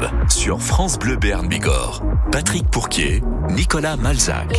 Club 0.00 0.10
sur 0.30 0.60
France 0.62 0.98
Bleu 0.98 1.16
Berne 1.16 1.46
Bigorre. 1.48 2.02
Patrick 2.32 2.64
Pourquier, 2.70 3.22
Nicolas 3.50 3.96
Malzac. 3.96 4.52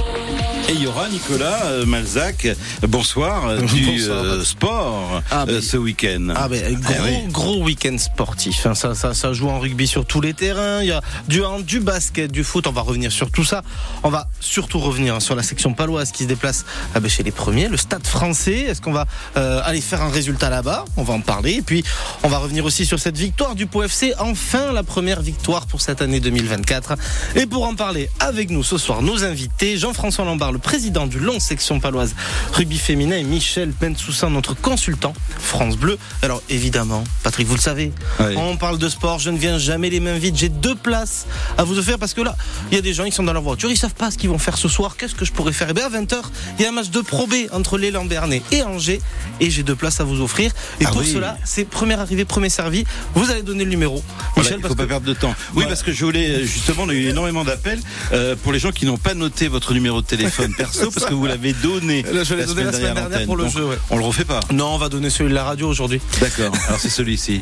Et 0.70 0.74
il 0.74 0.84
y 0.84 0.88
aura 0.88 1.10
Nicolas 1.10 1.64
euh, 1.66 1.86
Malzac, 1.86 2.48
bonsoir, 2.88 3.48
euh, 3.48 3.62
du 3.62 3.86
Bonsoir. 3.86 4.18
euh, 4.24 4.44
sport 4.44 5.22
Ah, 5.32 5.42
euh, 5.48 5.56
mais- 5.56 5.62
ce 5.62 5.76
week-end. 5.78 6.28
Ah 6.36 6.48
ben 6.48 6.62
gros, 6.80 6.94
Eh 6.98 7.02
oui. 7.04 7.32
gros 7.32 7.64
week-end 7.64 7.98
sportif. 7.98 8.66
hein. 8.68 8.76
Ça, 8.76 8.94
ça, 8.94 9.14
ça 9.14 9.34
joue 9.34 9.50
en 9.50 9.60
rugby 9.60 9.88
sur 9.88 10.06
tous 10.06 10.22
les 10.22 10.34
terrains. 10.34 10.82
Il 10.82 10.88
y 10.88 10.92
a 10.92 11.02
du 11.28 11.44
hand, 11.44 11.64
du 11.66 11.80
basket, 11.80 12.32
du 12.32 12.44
foot. 12.44 12.68
On 12.68 12.72
va 12.72 12.82
revenir 12.82 13.12
sur 13.12 13.32
tout 13.32 13.44
ça. 13.44 13.64
On 14.04 14.10
va 14.10 14.28
surtout 14.40 14.80
revenir 14.80 15.22
sur 15.22 15.36
la 15.36 15.44
section 15.44 15.74
paloise 15.74 16.12
qui 16.12 16.24
se 16.24 16.28
déplace 16.28 16.66
ah 16.94 17.00
ben, 17.00 17.10
chez 17.10 17.24
les 17.24 17.32
premiers. 17.32 17.68
Le 17.68 17.78
Stade 17.78 18.06
Français. 18.06 18.60
Est-ce 18.60 18.82
qu'on 18.82 18.94
va 18.94 19.08
euh, 19.38 19.62
aller 19.66 19.82
faire 19.82 20.02
un 20.04 20.10
résultat 20.10 20.50
là-bas? 20.50 20.86
On 20.98 21.04
va 21.04 21.14
en 21.16 21.22
parler. 21.22 21.54
Et 21.54 21.62
puis 21.62 21.84
on 22.24 22.28
va 22.30 22.38
revenir 22.38 22.64
aussi 22.66 22.86
sur 22.86 23.00
cette 23.00 23.18
victoire 23.18 23.56
du 23.56 23.66
Pau 23.66 23.82
FC. 23.84 24.14
Enfin 24.20 24.72
la 24.74 24.84
première 24.84 25.22
victoire 25.22 25.31
pour 25.70 25.82
cette 25.82 26.02
année 26.02 26.20
2024. 26.20 26.96
Et 27.36 27.46
pour 27.46 27.66
en 27.66 27.76
parler 27.76 28.10
avec 28.20 28.50
nous 28.50 28.64
ce 28.64 28.78
soir, 28.78 29.02
nos 29.02 29.24
invités 29.24 29.78
Jean-François 29.78 30.26
Lambert, 30.26 30.52
le 30.52 30.60
président 30.60 31.08
du 31.08 31.20
Long 31.20 31.40
Section 31.40 31.80
Paloise 31.80 32.16
Rugby 32.54 32.78
Féminin, 32.78 33.18
et 33.18 33.24
Michel 33.24 33.72
Bensoussan, 33.80 34.30
notre 34.32 34.54
consultant 34.54 35.14
France 35.40 35.78
Bleu. 35.78 35.98
Alors 36.22 36.42
évidemment, 36.50 37.04
Patrick, 37.24 37.48
vous 37.48 37.56
le 37.56 37.62
savez, 37.62 37.92
on 38.20 38.58
parle 38.58 38.78
de 38.78 38.90
sport, 38.90 39.20
je 39.20 39.30
ne 39.30 39.38
viens 39.38 39.58
jamais 39.58 39.90
les 39.90 40.00
mains 40.00 40.18
vides. 40.18 40.36
J'ai 40.38 40.50
deux 40.50 40.76
places 40.76 41.26
à 41.58 41.64
vous 41.64 41.78
offrir 41.80 41.98
parce 42.00 42.14
que 42.14 42.22
là, 42.22 42.36
il 42.72 42.76
y 42.76 42.78
a 42.78 42.82
des 42.82 42.94
gens, 42.94 43.04
ils 43.06 43.14
sont 43.14 43.24
dans 43.24 43.34
leur 43.34 43.42
voiture, 43.44 43.70
ils 43.72 43.78
savent 43.78 43.94
pas 43.96 44.12
ce 44.12 44.18
qu'ils 44.18 44.30
vont 44.30 44.40
faire 44.40 44.58
ce 44.58 44.68
soir. 44.68 44.96
Qu'est-ce 44.98 45.16
que 45.16 45.26
je 45.26 45.32
pourrais 45.32 45.54
faire? 45.54 45.70
Et 45.70 45.74
bien 45.74 45.86
à 45.86 45.90
20h, 45.90 46.16
il 46.60 46.64
y 46.64 46.66
a 46.66 46.70
un 46.70 46.74
match 46.74 46.90
de 46.90 47.02
Pro 47.02 47.28
B 47.28 47.34
entre 47.52 47.78
l'élan 47.78 48.06
Bernay 48.06 48.42
et 48.52 48.64
Angers 48.64 49.02
et 49.40 49.50
j'ai 49.50 49.64
deux 49.64 49.76
places 49.76 50.00
à 50.00 50.04
vous 50.04 50.22
offrir. 50.22 50.52
Et 50.80 50.86
Ah 50.86 50.90
pour 50.92 51.02
oui. 51.02 51.12
cela, 51.12 51.38
c'est 51.44 51.66
première 51.66 52.00
arrivée, 52.00 52.26
premier 52.26 52.50
servi. 52.50 52.84
Vous 53.16 53.30
allez 53.32 53.42
donner 53.44 53.64
le 53.64 53.70
numéro. 53.70 54.02
Voilà, 54.36 54.50
Michel, 54.50 54.62
parce 54.62 54.76
pas 54.76 54.84
que 54.84 54.88
perdre 54.90 55.06
de 55.06 55.14
temps. 55.22 55.36
Oui, 55.56 55.66
parce 55.68 55.84
que 55.84 55.92
je 55.92 56.04
voulais 56.04 56.44
justement, 56.46 56.84
on 56.84 56.90
a 56.90 56.94
eu 56.94 57.08
énormément 57.08 57.44
d'appels 57.46 57.80
euh, 58.12 58.36
pour 58.42 58.52
les 58.52 58.60
gens 58.60 58.72
qui 58.72 58.86
n'ont 58.86 58.98
pas 58.98 59.14
noté 59.14 59.48
votre 59.48 59.74
numéro 59.74 60.02
de 60.02 60.06
téléphone 60.08 60.54
perso 60.58 60.92
parce 60.92 61.06
que 61.06 61.14
vous 61.14 61.26
l'avez 61.26 61.54
donné. 61.54 62.04
Là, 62.12 62.24
je 62.24 62.34
l'ai 62.36 62.46
donné 62.46 62.64
la 62.64 62.74
semaine 62.74 62.96
dernière 62.96 63.26
pour 63.26 63.38
le 63.38 63.44
Donc, 63.46 63.54
jeu, 63.54 63.64
ouais. 63.66 63.78
On 63.90 63.98
le 63.98 64.04
refait 64.04 64.26
pas. 64.26 64.40
non, 64.52 64.76
on 64.76 64.78
va 64.78 64.90
donner 64.90 65.10
celui 65.10 65.30
de 65.30 65.36
la 65.36 65.44
radio 65.44 65.68
aujourd'hui. 65.70 66.02
D'accord. 66.20 66.52
Alors 66.68 66.80
c'est 66.80 66.90
celui-ci. 66.90 67.42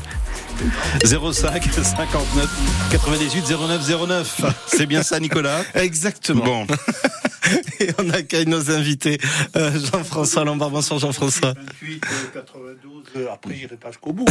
05 1.06 1.64
59 1.84 2.50
98 2.92 3.46
09 3.50 4.08
09. 4.08 4.42
C'est 4.68 4.86
bien 4.86 5.04
ça, 5.04 5.20
Nicolas? 5.20 5.62
Exactement. 5.76 6.66
Bon. 6.66 6.68
Et 7.80 7.90
on 7.98 8.10
accueille 8.12 8.46
nos 8.46 8.70
invités. 8.70 9.18
Euh, 9.56 9.72
Jean-François 9.92 10.44
Lombard, 10.44 10.70
bonsoir 10.70 11.00
Jean-François. 11.00 11.54
28, 11.82 12.04
euh, 12.06 12.16
92, 12.34 13.04
euh, 13.16 13.28
après 13.34 13.56
j'irai 13.56 13.78
pas 13.78 13.90
jusqu'au 13.90 14.14
bout. 14.14 14.26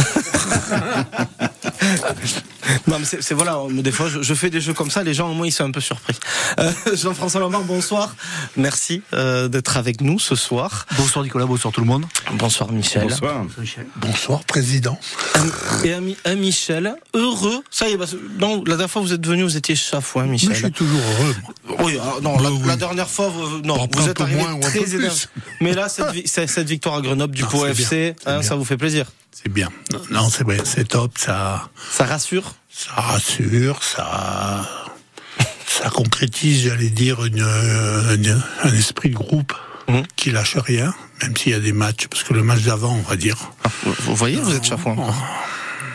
Non, 2.87 2.97
mais 2.99 3.05
c'est 3.05 3.33
voilà, 3.33 3.57
euh, 3.57 3.81
des 3.81 3.91
fois 3.91 4.07
je, 4.09 4.21
je 4.21 4.33
fais 4.33 4.49
des 4.49 4.61
jeux 4.61 4.73
comme 4.73 4.91
ça, 4.91 5.03
les 5.03 5.13
gens 5.13 5.29
au 5.29 5.33
moins 5.33 5.47
ils 5.47 5.51
sont 5.51 5.63
un 5.65 5.71
peu 5.71 5.81
surpris. 5.81 6.15
Euh, 6.59 6.71
Jean-François 6.93 7.41
Lombard, 7.41 7.63
bonsoir. 7.63 8.15
Merci 8.57 9.01
euh, 9.13 9.47
d'être 9.47 9.77
avec 9.77 10.01
nous 10.01 10.19
ce 10.19 10.35
soir. 10.35 10.85
Bonsoir 10.97 11.23
Nicolas, 11.23 11.45
bonsoir 11.45 11.73
tout 11.73 11.81
le 11.81 11.87
monde. 11.87 12.05
Bonsoir 12.33 12.71
Michel. 12.71 13.03
Bonsoir. 13.03 13.45
Bonsoir 13.97 14.43
président. 14.43 14.99
Et 15.83 15.93
un, 15.93 16.01
Mi- 16.25 16.31
un 16.31 16.35
Michel, 16.35 16.95
heureux. 17.13 17.63
Ça 17.71 17.87
y 17.89 17.93
est, 17.93 17.97
parce 17.97 18.15
non, 18.39 18.57
la 18.65 18.75
dernière 18.75 18.89
fois 18.89 19.01
vous 19.01 19.13
êtes 19.13 19.25
venu, 19.25 19.43
vous 19.43 19.57
étiez 19.57 19.75
chafouin, 19.75 20.25
Michel. 20.25 20.49
Mais 20.49 20.55
je 20.55 20.61
suis 20.65 20.71
toujours 20.71 20.99
heureux. 21.19 21.35
Oui, 21.83 21.97
ah, 22.01 22.15
non, 22.21 22.37
la, 22.39 22.49
Oui, 22.51 22.57
oui. 22.61 22.67
la 22.67 22.75
dernière 22.75 23.09
fois, 23.09 23.29
vous, 23.29 23.59
non, 23.61 23.75
Bon, 23.77 23.89
vous 23.93 24.09
êtes 24.09 24.19
arrivé 24.21 24.41
moins 24.41 24.59
très 24.59 24.95
énervé. 24.95 25.15
Mais 25.61 25.73
là, 25.73 25.89
cette, 25.89 26.11
vi- 26.11 26.23
cette 26.27 26.49
cette 26.49 26.67
victoire 26.67 26.95
à 26.95 27.01
Grenoble 27.01 27.35
du 27.35 27.43
Pau 27.45 27.65
FC, 27.65 28.15
bien, 28.25 28.37
hein, 28.37 28.41
ça 28.41 28.55
vous 28.55 28.65
fait 28.65 28.77
plaisir? 28.77 29.05
C'est 29.31 29.49
bien. 29.51 29.69
Non, 30.11 30.29
c'est 30.29 30.43
vrai, 30.43 30.57
c'est 30.63 30.87
top, 30.87 31.17
ça, 31.17 31.69
Ça 31.91 32.05
rassure? 32.05 32.55
ça 32.71 32.91
rassure, 32.93 33.83
ça, 33.83 34.67
ça 35.67 35.89
concrétise, 35.89 36.63
j'allais 36.63 36.89
dire, 36.89 37.23
une, 37.25 37.39
une- 37.41 38.41
un 38.63 38.73
esprit 38.73 39.09
de 39.09 39.15
groupe 39.15 39.53
Mhm. 39.87 40.03
qui 40.15 40.29
lâche 40.31 40.55
rien, 40.57 40.93
même 41.21 41.35
s'il 41.35 41.51
y 41.51 41.55
a 41.55 41.59
des 41.59 41.73
matchs, 41.73 42.07
parce 42.07 42.23
que 42.23 42.33
le 42.33 42.43
match 42.43 42.61
d'avant, 42.61 42.93
on 42.93 43.09
va 43.09 43.15
dire, 43.15 43.37
Ah, 43.63 43.69
vous, 43.83 43.93
vous 43.99 44.15
voyez, 44.15 44.37
vous 44.37 44.53
êtes 44.55 44.63
chafouin. 44.65 44.95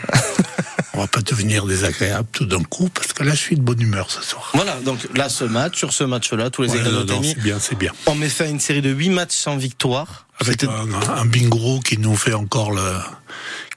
on 0.93 0.99
va 0.99 1.07
pas 1.07 1.21
devenir 1.21 1.65
désagréable 1.65 2.27
tout 2.31 2.45
d'un 2.45 2.63
coup, 2.63 2.89
parce 2.89 3.13
que 3.13 3.23
là, 3.23 3.31
je 3.31 3.39
suis 3.39 3.55
de 3.55 3.61
bonne 3.61 3.81
humeur 3.81 4.09
ce 4.11 4.21
soir. 4.21 4.51
Voilà, 4.53 4.75
donc 4.85 4.99
là, 5.15 5.29
ce 5.29 5.43
match, 5.43 5.77
sur 5.77 5.91
ce 5.93 6.03
match-là, 6.03 6.49
tous 6.49 6.61
les 6.63 6.69
Ouais, 6.71 6.79
non, 6.83 7.21
c'est 7.23 7.39
bien, 7.41 7.57
c'est 7.59 7.75
bien. 7.77 7.91
On 8.05 8.15
met 8.15 8.29
fin 8.29 8.45
à 8.45 8.47
une 8.47 8.59
série 8.59 8.81
de 8.81 8.89
8 8.91 9.09
matchs 9.09 9.35
sans 9.35 9.57
victoire. 9.57 10.21
Avec 10.41 10.65
un, 10.65 10.69
un 11.15 11.25
bingo 11.25 11.79
qui 11.79 11.97
nous 11.97 12.15
fait 12.17 12.33
encore 12.33 12.71
le, 12.73 12.81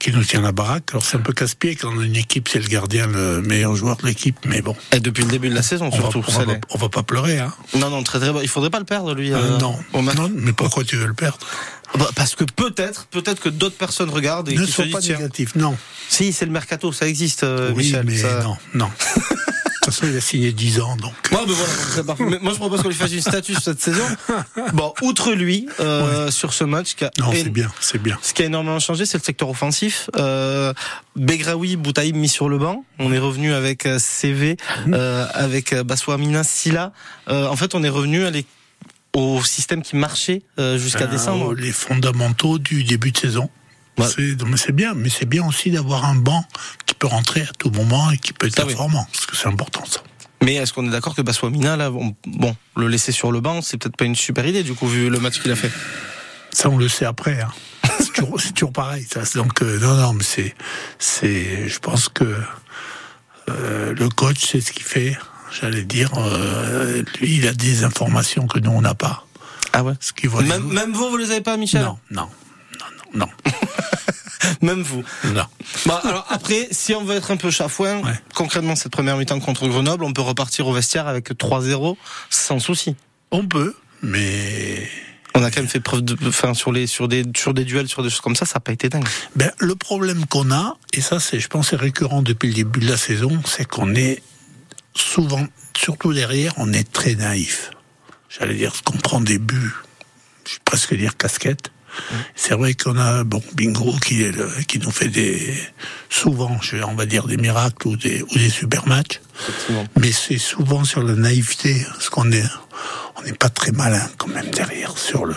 qui 0.01 0.11
nous 0.11 0.25
tient 0.25 0.41
la 0.41 0.51
baraque. 0.51 0.89
Alors 0.91 1.03
c'est 1.05 1.15
un 1.15 1.21
peu 1.21 1.31
casse-pied 1.31 1.77
quand 1.77 1.97
une 2.01 2.17
équipe, 2.17 2.49
c'est 2.49 2.59
le 2.59 2.67
gardien 2.67 3.07
le 3.07 3.41
meilleur 3.41 3.77
joueur 3.77 3.95
de 3.95 4.05
l'équipe, 4.05 4.35
mais 4.45 4.61
bon. 4.61 4.75
Et 4.91 4.99
depuis 4.99 5.23
le 5.23 5.29
début 5.29 5.47
de 5.47 5.55
la 5.55 5.61
saison, 5.61 5.85
On 5.85 5.89
va, 5.89 5.97
surtout. 6.11 6.21
on 6.27 6.31
va- 6.43 6.53
on 6.71 6.77
va 6.77 6.89
pas 6.89 7.03
pleurer, 7.03 7.39
hein. 7.39 7.53
Non, 7.75 7.89
non, 7.89 8.03
très 8.03 8.19
très 8.19 8.33
bon. 8.33 8.41
Il 8.41 8.49
faudrait 8.49 8.69
pas 8.69 8.79
le 8.79 8.83
perdre, 8.85 9.13
lui. 9.15 9.31
Euh, 9.33 9.37
euh, 9.37 9.57
non. 9.57 9.79
non, 9.93 10.29
mais 10.35 10.51
pourquoi 10.51 10.83
tu 10.83 10.97
veux 10.97 11.07
le 11.07 11.13
perdre? 11.13 11.37
Bah, 11.97 12.09
parce 12.15 12.35
que 12.35 12.43
peut-être, 12.43 13.07
peut-être 13.07 13.39
que 13.41 13.49
d'autres 13.49 13.77
personnes 13.77 14.09
regardent 14.09 14.49
et 14.49 14.55
Ne 14.55 14.65
se 14.65 14.71
sois 14.71 14.85
disent, 14.85 14.93
pas 14.93 15.01
négatif, 15.01 15.55
non. 15.55 15.75
si, 16.07 16.31
c'est 16.33 16.45
le 16.45 16.51
mercato, 16.51 16.91
ça 16.91 17.07
existe, 17.07 17.43
euh, 17.43 17.71
oui, 17.75 17.85
Michel. 17.85 18.03
mais 18.05 18.17
ça- 18.17 18.43
non, 18.43 18.57
non. 18.73 18.89
De 19.81 19.91
toute 19.91 20.01
façon, 20.01 20.11
il 20.13 20.17
a 20.17 20.21
signé 20.21 20.51
10 20.51 20.81
ans, 20.81 20.95
donc. 20.97 21.13
Ouais, 21.31 21.39
mais 21.47 21.53
voilà. 22.05 22.15
Mais 22.29 22.37
moi, 22.43 22.51
je 22.53 22.57
propose 22.59 22.83
qu'on 22.83 22.89
lui 22.89 22.95
fasse 22.95 23.11
une 23.13 23.21
statue 23.21 23.53
sur 23.53 23.63
cette 23.63 23.81
saison. 23.81 24.03
Bon, 24.73 24.93
outre 25.01 25.31
lui, 25.31 25.67
euh, 25.79 26.29
sur 26.29 26.53
ce 26.53 26.63
match, 26.63 26.93
qui 26.93 27.05
a 27.05 27.11
Non, 27.17 27.31
c'est 27.33 27.49
bien, 27.49 27.71
c'est 27.79 27.97
bien. 27.99 28.15
ce 28.21 28.33
qui 28.35 28.43
a 28.43 28.45
énormément 28.45 28.77
changé, 28.79 29.07
c'est 29.07 29.17
le 29.17 29.23
secteur 29.23 29.49
offensif. 29.49 30.09
Euh, 30.15 30.73
Begraoui, 31.15 31.75
Boutaïb 31.75 32.15
mis 32.15 32.29
sur 32.29 32.49
le 32.49 32.59
banc. 32.59 32.83
On 32.99 33.11
est 33.11 33.17
revenu 33.19 33.53
avec 33.53 33.87
euh, 33.87 33.97
CV, 33.99 34.57
Mhm. 34.85 34.93
euh, 34.93 35.25
avec 35.33 35.73
euh, 35.73 35.83
Bassoamina, 35.83 36.43
Silla. 36.43 36.91
Euh, 37.29 37.47
en 37.47 37.55
fait, 37.55 37.73
on 37.73 37.81
est 37.83 37.89
revenu 37.89 38.25
à 38.25 38.29
les- 38.31 38.45
au 39.13 39.43
système 39.43 39.81
qui 39.81 39.95
marchait 39.95 40.43
euh, 40.59 40.77
jusqu'à 40.77 41.05
Euh, 41.05 41.07
décembre. 41.07 41.53
les 41.53 41.71
fondamentaux 41.71 42.59
du 42.59 42.83
début 42.83 43.11
de 43.11 43.17
saison. 43.17 43.49
Ouais. 43.97 44.05
C'est 44.07 44.37
c'est 44.57 44.71
bien, 44.71 44.93
mais 44.93 45.09
c'est 45.09 45.25
bien 45.25 45.45
aussi 45.45 45.71
d'avoir 45.71 46.05
un 46.05 46.15
banc 46.15 46.45
qui 46.85 46.95
peut 46.95 47.07
rentrer 47.07 47.41
à 47.41 47.51
tout 47.57 47.69
moment 47.71 48.11
et 48.11 48.17
qui 48.17 48.31
peut 48.33 48.47
être 48.47 48.57
oui. 48.59 48.67
performant, 48.67 49.05
parce 49.11 49.25
que 49.25 49.35
c'est 49.35 49.47
important 49.47 49.83
ça. 49.85 50.01
Mais 50.41 50.55
est-ce 50.55 50.71
qu'on 50.71 50.87
est 50.87 50.91
d'accord 50.91 51.15
que 51.15 51.21
Bassoamina, 51.21 51.75
là, 51.75 51.91
on- 51.91 52.15
bon, 52.25 52.55
le 52.77 52.87
laisser 52.87 53.11
sur 53.11 53.31
le 53.33 53.41
banc, 53.41 53.61
c'est 53.61 53.75
peut-être 53.77 53.97
pas 53.97 54.05
une 54.05 54.15
super 54.15 54.45
idée, 54.47 54.63
du 54.63 54.73
coup, 54.73 54.87
vu 54.87 55.09
le 55.09 55.19
match 55.19 55.41
qu'il 55.41 55.51
a 55.51 55.55
fait. 55.57 55.71
Ça, 56.53 56.69
on 56.69 56.77
le 56.77 56.87
sait 56.87 57.03
après. 57.05 57.41
Hein. 57.41 57.49
C'est 57.99 58.13
toujours, 58.13 58.39
c'est 58.39 58.53
toujours 58.53 58.71
pareil. 58.71 59.05
Ça. 59.11 59.21
Donc, 59.35 59.61
euh, 59.61 59.77
non, 59.79 59.95
non, 59.95 60.13
mais 60.13 60.23
c'est, 60.23 60.55
c'est, 60.97 61.67
je 61.67 61.79
pense 61.79 62.07
que 62.07 62.23
euh, 63.49 63.93
le 63.93 64.09
coach 64.09 64.45
sait 64.45 64.61
ce 64.61 64.71
qu'il 64.71 64.83
fait. 64.83 65.17
J'allais 65.51 65.83
dire, 65.83 66.11
euh, 66.17 67.03
lui, 67.19 67.37
il 67.37 67.47
a 67.47 67.53
des 67.53 67.83
informations 67.83 68.47
que 68.47 68.59
nous, 68.59 68.71
on 68.71 68.81
n'a 68.81 68.93
pas. 68.95 69.25
Ah 69.73 69.83
ouais 69.83 69.93
Ce 69.99 70.11
les 70.21 70.47
même, 70.47 70.63
même 70.73 70.91
vous, 70.93 71.09
vous 71.09 71.17
les 71.17 71.31
avez 71.31 71.41
pas, 71.41 71.57
Michel 71.57 71.81
Non, 71.81 71.97
non, 72.11 72.27
non, 72.79 73.25
non, 73.25 73.27
Même 74.61 74.81
vous. 74.81 75.03
non, 75.25 75.33
non. 75.33 75.43
Bon, 75.85 75.95
alors 76.03 76.25
après, 76.29 76.67
si 76.71 76.93
on 76.95 77.03
veut 77.03 77.15
être 77.15 77.31
un 77.31 77.37
peu 77.37 77.51
chafouin, 77.51 77.97
Ouais. 78.01 78.13
concrètement, 78.35 78.75
cette 78.75 78.91
première 78.91 79.17
mi-temps 79.17 79.39
contre 79.39 79.67
Grenoble, 79.67 80.03
on 80.03 80.13
peut 80.13 80.21
repartir 80.21 80.67
au 80.67 80.73
vestiaire 80.73 81.07
avec 81.07 81.29
3-0 81.31 81.97
sans 82.29 82.59
souci. 82.59 82.95
On 83.31 83.45
peut, 83.45 83.75
mais 84.01 84.87
On 85.35 85.43
a 85.43 85.51
quand 85.51 85.59
même 85.61 85.69
fait 85.69 85.79
preuve 85.79 86.01
de, 86.01 86.17
enfin, 86.27 86.53
sur 86.55 86.71
les, 86.71 86.87
sur 86.87 87.07
des, 87.07 87.23
sur 87.37 87.53
des 87.53 87.63
duels, 87.63 87.87
sur 87.87 88.01
des 88.01 88.09
choses 88.09 88.21
comme 88.21 88.35
ça, 88.35 88.45
ça 88.45 88.55
n'a 88.55 88.59
pas 88.61 88.71
été 88.71 88.89
dingue. 88.89 89.07
ben, 89.35 89.51
le 89.59 89.75
problème 89.75 90.25
qu'on 90.25 90.51
a, 90.51 90.77
et 90.93 91.01
ça, 91.01 91.19
c'est, 91.19 91.39
je 91.39 91.47
pense, 91.47 91.69
c'est 91.69 91.75
récurrent 91.75 92.21
depuis 92.23 92.47
le 92.47 92.55
début 92.55 92.79
de 92.79 92.89
la 92.89 92.97
saison, 92.97 93.39
c'est 93.45 93.65
qu'on 93.65 93.93
est 93.93 94.23
souvent, 95.01 95.45
surtout 95.77 96.13
derrière, 96.13 96.53
on 96.57 96.71
est 96.73 96.89
très 96.91 97.15
naïf. 97.15 97.71
J'allais 98.29 98.55
dire, 98.55 98.73
qu'on 98.83 98.97
prend 98.97 99.21
des 99.21 99.39
buts, 99.39 99.73
je 100.45 100.53
vais 100.55 100.59
presque 100.65 100.93
dire 100.95 101.17
casquette. 101.17 101.71
C'est 102.35 102.53
vrai 102.53 102.75
qu'on 102.75 102.97
a 102.97 103.23
bon 103.23 103.41
Bingo 103.55 103.93
qui 104.05 104.21
est 104.21 104.31
le- 104.31 104.51
qui 104.67 104.77
nous 104.77 104.91
fait 104.91 105.07
des 105.07 105.57
souvent, 106.09 106.61
je 106.61 106.77
vais- 106.77 106.83
on 106.83 106.93
va 106.93 107.07
dire 107.07 107.25
des 107.25 107.35
miracles 107.37 107.87
ou 107.87 107.95
des 107.97 108.21
ou 108.21 108.37
des 108.37 108.49
super 108.51 108.87
matchs, 108.87 109.19
mais 109.99 110.11
c'est 110.11 110.37
souvent 110.37 110.83
sur 110.83 111.01
la 111.01 111.15
naïveté, 111.15 111.83
parce 111.91 112.09
qu'on 112.09 112.31
est 112.31 112.43
on 113.17 113.23
n'est 113.23 113.33
pas 113.33 113.49
très 113.49 113.71
malin 113.71 114.07
quand 114.17 114.27
même 114.27 114.49
derrière 114.51 114.97
sur 114.97 115.25
le 115.25 115.35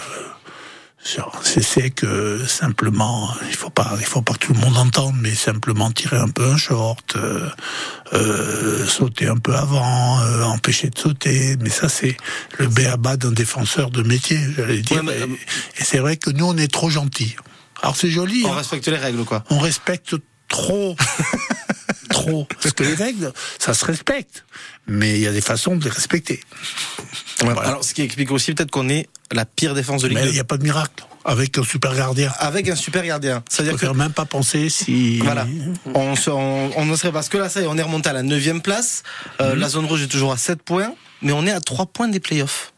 c'est 1.04 1.90
que 1.90 2.46
simplement 2.46 3.28
il 3.48 3.56
faut 3.56 3.70
pas 3.70 3.94
il 3.98 4.04
faut 4.04 4.22
pas 4.22 4.34
que 4.34 4.38
tout 4.38 4.52
le 4.54 4.60
monde 4.60 4.76
entende 4.76 5.16
mais 5.20 5.34
simplement 5.34 5.90
tirer 5.90 6.16
un 6.16 6.28
peu 6.28 6.44
un 6.44 6.56
short 6.56 7.16
euh, 7.16 7.48
euh, 8.12 8.86
sauter 8.86 9.26
un 9.26 9.36
peu 9.36 9.54
avant 9.54 10.20
euh, 10.20 10.42
empêcher 10.44 10.90
de 10.90 10.98
sauter 10.98 11.56
mais 11.60 11.70
ça 11.70 11.88
c'est 11.88 12.16
le 12.58 12.68
b 12.68 12.80
à 12.90 12.96
bas 12.96 13.16
d'un 13.16 13.32
défenseur 13.32 13.90
de 13.90 14.02
métier 14.02 14.38
j'allais 14.56 14.80
dire 14.80 14.98
Ouais, 14.98 15.26
mais, 15.26 15.34
et, 15.34 15.80
et 15.80 15.84
c'est 15.84 15.98
vrai 15.98 16.16
que 16.16 16.30
nous 16.30 16.46
on 16.46 16.56
est 16.56 16.72
trop 16.72 16.88
gentils 16.90 17.34
alors 17.82 17.96
c'est 17.96 18.10
joli 18.10 18.42
On 18.46 18.52
hein. 18.52 18.56
respecte 18.56 18.86
les 18.86 18.96
règles, 18.96 19.24
quoi. 19.24 19.42
on 19.50 19.58
respecte 19.58 20.14
trop 20.48 20.96
trop. 22.12 22.46
Parce 22.62 22.72
que 22.74 22.84
les 22.84 22.94
règles, 22.94 23.32
ça 23.58 23.74
se 23.74 23.84
respecte. 23.84 24.44
Mais 24.86 25.14
il 25.14 25.20
y 25.20 25.26
a 25.26 25.32
des 25.32 25.40
façons 25.40 25.76
de 25.76 25.84
les 25.84 25.90
respecter. 25.90 26.40
Alors, 27.40 27.84
ce 27.84 27.94
qui 27.94 28.02
explique 28.02 28.30
aussi 28.30 28.54
peut-être 28.54 28.70
qu'on 28.70 28.88
est 28.88 29.08
la 29.32 29.44
pire 29.44 29.74
défense 29.74 30.02
de 30.02 30.08
Ligue 30.08 30.18
Mais 30.18 30.24
2. 30.24 30.28
il 30.30 30.34
n'y 30.34 30.40
a 30.40 30.44
pas 30.44 30.56
de 30.58 30.62
miracle. 30.62 31.04
Avec 31.24 31.56
un 31.56 31.62
super 31.62 31.94
gardien. 31.94 32.32
Avec 32.38 32.68
un 32.68 32.74
super 32.74 33.04
gardien. 33.04 33.44
C'est-à-dire 33.48 33.76
que 33.76 33.86
même 33.86 34.12
pas 34.12 34.24
penser 34.24 34.68
si. 34.68 35.18
Voilà. 35.18 35.46
On, 35.94 36.16
se- 36.16 36.30
on, 36.30 36.70
on 36.76 36.90
en 36.90 36.96
serait 36.96 37.12
parce 37.12 37.28
que 37.28 37.38
là, 37.38 37.48
ça 37.48 37.60
y 37.60 37.64
est, 37.64 37.66
on 37.68 37.76
est 37.78 37.82
remonté 37.82 38.08
à 38.08 38.12
la 38.12 38.22
9 38.24 38.60
place. 38.62 39.02
Euh, 39.40 39.54
La 39.54 39.68
zone 39.68 39.84
rouge 39.86 40.02
est 40.02 40.08
toujours 40.08 40.32
à 40.32 40.36
7 40.36 40.62
points, 40.62 40.92
mais 41.20 41.30
on 41.32 41.46
est 41.46 41.52
à 41.52 41.60
3 41.60 41.86
points 41.86 42.08
des 42.08 42.18
playoffs. 42.20 42.72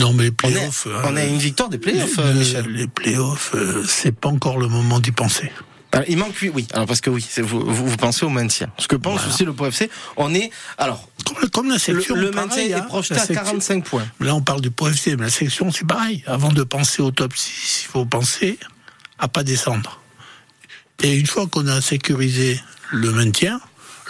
Non, 0.00 0.12
mais 0.14 0.24
les 0.24 0.28
On 0.30 0.48
est, 0.48 0.52
playoffs. 0.54 0.88
on 1.04 1.16
à 1.16 1.20
euh, 1.20 1.28
une 1.28 1.38
victoire 1.38 1.68
des 1.68 1.78
playoffs, 1.78 2.18
euh, 2.18 2.34
Michel. 2.34 2.66
Les 2.70 2.88
playoffs, 2.88 3.52
euh, 3.54 3.84
c'est 3.86 4.10
pas 4.18 4.28
encore 4.30 4.58
le 4.58 4.66
moment 4.66 4.98
d'y 4.98 5.12
penser. 5.12 5.52
Alors, 5.92 6.06
il 6.08 6.16
manque 6.16 6.34
8, 6.36 6.50
oui. 6.54 6.66
Alors, 6.72 6.86
parce 6.86 7.00
que 7.02 7.10
oui, 7.10 7.24
vous, 7.38 7.60
vous, 7.60 7.86
vous 7.86 7.96
pensez 7.98 8.24
au 8.24 8.30
maintien. 8.30 8.68
Ce 8.78 8.88
que 8.88 8.96
pense 8.96 9.26
aussi 9.26 9.44
le 9.44 9.52
PFC, 9.52 9.90
on 10.16 10.34
est. 10.34 10.50
Alors, 10.78 11.06
Comme, 11.26 11.50
comme 11.50 11.68
la 11.70 11.78
section. 11.78 12.14
le 12.14 12.30
pareil, 12.30 12.48
maintien 12.48 12.76
hein, 12.78 12.84
est 12.84 12.86
projeté 12.88 13.14
la 13.14 13.22
à 13.22 13.26
section- 13.26 13.44
45 13.44 13.84
points. 13.84 14.06
Là, 14.20 14.34
on 14.34 14.40
parle 14.40 14.62
du 14.62 14.70
PFC, 14.70 15.16
mais 15.16 15.24
la 15.24 15.30
section, 15.30 15.70
c'est 15.70 15.86
pareil. 15.86 16.24
Avant 16.26 16.50
de 16.50 16.62
penser 16.62 17.02
au 17.02 17.10
top 17.10 17.36
6, 17.36 17.82
il 17.84 17.88
faut 17.88 18.04
penser 18.06 18.58
à 19.18 19.28
pas 19.28 19.42
descendre. 19.44 20.00
Et 21.02 21.14
une 21.14 21.26
fois 21.26 21.46
qu'on 21.46 21.66
a 21.66 21.80
sécurisé 21.80 22.60
le 22.90 23.10
maintien, 23.12 23.60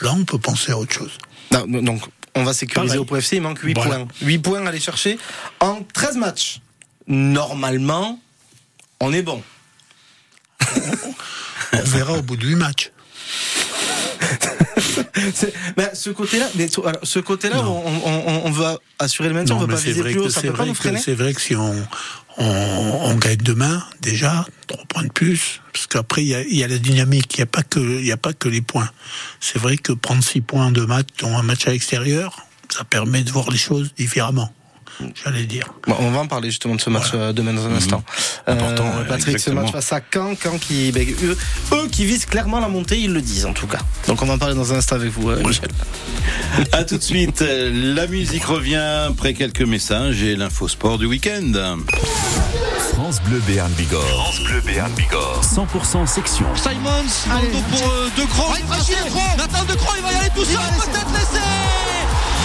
là, 0.02 0.12
on 0.17 0.25
peut 0.25 0.38
penser 0.38 0.70
à 0.73 0.79
autre 0.79 0.93
chose. 0.94 1.19
Non, 1.50 1.67
donc, 1.82 2.02
on 2.37 2.44
va 2.44 2.52
sécuriser 2.55 2.96
au 2.99 3.05
PFC, 3.05 3.37
il 3.37 3.43
manque 3.43 3.58
8 3.58 3.75
Voilà. 3.75 3.96
points. 3.96 4.08
8 4.23 4.38
points 4.38 4.64
à 4.64 4.69
aller 4.69 4.79
chercher 4.81 5.19
en 5.61 5.81
13 5.93 6.17
matchs. 6.17 6.61
Normalement, 7.08 8.20
on 9.00 9.12
est 9.12 9.23
bon. 9.23 9.43
On 11.73 11.82
verra 11.82 12.12
au 12.14 12.23
bout 12.23 12.37
de 12.37 12.47
8 12.47 12.55
matchs. 12.56 12.93
Ben, 15.76 15.91
ce 15.94 16.11
côté-là, 16.11 16.49
ce 17.03 17.19
côté-là, 17.19 17.62
on, 17.67 18.43
on, 18.44 18.50
veut 18.50 18.79
assurer 18.99 19.29
le 19.29 19.35
maintien, 19.35 19.56
on 19.56 19.61
mais 19.67 19.75
pas 19.75 19.81
c'est 19.81 19.88
viser 19.88 20.00
vrai 20.00 20.11
plus 20.12 20.20
haut, 20.20 20.25
que 20.25 20.31
ça 20.31 20.41
peut 20.43 20.49
pas 20.50 20.56
vrai 20.59 20.67
nous 20.67 20.73
que 20.73 20.79
freiner. 20.79 20.99
c'est 20.99 21.14
vrai 21.14 21.32
que 21.35 21.41
si 21.41 21.55
on, 21.56 23.14
gagne 23.17 23.37
demain, 23.37 23.82
déjà, 24.00 24.44
trois 24.67 24.85
points 24.87 25.05
de 25.05 25.12
plus, 25.12 25.61
parce 25.73 25.87
qu'après, 25.87 26.23
il 26.23 26.29
y 26.29 26.35
a, 26.35 26.43
il 26.43 26.56
y 26.56 26.65
a 26.65 26.69
la 26.69 26.79
dynamique, 26.79 27.35
il 27.35 27.38
n'y 27.41 27.43
a, 27.43 27.47
pas 27.47 27.62
que- 27.62 27.79
il 27.81 28.06
y 28.06 28.12
a 28.12 28.17
pas 28.17 28.32
que 28.32 28.49
les 28.49 28.62
points. 28.62 28.88
C'est 29.41 29.58
vrai 29.58 29.76
que 29.76 29.93
prendre 29.93 30.25
six 30.25 30.41
points 30.41 30.70
de 30.70 30.82
match, 30.82 31.08
dont 31.20 31.37
un 31.37 31.43
match 31.43 31.67
à 31.67 31.70
l'extérieur, 31.70 32.37
ça 32.69 32.85
permet 32.85 33.23
de 33.23 33.31
voir 33.31 33.50
les 33.50 33.58
choses 33.58 33.93
différemment, 33.97 34.53
j'allais 35.25 35.44
dire. 35.44 35.67
Bon, 35.87 35.97
on 35.99 36.11
va 36.11 36.21
en 36.21 36.27
parler 36.27 36.50
justement 36.50 36.75
de 36.75 36.81
ce 36.81 36.91
match 36.91 37.11
euh, 37.15 37.33
demain 37.33 37.53
dans 37.53 37.67
un 37.67 37.75
instant. 37.75 38.03
Euh, 38.49 38.53
Important, 38.53 38.91
Patrick, 39.09 39.35
exactement. 39.35 39.61
ce 39.61 39.73
match 39.73 39.73
face 39.73 39.93
à 39.93 40.00
Caen, 40.12 40.35
Caen 40.43 40.59
qui, 40.59 40.93
ben, 40.93 41.06
eux, 41.23 41.37
eux 41.73 41.89
qui 41.91 42.05
visent 42.05 42.27
clairement 42.27 42.61
la 42.61 42.69
montée, 42.69 42.99
ils 42.99 43.12
le 43.12 43.21
disent 43.21 43.47
en 43.47 43.53
tout 43.53 43.67
cas. 43.67 43.81
Donc 44.06 44.23
on 44.23 44.27
va 44.27 44.35
en 44.35 44.39
parler 44.39 44.55
dans 44.55 44.73
un 44.73 44.77
instant 44.77 44.97
avec 44.97 45.11
vous, 45.11 45.31
euh, 45.31 45.43
Michel. 45.44 45.69
À 46.73 46.85
tout 46.85 46.97
de 46.99 47.03
suite. 47.03 47.43
La 47.43 48.06
musique 48.06 48.44
revient 48.44 49.06
après 49.09 49.35
quelques 49.35 49.62
messages 49.62 50.23
et 50.23 50.37
l'info 50.37 50.69
sport 50.69 50.99
du 50.99 51.06
week-end. 51.06 51.79
France 52.93 53.21
Bleu 53.23 53.41
Béarn 53.47 53.73
Bigorre. 53.73 54.05
France 54.06 54.41
Bleu 54.41 54.61
Béarn 54.67 54.93
Bigorre. 54.93 55.41
100% 55.43 56.06
section. 56.06 56.47
Simons, 56.56 57.50
dos 57.53 57.59
pour 57.71 57.89
euh, 57.91 58.09
De 58.17 58.23
Croo. 58.25 58.55
il 58.59 58.67
franchit 58.67 58.93
Nathan 59.39 59.65
De 59.65 59.75
Croo, 59.75 59.94
il 59.97 60.03
va 60.03 60.12
y 60.12 60.17
aller 60.17 60.29
tout 60.35 60.44
seul, 60.44 60.56
peut-être 60.56 61.12
l'essai 61.12 61.41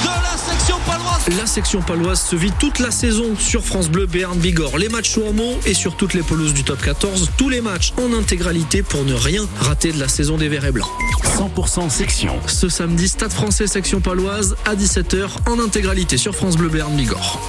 de 0.08 0.24
la 0.24 0.38
section 0.38 0.80
paloise. 0.86 1.38
La 1.38 1.46
section 1.46 1.82
paloise 1.82 2.22
se 2.22 2.36
vit 2.36 2.52
toute 2.60 2.80
la 2.80 2.92
saison 2.92 3.36
sur 3.38 3.64
France 3.64 3.90
Bleu 3.90 4.06
Béarn 4.06 4.38
Bigorre. 4.38 4.78
Les 4.78 4.90
matchs 4.90 5.12
sont 5.12 5.24
en 5.24 5.34
mots 5.34 5.60
et 5.66 5.74
sur 5.74 5.96
toutes 5.96 6.14
les 6.14 6.24
pelouses 6.24 6.54
du 6.54 6.64
top 6.64 6.82
14. 6.82 7.32
Tous 7.38 7.50
les 7.50 7.62
matchs 7.62 7.94
en 7.98 8.14
intégralité 8.14 8.84
pour 8.84 9.04
ne 9.04 9.14
rien 9.14 9.48
rater 9.60 9.92
de 9.92 10.00
la 10.00 10.08
saison 10.08 10.38
des 10.38 10.48
Verts 10.48 10.66
et 10.66 10.72
Blancs. 10.72 10.90
100% 11.24 11.90
section. 11.90 12.36
Ce 12.48 12.70
samedi, 12.70 13.08
Stade 13.08 13.32
français 13.32 13.68
section 13.68 14.00
paloise 14.00 14.56
à 14.66 14.76
17h 14.76 15.28
en 15.48 15.60
intégralité 15.60 16.18
sur 16.18 16.36
France 16.36 16.58
Bleu 16.58 16.70
Béarn 16.70 16.96
Bigorre. 16.96 17.42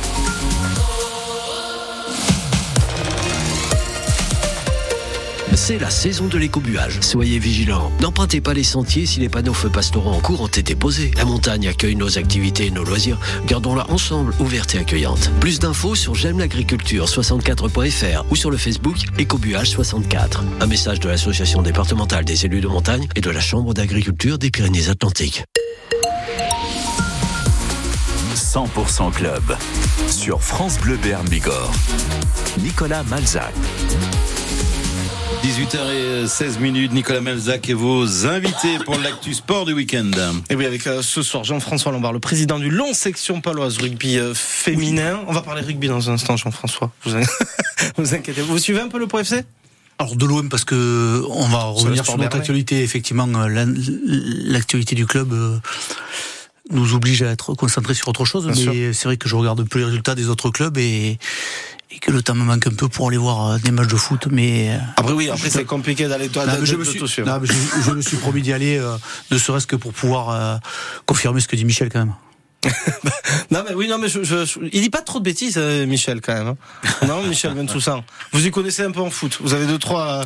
C'est 5.59 5.81
la 5.81 5.91
saison 5.91 6.29
de 6.29 6.39
l'écobuage. 6.39 7.01
Soyez 7.01 7.41
vigilants. 7.41 7.91
N'empruntez 8.01 8.41
pas 8.41 8.55
les 8.55 8.63
sentiers 8.63 9.07
si 9.07 9.19
les 9.19 9.29
panneaux 9.29 9.53
feux 9.53 9.69
pastoraux 9.69 10.13
en 10.13 10.21
cours 10.21 10.41
ont 10.41 10.47
été 10.47 10.77
posés. 10.77 11.11
La 11.17 11.25
montagne 11.25 11.67
accueille 11.67 11.97
nos 11.97 12.17
activités 12.17 12.67
et 12.67 12.71
nos 12.71 12.85
loisirs. 12.85 13.19
Gardons-la 13.45 13.91
ensemble, 13.91 14.33
ouverte 14.39 14.77
et 14.77 14.79
accueillante. 14.79 15.31
Plus 15.41 15.59
d'infos 15.59 15.97
sur 15.97 16.15
j'aime 16.15 16.39
l'agriculture 16.39 17.07
64.fr 17.07 18.25
ou 18.31 18.37
sur 18.37 18.53
le 18.53 18.57
Facebook 18.57 18.99
Écobuage 19.19 19.71
64. 19.71 20.45
Un 20.61 20.67
message 20.67 21.01
de 21.01 21.09
l'association 21.09 21.61
départementale 21.61 22.25
des 22.25 22.47
élus 22.47 22.61
de 22.61 22.69
montagne 22.69 23.09
et 23.17 23.21
de 23.21 23.31
la 23.31 23.41
Chambre 23.41 23.75
d'agriculture 23.75 24.39
des 24.39 24.51
Pyrénées-Atlantiques. 24.51 25.43
100% 28.37 29.13
club. 29.13 29.43
Sur 30.09 30.41
France 30.41 30.79
Bleu 30.79 30.97
Béarn 31.03 31.29
Bigorre. 31.29 31.73
Nicolas 32.59 33.03
Malzac. 33.03 33.53
18h16 35.43 36.59
minutes, 36.59 36.93
Nicolas 36.93 37.21
Melzac 37.21 37.69
et 37.69 37.75
vos 37.75 38.27
invités 38.27 38.79
pour 38.85 38.97
l'actu 38.99 39.35
sport 39.35 39.65
du 39.67 39.73
week-end. 39.73 40.11
Et 40.51 40.55
oui, 40.57 40.67
avec 40.67 40.87
euh, 40.87 41.01
ce 41.03 41.23
soir 41.23 41.45
Jean-François 41.45 41.93
Lombard, 41.93 42.13
le 42.13 42.19
président 42.19 42.59
du 42.59 42.71
long 42.71 42.93
section 42.93 43.41
paloise 43.41 43.79
rugby 43.79 44.19
euh, 44.19 44.35
féminin. 44.35 45.21
On 45.27 45.33
va 45.33 45.41
parler 45.43 45.63
rugby 45.63 45.87
dans 45.89 46.11
un 46.11 46.15
instant, 46.15 46.37
Jean-François. 46.37 46.91
Vous, 47.05 47.15
in- 47.17 47.23
vous 47.97 48.15
inquiétez. 48.15 48.43
Vous 48.43 48.59
suivez 48.59 48.81
un 48.81 48.89
peu 48.89 48.99
le 48.99 49.07
Pro 49.07 49.21
FC 49.21 49.45
Alors 49.99 50.17
de 50.17 50.27
loin 50.27 50.47
parce 50.49 50.65
que 50.65 51.23
on 51.31 51.47
va 51.49 51.63
revenir 51.65 52.05
sur 52.05 52.19
notre 52.19 52.37
actualité. 52.37 52.83
Effectivement, 52.83 53.29
euh, 53.37 53.49
la- 53.49 53.65
l'actualité 53.67 54.97
du 54.97 55.07
club 55.07 55.33
euh, 55.33 55.59
nous 56.71 56.95
oblige 56.95 57.23
à 57.23 57.31
être 57.31 57.55
concentrés 57.55 57.95
sur 57.95 58.09
autre 58.09 58.25
chose. 58.25 58.47
Bien 58.49 58.73
mais 58.73 58.93
c'est 58.93 59.05
vrai 59.05 59.17
que 59.17 59.29
je 59.29 59.37
regarde 59.37 59.61
un 59.61 59.65
peu 59.65 59.79
les 59.79 59.85
résultats 59.87 60.15
des 60.15 60.29
autres 60.29 60.51
clubs 60.51 60.77
et, 60.79 61.19
et 61.99 62.01
que 62.01 62.13
le 62.13 62.23
temps 62.23 62.35
me 62.35 62.45
manque 62.45 62.67
un 62.67 62.75
peu 62.75 62.89
pour 62.89 63.09
aller 63.09 63.17
voir 63.17 63.47
euh, 63.47 63.59
des 63.59 63.73
matchs 63.73 63.89
de 63.89 63.97
foot. 63.97 64.29
Mais, 64.31 64.71
euh, 64.71 64.79
Après 64.97 65.13
oui, 65.13 65.29
après 65.29 65.51
c'est 65.51 65.65
compliqué 65.65 66.07
d'aller 66.07 66.29
toi 66.29 66.45
je, 66.63 66.77
me 66.77 66.85
suis, 66.85 67.01
je, 67.01 67.23
je 67.85 67.91
me 67.91 68.01
suis 68.03 68.17
promis 68.17 68.43
d'y 68.43 68.53
aller, 68.53 68.79
euh, 68.79 68.97
ne 69.31 69.39
serait-ce 69.39 69.67
que 69.67 69.77
pour 69.77 69.93
pouvoir 69.93 70.31
euh, 70.31 70.57
confirmer 71.07 71.41
ce 71.41 71.49
que 71.49 71.57
dit 71.57 71.65
Michel 71.65 71.89
quand 71.91 72.01
même. 72.01 72.15
Non 73.51 73.63
mais 73.67 73.75
oui, 73.75 73.89
non 73.89 73.99
mais 73.99 74.09
je, 74.09 74.23
je- 74.25 74.45
je- 74.45 74.59
il 74.73 74.81
dit 74.83 74.91
pas 74.91 75.01
trop 75.01 75.19
de 75.21 75.25
bêtises, 75.25 75.55
euh, 75.59 75.87
Michel 75.87 76.21
quand 76.21 76.35
même. 76.35 76.49
hein. 76.49 76.57
Non, 77.07 77.23
Michel 77.23 77.55
Bentoussaint. 77.55 78.05
Vous 78.33 78.47
y 78.47 78.51
connaissez 78.51 78.83
un 78.83 78.91
peu 78.91 79.01
en 79.01 79.11
foot. 79.11 79.39
Vous 79.41 79.55
avez 79.55 79.67
deux 79.67 79.79
trois, 79.79 80.25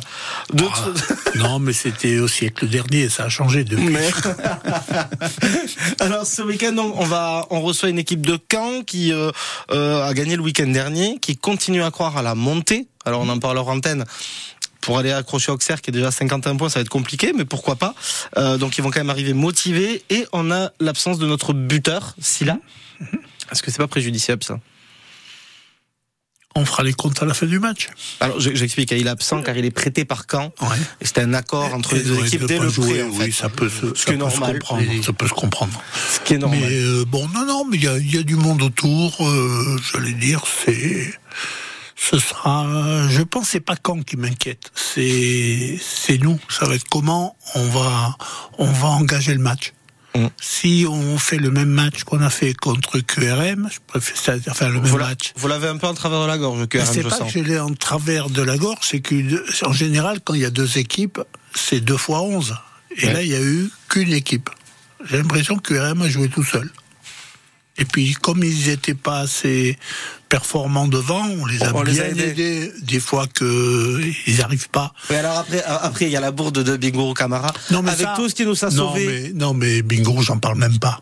deux. 0.53 0.65
Ah, 0.73 0.87
non, 1.35 1.59
mais 1.59 1.73
c'était 1.73 2.17
au 2.19 2.27
siècle 2.27 2.67
dernier, 2.67 3.07
ça 3.09 3.25
a 3.25 3.29
changé 3.29 3.63
depuis. 3.63 3.85
Mais... 3.89 4.09
Alors 5.99 6.25
ce 6.25 6.41
week-end, 6.41 6.75
on 6.77 6.93
on 7.03 7.05
va, 7.05 7.45
on 7.49 7.61
reçoit 7.61 7.89
une 7.89 7.99
équipe 7.99 8.25
de 8.25 8.37
Caen 8.51 8.81
qui 8.85 9.11
euh, 9.13 9.31
euh, 9.71 10.03
a 10.05 10.13
gagné 10.13 10.35
le 10.35 10.41
week-end 10.41 10.67
dernier, 10.67 11.17
qui 11.21 11.37
continue 11.37 11.83
à 11.83 11.91
croire 11.91 12.17
à 12.17 12.21
la 12.21 12.35
montée. 12.35 12.87
Alors 13.05 13.21
on 13.21 13.29
en 13.29 13.39
parle 13.39 13.57
hors 13.57 13.69
antenne. 13.69 14.05
Pour 14.83 14.97
aller 14.97 15.11
accrocher 15.11 15.51
Auxerre 15.51 15.81
qui 15.81 15.89
est 15.89 15.93
déjà 15.93 16.07
à 16.07 16.11
51 16.11 16.55
points, 16.57 16.69
ça 16.69 16.79
va 16.79 16.81
être 16.81 16.89
compliqué, 16.89 17.31
mais 17.35 17.45
pourquoi 17.45 17.75
pas. 17.75 17.95
Euh, 18.37 18.57
donc 18.57 18.77
ils 18.77 18.81
vont 18.81 18.91
quand 18.91 18.99
même 18.99 19.09
arriver 19.09 19.33
motivés 19.33 20.03
et 20.09 20.25
on 20.33 20.51
a 20.51 20.71
l'absence 20.79 21.17
de 21.19 21.25
notre 21.25 21.53
buteur, 21.53 22.15
Silla. 22.19 22.57
Est-ce 23.51 23.61
que 23.63 23.71
c'est 23.71 23.77
pas 23.77 23.87
préjudiciable 23.87 24.43
ça? 24.43 24.59
On 26.55 26.65
fera 26.65 26.83
les 26.83 26.93
comptes 26.93 27.19
à 27.23 27.25
la 27.25 27.33
fin 27.33 27.47
du 27.47 27.57
match. 27.57 27.87
Alors 28.19 28.39
je- 28.39 28.53
j'explique, 28.53 28.91
il 28.91 29.07
est 29.07 29.09
absent 29.09 29.41
car 29.41 29.57
il 29.57 29.65
est 29.65 29.71
prêté 29.71 30.05
par 30.05 30.25
Caen. 30.31 30.53
Ouais. 30.61 30.67
Et 31.01 31.05
c'était 31.05 31.21
un 31.21 31.33
accord 31.33 31.73
entre 31.73 31.95
les 31.95 32.03
deux 32.03 32.19
équipes 32.25 32.41
de 32.41 32.45
dès 32.47 32.59
le 32.59 32.69
jouer, 32.69 33.01
en 33.01 33.11
fait. 33.11 33.23
Oui, 33.23 33.31
ça 33.31 33.49
peut 33.49 33.69
se, 33.69 33.87
Ce 33.95 33.95
ça 33.95 34.05
qui 34.05 34.11
est 34.11 34.17
peut 34.17 34.29
se 34.29 34.37
normal. 34.37 34.59
comprendre. 34.59 34.83
Ça 35.03 35.13
peut 35.13 35.27
se 35.27 35.33
comprendre. 35.33 35.81
Ce 36.11 36.19
qui 36.19 36.35
est 36.35 36.37
normal. 36.37 36.59
Mais 36.61 36.67
euh, 36.71 37.05
bon, 37.07 37.27
non, 37.29 37.45
non, 37.47 37.65
mais 37.65 37.77
il 37.77 37.83
y 38.05 38.15
y 38.15 38.19
a 38.19 38.23
du 38.23 38.35
monde 38.35 38.61
autour. 38.61 39.27
euh, 39.27 39.77
J'allais 39.91 40.13
dire, 40.13 40.43
c'est, 40.45 41.11
ce 41.95 42.17
sera. 42.19 43.07
Je 43.09 43.21
pense, 43.21 43.49
c'est 43.49 43.59
pas 43.59 43.75
quand 43.75 44.03
qui 44.03 44.17
m'inquiète. 44.17 44.71
C'est, 44.75 45.79
c'est 45.81 46.17
nous. 46.17 46.39
Ça 46.49 46.65
va 46.65 46.75
être 46.75 46.87
comment 46.89 47.35
on 47.55 47.67
va, 47.69 48.17
on 48.57 48.65
va 48.71 48.87
engager 48.89 49.33
le 49.33 49.39
match. 49.41 49.73
Mm. 50.15 50.27
Si 50.39 50.85
on 50.87 51.17
fait 51.17 51.37
le 51.37 51.49
même 51.49 51.69
match 51.69 52.03
qu'on 52.03 52.21
a 52.21 52.29
fait 52.29 52.53
contre 52.53 52.99
QRM, 52.99 53.67
je 53.71 53.79
préfère 53.87 54.15
faire 54.55 54.69
le 54.69 54.75
même 54.79 54.83
Vous 54.85 54.97
match. 54.97 55.33
Vous 55.35 55.47
l'avez 55.47 55.67
un 55.67 55.77
peu 55.77 55.87
en 55.87 55.93
travers 55.95 56.21
de 56.21 56.27
la 56.27 56.37
gorge, 56.37 56.67
QRM, 56.67 56.85
C'est 56.85 57.01
pas 57.03 57.09
sens. 57.17 57.33
que 57.33 57.39
je 57.39 57.43
l'ai 57.43 57.59
en 57.59 57.73
travers 57.73 58.29
de 58.29 58.41
la 58.43 58.57
gorge, 58.57 58.77
c'est 58.83 59.01
qu'en 59.01 59.73
général, 59.73 60.19
quand 60.23 60.35
il 60.35 60.41
y 60.41 60.45
a 60.45 60.51
deux 60.51 60.77
équipes, 60.77 61.19
c'est 61.55 61.79
deux 61.79 61.97
fois 61.97 62.21
onze. 62.21 62.55
Et 62.95 63.07
Ouais. 63.07 63.13
là, 63.13 63.21
il 63.23 63.29
y 63.29 63.35
a 63.35 63.41
eu 63.41 63.71
qu'une 63.89 64.13
équipe. 64.13 64.51
J'ai 65.05 65.17
l'impression 65.17 65.57
que 65.57 65.73
QRM 65.73 66.01
a 66.03 66.09
joué 66.09 66.29
tout 66.29 66.43
seul. 66.43 66.69
Et 67.77 67.85
puis, 67.85 68.13
comme 68.13 68.43
ils 68.43 68.67
n'étaient 68.67 68.93
pas 68.93 69.19
assez 69.21 69.77
performants 70.29 70.87
devant, 70.87 71.25
on 71.39 71.45
les 71.47 71.63
a 71.63 71.73
On 71.75 71.81
les 71.81 71.93
bien 71.93 72.03
a 72.03 72.07
aidés. 72.09 72.23
aidés. 72.29 72.71
Des 72.83 72.99
fois 72.99 73.25
qu'ils 73.27 74.13
n'arrivent 74.37 74.69
pas. 74.69 74.93
Oui, 75.09 75.15
alors 75.15 75.39
après, 75.39 75.57
euh, 75.63 75.77
après 75.81 76.05
il 76.05 76.11
y 76.11 76.15
a 76.15 76.19
la 76.19 76.31
bourde 76.31 76.59
de 76.63 76.77
Bingo 76.77 77.13
Camara. 77.15 77.51
Non, 77.71 77.81
mais 77.81 77.91
avec 77.91 78.05
ça- 78.05 78.13
tout 78.15 78.29
ce 78.29 78.35
qui 78.35 78.45
nous 78.45 78.63
a 78.63 78.69
Non, 78.69 78.89
sauvés. 78.89 79.05
mais, 79.07 79.31
non, 79.33 79.53
mais 79.55 79.81
bingo, 79.81 80.21
j'en 80.21 80.37
parle 80.37 80.57
même 80.59 80.77
pas. 80.77 81.01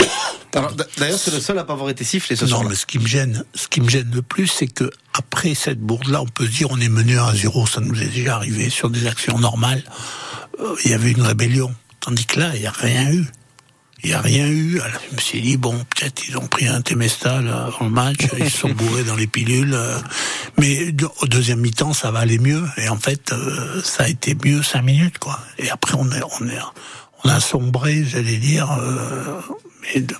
D'ailleurs, 0.98 1.18
c'est 1.18 1.30
le 1.32 1.40
seul 1.40 1.58
à 1.58 1.64
pas 1.64 1.74
avoir 1.74 1.90
été 1.90 2.04
sifflé 2.04 2.34
ce 2.36 2.44
Non, 2.44 2.50
soir-là. 2.50 2.70
mais 2.70 2.74
ce 2.74 2.84
qui 2.84 2.98
me 2.98 3.06
gêne, 3.06 3.44
ce 3.54 3.68
qui 3.68 3.80
me 3.80 3.88
gêne 3.88 4.10
le 4.12 4.22
plus, 4.22 4.48
c'est 4.48 4.66
que 4.66 4.90
après 5.14 5.54
cette 5.54 5.78
bourde-là, 5.80 6.22
on 6.22 6.26
peut 6.26 6.46
se 6.46 6.50
dire 6.50 6.68
on 6.70 6.80
est 6.80 6.88
mené 6.88 7.16
à 7.16 7.26
1 7.26 7.34
zéro, 7.34 7.66
ça 7.66 7.80
nous 7.80 8.00
est 8.02 8.06
déjà 8.08 8.36
arrivé 8.36 8.68
sur 8.68 8.90
des 8.90 9.06
actions 9.06 9.38
normales. 9.38 9.82
euh, 10.58 10.74
il 10.84 10.90
y 10.90 10.94
avait 10.94 11.12
une 11.12 11.22
rébellion. 11.22 11.72
Tandis 12.00 12.26
que 12.26 12.40
là, 12.40 12.50
il 12.54 12.60
n'y 12.60 12.66
a 12.66 12.72
rien 12.72 13.10
eu. 13.12 13.24
Il 14.02 14.10
n'y 14.10 14.14
a 14.14 14.20
rien 14.20 14.46
eu. 14.48 14.80
Alors, 14.80 15.00
je 15.10 15.14
me 15.16 15.20
suis 15.20 15.40
dit, 15.42 15.56
bon, 15.56 15.74
peut-être 15.94 16.26
ils 16.28 16.36
ont 16.38 16.46
pris 16.46 16.66
un 16.66 16.80
Temestal 16.80 17.46
euh, 17.46 17.66
avant 17.66 17.84
le 17.84 17.90
match, 17.90 18.16
ils 18.38 18.50
se 18.50 18.58
sont 18.58 18.70
bourrés 18.70 19.04
dans 19.04 19.16
les 19.16 19.26
pilules. 19.26 19.74
euh, 19.74 19.98
Mais 20.58 20.92
de- 20.92 21.08
au 21.20 21.26
deuxième 21.26 21.60
mi-temps, 21.60 21.92
ça 21.92 22.10
va 22.10 22.20
aller 22.20 22.38
mieux. 22.38 22.62
Et 22.78 22.88
en 22.88 22.96
fait, 22.98 23.32
euh, 23.32 23.82
ça 23.82 24.04
a 24.04 24.08
été 24.08 24.36
mieux 24.44 24.62
cinq 24.62 24.82
minutes, 24.82 25.18
quoi. 25.18 25.38
Et 25.58 25.70
après, 25.70 25.94
on, 25.98 26.10
est, 26.12 26.22
on, 26.40 26.48
est, 26.48 26.58
on 27.24 27.28
a 27.28 27.40
sombré, 27.40 28.04
j'allais 28.04 28.38
dire, 28.38 28.70
euh, 28.72 29.40
mais 29.82 30.00
de- 30.00 30.16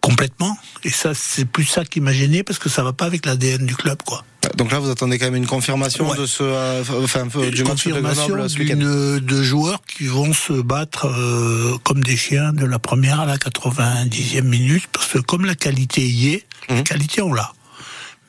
complètement. 0.00 0.56
Et 0.84 0.90
ça, 0.90 1.12
c'est 1.14 1.44
plus 1.44 1.64
ça 1.64 1.84
qui 1.84 2.00
m'a 2.00 2.12
gêné, 2.12 2.42
parce 2.42 2.58
que 2.58 2.68
ça 2.68 2.82
va 2.82 2.92
pas 2.92 3.04
avec 3.06 3.26
l'ADN 3.26 3.66
du 3.66 3.74
club, 3.76 3.98
quoi. 4.04 4.24
Donc 4.54 4.70
là, 4.72 4.78
vous 4.78 4.90
attendez 4.90 5.18
quand 5.18 5.26
même 5.26 5.36
une 5.36 5.46
confirmation 5.46 6.08
Ouais. 6.10 6.16
de 6.18 6.26
ce, 6.26 6.42
euh, 6.42 6.82
enfin, 7.02 7.22
un 7.22 7.28
peu 7.28 7.50
du 7.50 7.64
match 7.64 7.84
de 7.86 7.90
confirmation 7.92 8.28
Grenoble 8.28 8.50
ce 8.50 8.58
week-end. 8.58 8.76
d'une- 8.76 9.18
de 9.20 9.42
joueurs 9.42 9.80
qui 9.86 10.06
vont 10.06 10.32
se 10.32 10.52
battre 10.52 11.06
euh, 11.06 11.76
comme 11.84 12.02
des 12.04 12.16
chiens 12.16 12.52
de 12.52 12.64
la 12.64 12.78
première 12.78 13.20
à 13.20 13.26
la 13.26 13.38
90e 13.38 14.42
minute, 14.48 14.84
parce 14.92 15.06
que 15.08 15.18
comme 15.18 15.44
la 15.44 15.54
qualité 15.54 16.02
y 16.06 16.34
est, 16.34 16.46
la 16.68 16.76
Mhm. 16.76 16.82
qualité 16.84 17.22
on 17.22 17.32
l'a. 17.32 17.52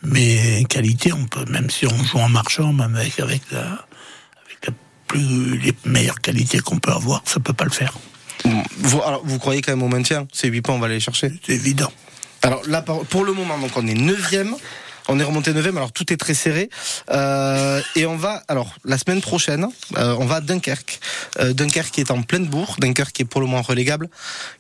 Mais 0.04 0.64
qualité, 0.70 1.12
on 1.12 1.26
peut, 1.26 1.46
même 1.50 1.70
si 1.70 1.86
on 1.88 2.04
joue 2.04 2.20
en 2.20 2.30
marchant, 2.30 2.72
même 2.72 2.96
avec, 2.96 3.20
avec, 3.20 3.42
la, 3.52 3.62
avec 3.62 4.68
la 4.68 4.74
plus, 5.08 5.58
les 5.58 5.74
meilleures 5.86 6.22
qualités 6.22 6.60
qu'on 6.60 6.78
peut 6.78 6.92
avoir, 6.92 7.22
ça 7.26 7.40
peut 7.40 7.54
pas 7.54 7.66
le 7.66 7.72
faire. 7.72 7.94
Vous, 8.80 9.02
alors, 9.02 9.22
vous 9.26 9.40
croyez 9.40 9.62
quand 9.62 9.72
même 9.72 9.82
au 9.84 9.88
maintien? 9.88 10.28
Ces 10.32 10.48
8 10.50 10.62
points, 10.62 10.76
on 10.76 10.80
va 10.80 10.88
les 10.88 11.00
chercher. 11.00 11.32
C'est 11.46 11.54
évident. 11.54 11.92
Alors 12.44 12.62
là, 12.68 12.82
pour 12.84 13.06
pour 13.08 13.26
le 13.26 13.34
moment, 13.34 13.58
donc 13.58 13.72
on 13.76 13.88
est 13.88 13.96
9 13.96 14.32
On 15.10 15.20
est 15.20 15.24
remonté 15.24 15.54
9 15.54 15.66
alors 15.78 15.92
tout 15.92 16.12
est 16.12 16.18
très 16.18 16.34
serré. 16.34 16.70
Euh, 17.12 17.82
et 17.96 18.06
on 18.06 18.18
va, 18.18 18.44
alors 18.48 18.74
la 18.86 18.98
semaine 18.98 19.22
prochaine, 19.22 19.68
euh, 19.98 20.16
on 20.20 20.26
va 20.26 20.36
à 20.36 20.42
Dunkerque. 20.42 21.00
Euh, 21.40 21.54
Dunkerque 21.54 21.92
qui 21.92 22.02
est 22.02 22.12
en 22.12 22.22
pleine 22.24 22.46
bourre, 22.46 22.76
Dunkerque 22.80 23.12
qui 23.14 23.22
est 23.22 23.26
pour 23.26 23.42
le 23.42 23.48
moment 23.48 23.62
relégable, 23.62 24.10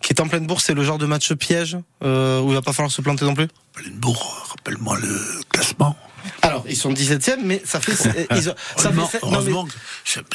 qui 0.01 0.13
est 0.13 0.21
en 0.21 0.27
pleine 0.27 0.45
bourre, 0.47 0.61
c'est 0.61 0.73
le 0.73 0.83
genre 0.83 0.97
de 0.97 1.05
match 1.05 1.33
piège 1.33 1.75
où 2.01 2.05
il 2.49 2.53
va 2.53 2.61
pas 2.61 2.73
falloir 2.73 2.91
se 2.91 3.01
planter 3.01 3.25
non 3.25 3.33
plus? 3.35 3.47
Plenbourg, 3.73 4.47
rappelle-moi 4.57 4.97
le 4.99 5.19
classement. 5.51 5.95
Alors, 6.41 6.65
ils 6.67 6.75
sont 6.75 6.91
17e, 6.91 7.37
mais 7.43 7.61
ça 7.63 7.79
fait... 7.79 7.93
ils 8.35 8.49
ont- 8.49 8.55
ça 8.75 8.89
heureusement, 8.89 9.07
fait 9.07 9.17
sept- 9.19 9.23
non, 9.23 9.29
mais- 9.31 9.35
heureusement 9.37 9.67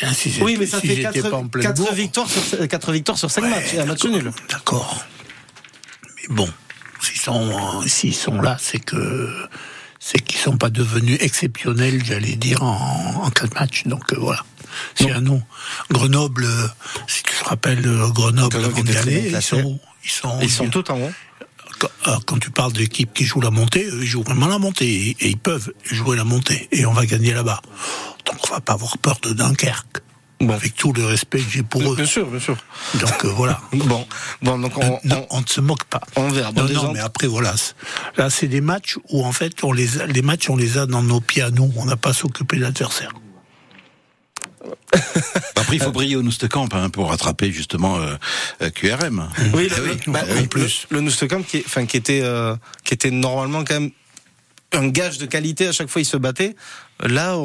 bien 0.00 0.12
si 0.12 0.38
oui, 0.40 0.56
mais 0.58 0.66
ça 0.66 0.80
si 0.80 0.86
fait 0.88 0.96
j'étais 0.96 1.20
4, 1.20 1.30
pas 1.30 1.36
en 1.36 1.48
Plenbourg. 1.48 1.92
victoires 1.92 2.28
sur, 2.30 2.68
4 2.68 2.92
victoires 2.92 3.18
sur 3.18 3.30
5 3.30 3.42
Ouais, 3.42 3.50
matchs, 3.50 3.74
et 3.74 3.80
un 3.80 3.84
match 3.86 4.04
nul. 4.04 4.30
D'accord. 4.50 5.04
Mais 6.16 6.34
bon, 6.34 6.48
s'ils 7.00 7.20
sont, 7.20 7.82
s'ils 7.86 8.14
sont 8.14 8.40
là, 8.40 8.56
c'est 8.60 8.78
que 8.78 9.28
c'est 10.04 10.18
qu'ils 10.20 10.40
sont 10.40 10.56
pas 10.56 10.68
devenus 10.68 11.16
exceptionnels, 11.20 12.04
j'allais 12.04 12.34
dire, 12.34 12.62
en, 12.64 13.22
en 13.22 13.30
quatre 13.30 13.54
matchs. 13.54 13.84
Donc 13.86 14.12
euh, 14.12 14.16
voilà. 14.18 14.44
C'est 14.96 15.12
un 15.12 15.20
nom. 15.20 15.40
Grenoble, 15.90 16.44
euh, 16.44 16.66
si 17.06 17.22
tu 17.22 17.32
te 17.36 17.44
rappelles, 17.44 17.86
euh, 17.86 18.08
Grenoble, 18.08 18.58
Grenoble 18.58 18.82
ils 18.82 19.40
sont, 19.40 19.78
ils 20.02 20.10
sont, 20.10 20.38
Ils 20.42 20.50
sont 20.50 20.68
tout 20.68 20.90
en 20.90 21.00
haut. 21.00 21.12
quand, 22.26 22.38
tu 22.40 22.50
parles 22.50 22.72
d'équipes 22.72 23.12
qui 23.14 23.24
jouent 23.24 23.40
la 23.40 23.50
montée, 23.50 23.84
eux, 23.84 24.00
ils 24.02 24.06
jouent 24.06 24.24
vraiment 24.24 24.48
la 24.48 24.58
montée 24.58 24.86
et, 24.86 25.16
et 25.20 25.28
ils 25.28 25.38
peuvent 25.38 25.72
jouer 25.84 26.16
la 26.16 26.24
montée 26.24 26.68
et 26.72 26.84
on 26.84 26.92
va 26.92 27.06
gagner 27.06 27.32
là-bas. 27.32 27.60
Donc 28.26 28.36
on 28.50 28.54
va 28.54 28.60
pas 28.60 28.72
avoir 28.72 28.98
peur 28.98 29.20
de 29.22 29.32
Dunkerque. 29.32 30.02
Bon. 30.42 30.54
Avec 30.54 30.74
tout 30.74 30.92
le 30.92 31.04
respect 31.04 31.38
que 31.38 31.50
j'ai 31.50 31.62
pour 31.62 31.80
eux. 31.92 31.96
Bien 31.96 32.04
sûr, 32.04 32.26
bien 32.26 32.40
sûr. 32.40 32.56
Donc 32.94 33.24
euh, 33.24 33.28
voilà. 33.28 33.60
Bon, 33.72 34.06
bon 34.42 34.58
donc 34.58 34.76
on, 34.76 35.00
non, 35.04 35.26
on, 35.30 35.38
on 35.38 35.40
ne 35.40 35.46
se 35.46 35.60
moque 35.60 35.84
pas. 35.84 36.00
on 36.16 36.28
verra. 36.28 36.52
Non, 36.52 36.64
non, 36.68 36.92
mais 36.92 37.00
après 37.00 37.26
voilà, 37.26 37.54
là 38.16 38.28
c'est 38.28 38.48
des 38.48 38.60
matchs 38.60 38.98
où 39.10 39.24
en 39.24 39.32
fait 39.32 39.64
on 39.64 39.72
les 39.72 40.00
a, 40.00 40.06
les 40.06 40.22
matchs 40.22 40.50
on 40.50 40.56
les 40.56 40.78
a 40.78 40.86
dans 40.86 41.02
nos 41.02 41.20
pieds 41.20 41.42
à 41.42 41.50
nous, 41.50 41.72
on 41.76 41.84
n'a 41.84 41.96
pas 41.96 42.10
à 42.10 42.12
s'occuper 42.12 42.56
de 42.56 42.62
l'adversaire. 42.62 43.12
Après, 45.56 45.76
il 45.76 45.82
faut 45.82 45.90
briller 45.90 46.16
au 46.16 46.22
Noustecamp 46.22 46.68
hein, 46.72 46.90
pour 46.90 47.08
rattraper 47.08 47.50
justement 47.50 47.98
euh, 47.98 48.14
euh, 48.62 48.70
QRM. 48.70 49.28
Oui, 49.54 49.68
le, 49.68 49.82
oui, 49.82 49.98
bah, 50.06 50.20
bah 50.20 50.26
oui, 50.28 50.40
oui, 50.42 50.46
plus. 50.46 50.86
Le, 50.90 50.96
le 50.96 51.02
Noustecamp 51.02 51.42
qui, 51.42 51.62
enfin, 51.64 51.86
qui 51.86 51.96
était, 51.96 52.20
euh, 52.22 52.54
qui 52.84 52.94
était 52.94 53.10
normalement 53.10 53.64
quand 53.64 53.74
même 53.74 53.90
un 54.74 54.88
gage 54.88 55.18
de 55.18 55.26
qualité. 55.26 55.68
À 55.68 55.72
chaque 55.72 55.88
fois, 55.88 56.00
il 56.00 56.04
se 56.06 56.16
battait. 56.16 56.54
Là, 57.02 57.36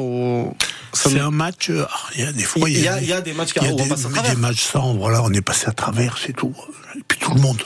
ça 0.92 1.10
C'est 1.10 1.16
me- 1.16 1.22
un 1.22 1.30
match. 1.30 1.70
euh, 1.70 1.84
ah, 1.88 1.96
Il 2.14 2.20
y 2.22 2.24
a 2.24 2.32
des 2.32 2.44
fois, 2.44 2.68
Il 2.68 2.78
y 2.80 2.88
a- 2.88 3.00
il 3.00 3.06
y 3.08 3.12
a 3.12 3.20
des 3.20 3.32
matchs 3.32 3.52
qui 3.52 3.64
y 3.64 3.68
on 3.68 3.74
des, 3.76 3.88
passe 3.88 4.06
à 4.06 4.08
travers. 4.10 4.30
des 4.34 4.40
matchs 4.40 4.62
sans. 4.64 4.94
Voilà, 4.94 5.22
on 5.22 5.32
est 5.32 5.40
passé 5.40 5.66
à 5.66 5.72
travers, 5.72 6.16
c'est 6.24 6.32
tout. 6.34 6.54
Et 6.96 7.00
puis 7.06 7.18
tout 7.18 7.34
le 7.34 7.40
monde. 7.40 7.62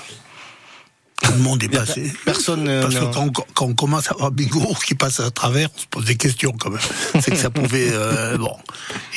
Tout 1.23 1.33
le 1.33 1.39
monde 1.39 1.63
est 1.63 1.67
y 1.67 1.69
passé. 1.69 2.03
pe- 2.03 2.17
personne, 2.25 2.67
euh, 2.67 2.83
Parce 2.83 2.95
que 2.97 3.05
quand, 3.15 3.31
quand 3.55 3.67
on 3.67 3.75
commence 3.75 4.09
à 4.09 4.15
avoir 4.15 4.31
Bigot 4.33 4.75
qui 4.85 4.95
passe 4.97 5.21
à 5.21 5.31
travers, 5.31 5.69
on 5.77 5.79
se 5.81 5.87
pose 5.87 6.05
des 6.07 6.17
questions 6.17 6.53
quand 6.59 6.71
même. 6.71 6.81
C'est 7.21 7.31
que 7.31 7.37
ça 7.37 7.51
pouvait. 7.51 7.91
euh, 7.93 8.37
bon. 8.39 8.57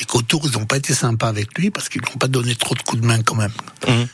Et 0.00 0.04
qu'autour, 0.04 0.42
ils 0.44 0.52
n'ont 0.52 0.66
pas 0.66 0.76
été 0.76 0.94
sympas 0.94 1.28
avec 1.28 1.56
lui 1.58 1.70
parce 1.70 1.88
qu'ils 1.88 2.02
n'ont 2.02 2.18
pas 2.18 2.28
donné 2.28 2.54
trop 2.54 2.74
de 2.74 2.82
coups 2.82 3.00
de 3.02 3.06
main 3.06 3.22
quand 3.22 3.34
même. 3.34 3.52
Mhm. 3.88 4.06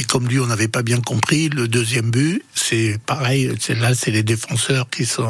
Et 0.00 0.04
comme 0.04 0.28
lui, 0.28 0.38
on 0.38 0.46
n'avait 0.46 0.68
pas 0.68 0.82
bien 0.82 1.00
compris, 1.00 1.48
le 1.48 1.66
deuxième 1.66 2.12
but, 2.12 2.44
c'est 2.54 2.98
pareil, 3.04 3.52
c'est 3.58 3.74
là, 3.74 3.96
c'est 3.96 4.12
les 4.12 4.22
défenseurs 4.22 4.88
qui 4.90 5.04
sont. 5.04 5.28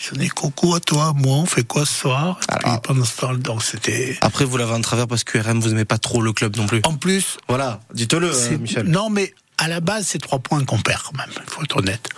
Ils 0.00 0.04
sont 0.04 0.16
dit 0.16 0.28
coucou 0.30 0.74
à 0.74 0.80
toi, 0.80 1.12
moi, 1.14 1.36
on 1.36 1.46
fait 1.46 1.62
quoi 1.62 1.86
ce 1.86 1.94
soir? 2.00 2.40
Et 2.42 2.56
puis 2.56 2.66
Alors- 2.66 2.82
pendant 2.82 3.04
ce 3.04 3.16
temps, 3.20 3.34
donc 3.34 3.62
c'était. 3.62 4.18
Après, 4.20 4.44
vous 4.44 4.56
l'avez 4.56 4.72
en 4.72 4.80
travers 4.80 5.06
parce 5.06 5.22
que 5.22 5.38
QRM, 5.38 5.60
vous 5.60 5.70
aimez 5.70 5.84
pas 5.84 5.98
trop 5.98 6.20
le 6.22 6.32
club 6.32 6.56
non 6.56 6.66
plus. 6.66 6.80
En 6.84 6.96
plus, 6.96 7.36
Voilà, 7.48 7.78
dites-le, 7.94 8.32
euh, 8.34 8.58
Michel. 8.58 8.88
non, 8.88 9.10
mais 9.10 9.32
à 9.58 9.68
la 9.68 9.78
base, 9.80 10.08
c'est 10.08 10.18
trois 10.20 10.40
points 10.40 10.64
qu'on 10.64 10.80
perd 10.80 11.00
quand 11.02 11.16
même, 11.16 11.30
il 11.30 11.48
faut 11.50 11.62
être 11.62 11.76
honnête. 11.76 12.08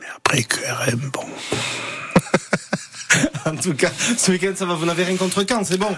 Mais 0.00 0.06
après, 0.16 0.44
QRM, 0.44 1.10
bon. 1.12 1.26
En 3.46 3.56
tout 3.56 3.74
cas, 3.74 3.90
ce 4.16 4.30
week-end, 4.30 4.52
ça 4.56 4.64
va. 4.64 4.74
Vous 4.74 4.86
n'avez 4.86 5.04
rien 5.04 5.16
contre 5.16 5.44
Caen, 5.48 5.64
c'est 5.64 5.76
bon. 5.76 5.94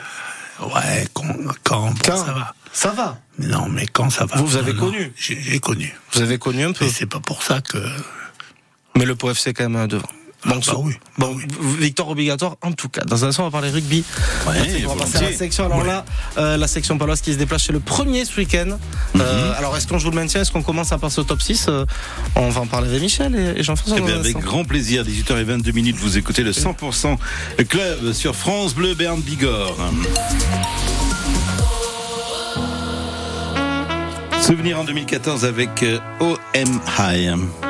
Ouais, 0.61 1.07
quand, 1.13 1.25
quand, 1.65 1.81
bon, 1.91 1.95
Caen, 2.05 2.25
ça 2.25 2.33
va. 2.33 2.55
Ça 2.77 2.91
va. 2.91 3.19
Mais 3.39 3.47
non, 3.47 3.69
mais 3.71 3.87
quand 3.87 4.11
ça 4.11 4.27
va. 4.27 4.37
Vous, 4.37 4.47
vous 4.47 4.57
avez 4.59 4.75
non, 4.75 4.81
connu 4.81 5.11
J'ai 5.17 5.41
j'ai 5.41 5.59
connu. 5.61 5.95
Vous 6.13 6.21
avez 6.21 6.37
connu 6.39 6.63
un 6.63 6.73
peu. 6.73 6.87
C'est 6.87 7.07
pas 7.07 7.21
pour 7.21 7.43
ça 7.43 7.63
que. 7.63 7.79
Mais 8.97 9.07
le 9.07 9.15
POF, 9.17 9.39
c'est 9.39 9.55
quand 9.55 9.65
même 9.71 9.77
euh, 9.83 9.87
devant. 9.87 10.09
Ah, 10.45 10.51
bah 10.65 10.75
oui. 10.77 10.93
Bon, 11.17 11.35
v- 11.35 11.47
victoire 11.81 12.09
obligatoire 12.11 12.57
en 12.61 12.71
tout 12.73 12.91
cas. 12.91 13.01
Dans 13.05 13.25
un 13.25 13.29
instant, 13.29 13.45
on 13.45 13.47
va 13.47 13.51
parler 13.51 13.71
rugby. 13.71 14.05
Ouais, 14.47 14.85
on 14.87 14.95
va 14.95 15.05
passer 15.05 15.17
à 15.17 15.23
la 15.23 15.33
section. 15.33 15.65
Alors 15.65 15.85
là, 15.85 16.05
euh, 16.37 16.59
la 16.59 16.69
section 16.69 16.99
paloise 16.99 17.23
qui 17.23 17.33
se 17.33 17.39
déplace 17.39 17.63
chez 17.65 17.73
le 17.73 17.81
premier 17.81 18.25
ce 18.27 18.39
week-end. 18.39 18.79
Euh, 19.17 19.53
alors, 19.57 19.75
est-ce 19.77 19.87
qu'on 19.89 19.99
joue 19.99 20.11
le 20.11 20.17
maintien? 20.17 20.43
Est-ce 20.43 20.53
qu'on 20.53 20.63
commence 20.63 20.93
à 20.93 20.99
passer 20.99 21.19
au 21.21 21.25
top 21.25 21.41
6 21.41 21.67
Euh, 21.69 21.85
On 22.37 22.51
va 22.51 22.61
en 22.61 22.67
parler 22.67 22.89
avec 22.89 23.01
Michel 23.01 23.35
et, 23.35 23.59
et 23.61 23.63
Jean-François. 23.65 23.99
Eh 24.07 24.13
avec 24.13 24.37
grand 24.39 24.65
plaisir, 24.67 25.03
18h22 25.05 25.73
minutes, 25.73 25.97
vous 25.97 26.19
écoutez 26.19 26.43
le 26.45 26.53
100% 26.53 27.17
club 27.69 28.13
sur 28.13 28.37
France 28.37 28.75
Bleu 28.75 28.95
Berne 28.95 29.23
Bigorre. 29.23 29.77
Souvenir 34.47 34.79
en 34.79 34.85
2014 34.85 35.45
avec 35.45 35.83
euh, 35.83 35.99
OM 36.21 36.81
High. 37.01 37.66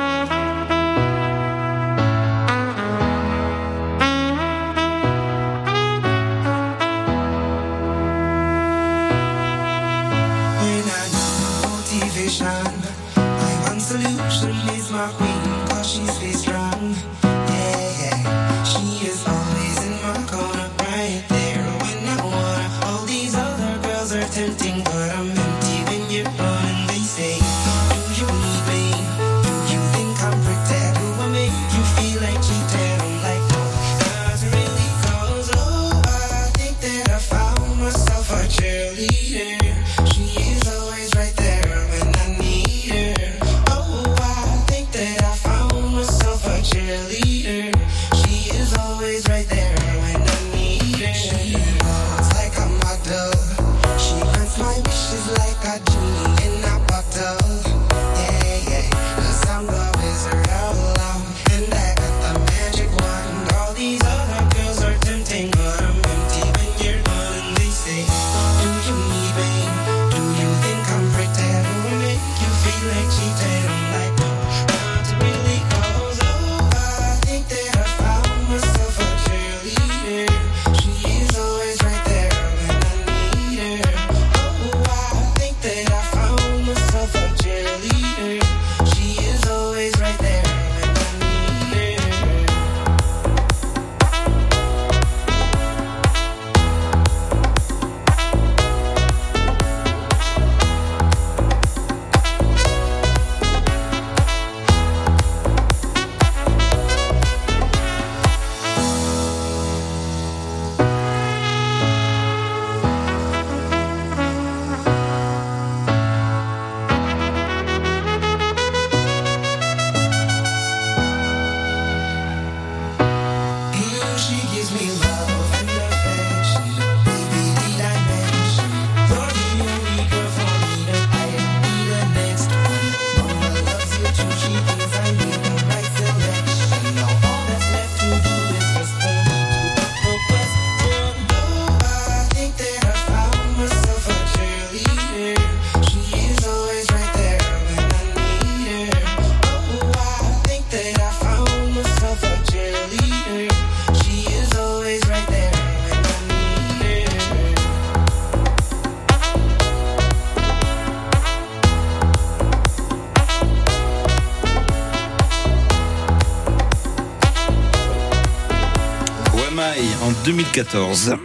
2014. 170.71 171.15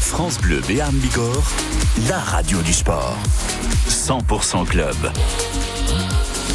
France 0.00 0.38
Bleu 0.38 0.60
Béarn 0.66 0.94
Bigorre, 0.96 1.52
la 2.08 2.18
radio 2.18 2.60
du 2.62 2.72
sport. 2.72 3.18
100% 3.88 4.66
club. 4.66 4.96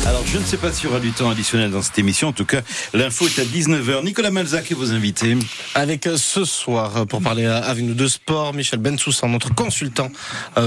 Alors, 0.06 0.26
je 0.26 0.38
ne 0.38 0.44
sais 0.44 0.58
pas 0.58 0.72
s'il 0.72 0.86
y 0.86 0.88
aura 0.90 1.00
du 1.00 1.12
temps 1.12 1.30
additionnel 1.30 1.70
dans 1.70 1.82
cette 1.82 2.00
émission. 2.00 2.30
En 2.30 2.32
tout 2.32 2.46
cas, 2.46 2.62
l'info 2.94 3.28
est 3.28 3.40
à 3.40 3.44
19h. 3.44 4.04
Nicolas 4.04 4.32
Malzac 4.32 4.72
et 4.72 4.74
vos 4.74 4.94
invités. 4.94 5.38
Avec 5.76 6.08
euh, 6.08 6.18
ce 6.18 6.46
soir, 6.46 6.98
euh, 6.98 7.06
pour 7.06 7.22
parler 7.22 7.46
euh, 7.46 7.62
avec 7.62 7.84
nous 7.84 7.94
de 7.94 8.08
sport, 8.08 8.54
Michel 8.54 8.80
Bensoussan, 8.80 9.30
notre 9.30 9.54
consultant 9.54 10.10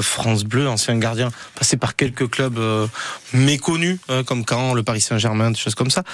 France 0.03 0.45
Bleu, 0.45 0.69
ancien 0.69 0.97
gardien, 0.99 1.31
passé 1.55 1.77
par 1.79 1.97
quelques 1.97 2.29
clubs 2.29 2.61
méconnus, 3.33 3.99
comme 4.27 4.45
Caen, 4.49 4.75
le 4.75 4.83
Paris 4.83 5.01
Saint-Germain, 5.01 5.51
des 5.51 5.59
choses 5.59 5.75
comme 5.75 5.91
ça, 5.91 6.05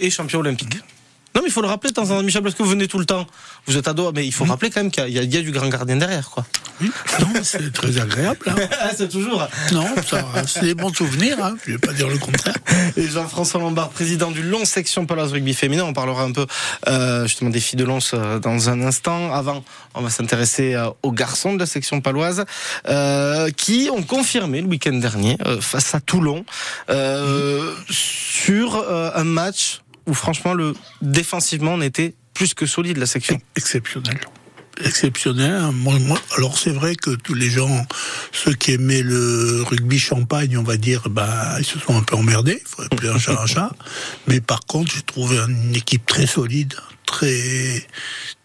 et 0.00 0.10
champion 0.10 0.40
olympique. 0.40 0.78
Non, 1.34 1.40
mais 1.42 1.48
il 1.48 1.52
faut 1.52 1.62
le 1.62 1.68
rappeler 1.68 1.90
de 1.90 1.94
temps 1.94 2.02
en 2.10 2.16
temps, 2.16 2.22
Michel, 2.22 2.42
parce 2.42 2.54
que 2.54 2.62
vous 2.62 2.68
venez 2.70 2.88
tout 2.88 2.98
le 2.98 3.06
temps. 3.06 3.26
Vous 3.66 3.76
êtes 3.76 3.88
ado, 3.88 4.12
mais 4.12 4.26
il 4.26 4.32
faut 4.32 4.44
rappeler 4.44 4.70
quand 4.70 4.80
même 4.82 4.90
qu'il 4.90 5.08
y, 5.08 5.18
a- 5.18 5.22
il 5.22 5.32
y 5.34 5.36
a 5.38 5.40
du 5.40 5.50
grand 5.50 5.68
gardien 5.68 5.96
derrière, 5.96 6.28
quoi. 6.30 6.44
Oui. 6.80 6.90
Non, 7.20 7.28
c'est 7.42 7.72
très 7.72 7.98
agréable. 7.98 8.38
hein. 8.48 8.54
c'est 8.96 9.08
toujours. 9.08 9.46
Non, 9.72 9.86
c'est 10.46 10.60
des 10.62 10.74
bons 10.74 10.92
souvenirs. 10.92 11.42
Hein. 11.42 11.54
Je 11.66 11.72
vais 11.72 11.78
pas 11.78 11.92
dire 11.92 12.08
le 12.08 12.18
contraire. 12.18 12.54
Et 12.96 13.06
Jean-François 13.08 13.60
Lombard, 13.60 13.90
président 13.90 14.30
du 14.30 14.42
Long 14.42 14.64
Section 14.64 15.06
Paloise 15.06 15.32
Rugby 15.32 15.54
Féminin. 15.54 15.84
On 15.84 15.92
parlera 15.92 16.24
un 16.24 16.32
peu 16.32 16.46
euh, 16.88 17.26
justement 17.26 17.50
des 17.50 17.60
filles 17.60 17.78
de 17.78 17.84
Lons 17.84 17.98
euh, 18.14 18.38
dans 18.38 18.68
un 18.68 18.82
instant. 18.82 19.32
Avant, 19.32 19.64
on 19.94 20.00
va 20.02 20.10
s'intéresser 20.10 20.74
euh, 20.74 20.88
aux 21.02 21.12
garçons 21.12 21.54
de 21.54 21.58
la 21.60 21.66
section 21.66 22.00
paloise 22.00 22.44
euh, 22.88 23.50
qui 23.50 23.88
ont 23.92 24.02
confirmé 24.02 24.60
le 24.60 24.66
week-end 24.66 24.94
dernier 24.94 25.38
euh, 25.46 25.60
face 25.60 25.94
à 25.94 26.00
Toulon 26.00 26.44
euh, 26.90 27.72
sur 27.90 28.74
euh, 28.76 29.10
un 29.14 29.24
match 29.24 29.81
où 30.06 30.14
franchement 30.14 30.54
le 30.54 30.74
défensivement 31.00 31.74
on 31.74 31.80
était 31.80 32.14
plus 32.34 32.54
que 32.54 32.66
solide 32.66 32.96
la 32.98 33.06
section. 33.06 33.40
Exceptionnel. 33.56 34.18
Exceptionnel. 34.82 35.52
hein. 35.52 35.72
Moi, 35.72 35.98
moi- 35.98 36.20
alors 36.36 36.58
c'est 36.58 36.70
vrai 36.70 36.94
que 36.94 37.10
tous 37.10 37.34
les 37.34 37.50
gens, 37.50 37.86
ceux 38.32 38.54
qui 38.54 38.72
aimaient 38.72 39.02
le 39.02 39.62
rugby 39.62 39.98
champagne, 39.98 40.56
on 40.56 40.62
va 40.62 40.78
dire, 40.78 41.08
bah, 41.10 41.56
ils 41.58 41.64
se 41.64 41.78
sont 41.78 41.94
un 41.96 42.02
peu 42.02 42.16
emmerdés. 42.16 42.62
Il 42.64 42.68
faut 42.68 42.82
appeler 42.82 43.10
un 43.10 43.18
chat 43.18 43.38
un 43.40 43.46
chat. 43.46 43.70
Mais 44.28 44.40
par 44.40 44.60
contre, 44.60 44.92
j'ai 44.94 45.02
trouvé 45.02 45.36
une 45.38 45.76
équipe 45.76 46.06
très 46.06 46.26
solide, 46.26 46.74
très 47.04 47.86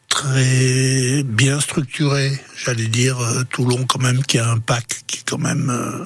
très 0.10 1.24
bien 1.24 1.60
structurée. 1.62 2.38
J'allais 2.58 2.88
dire 2.88 3.20
euh, 3.20 3.44
Toulon 3.50 3.86
quand 3.86 4.02
même 4.02 4.22
qui 4.24 4.38
a 4.38 4.50
un 4.50 4.60
pack 4.60 4.86
qui 5.08 5.20
est 5.20 5.30
quand 5.30 5.38
même 5.38 5.70
euh, 5.70 6.04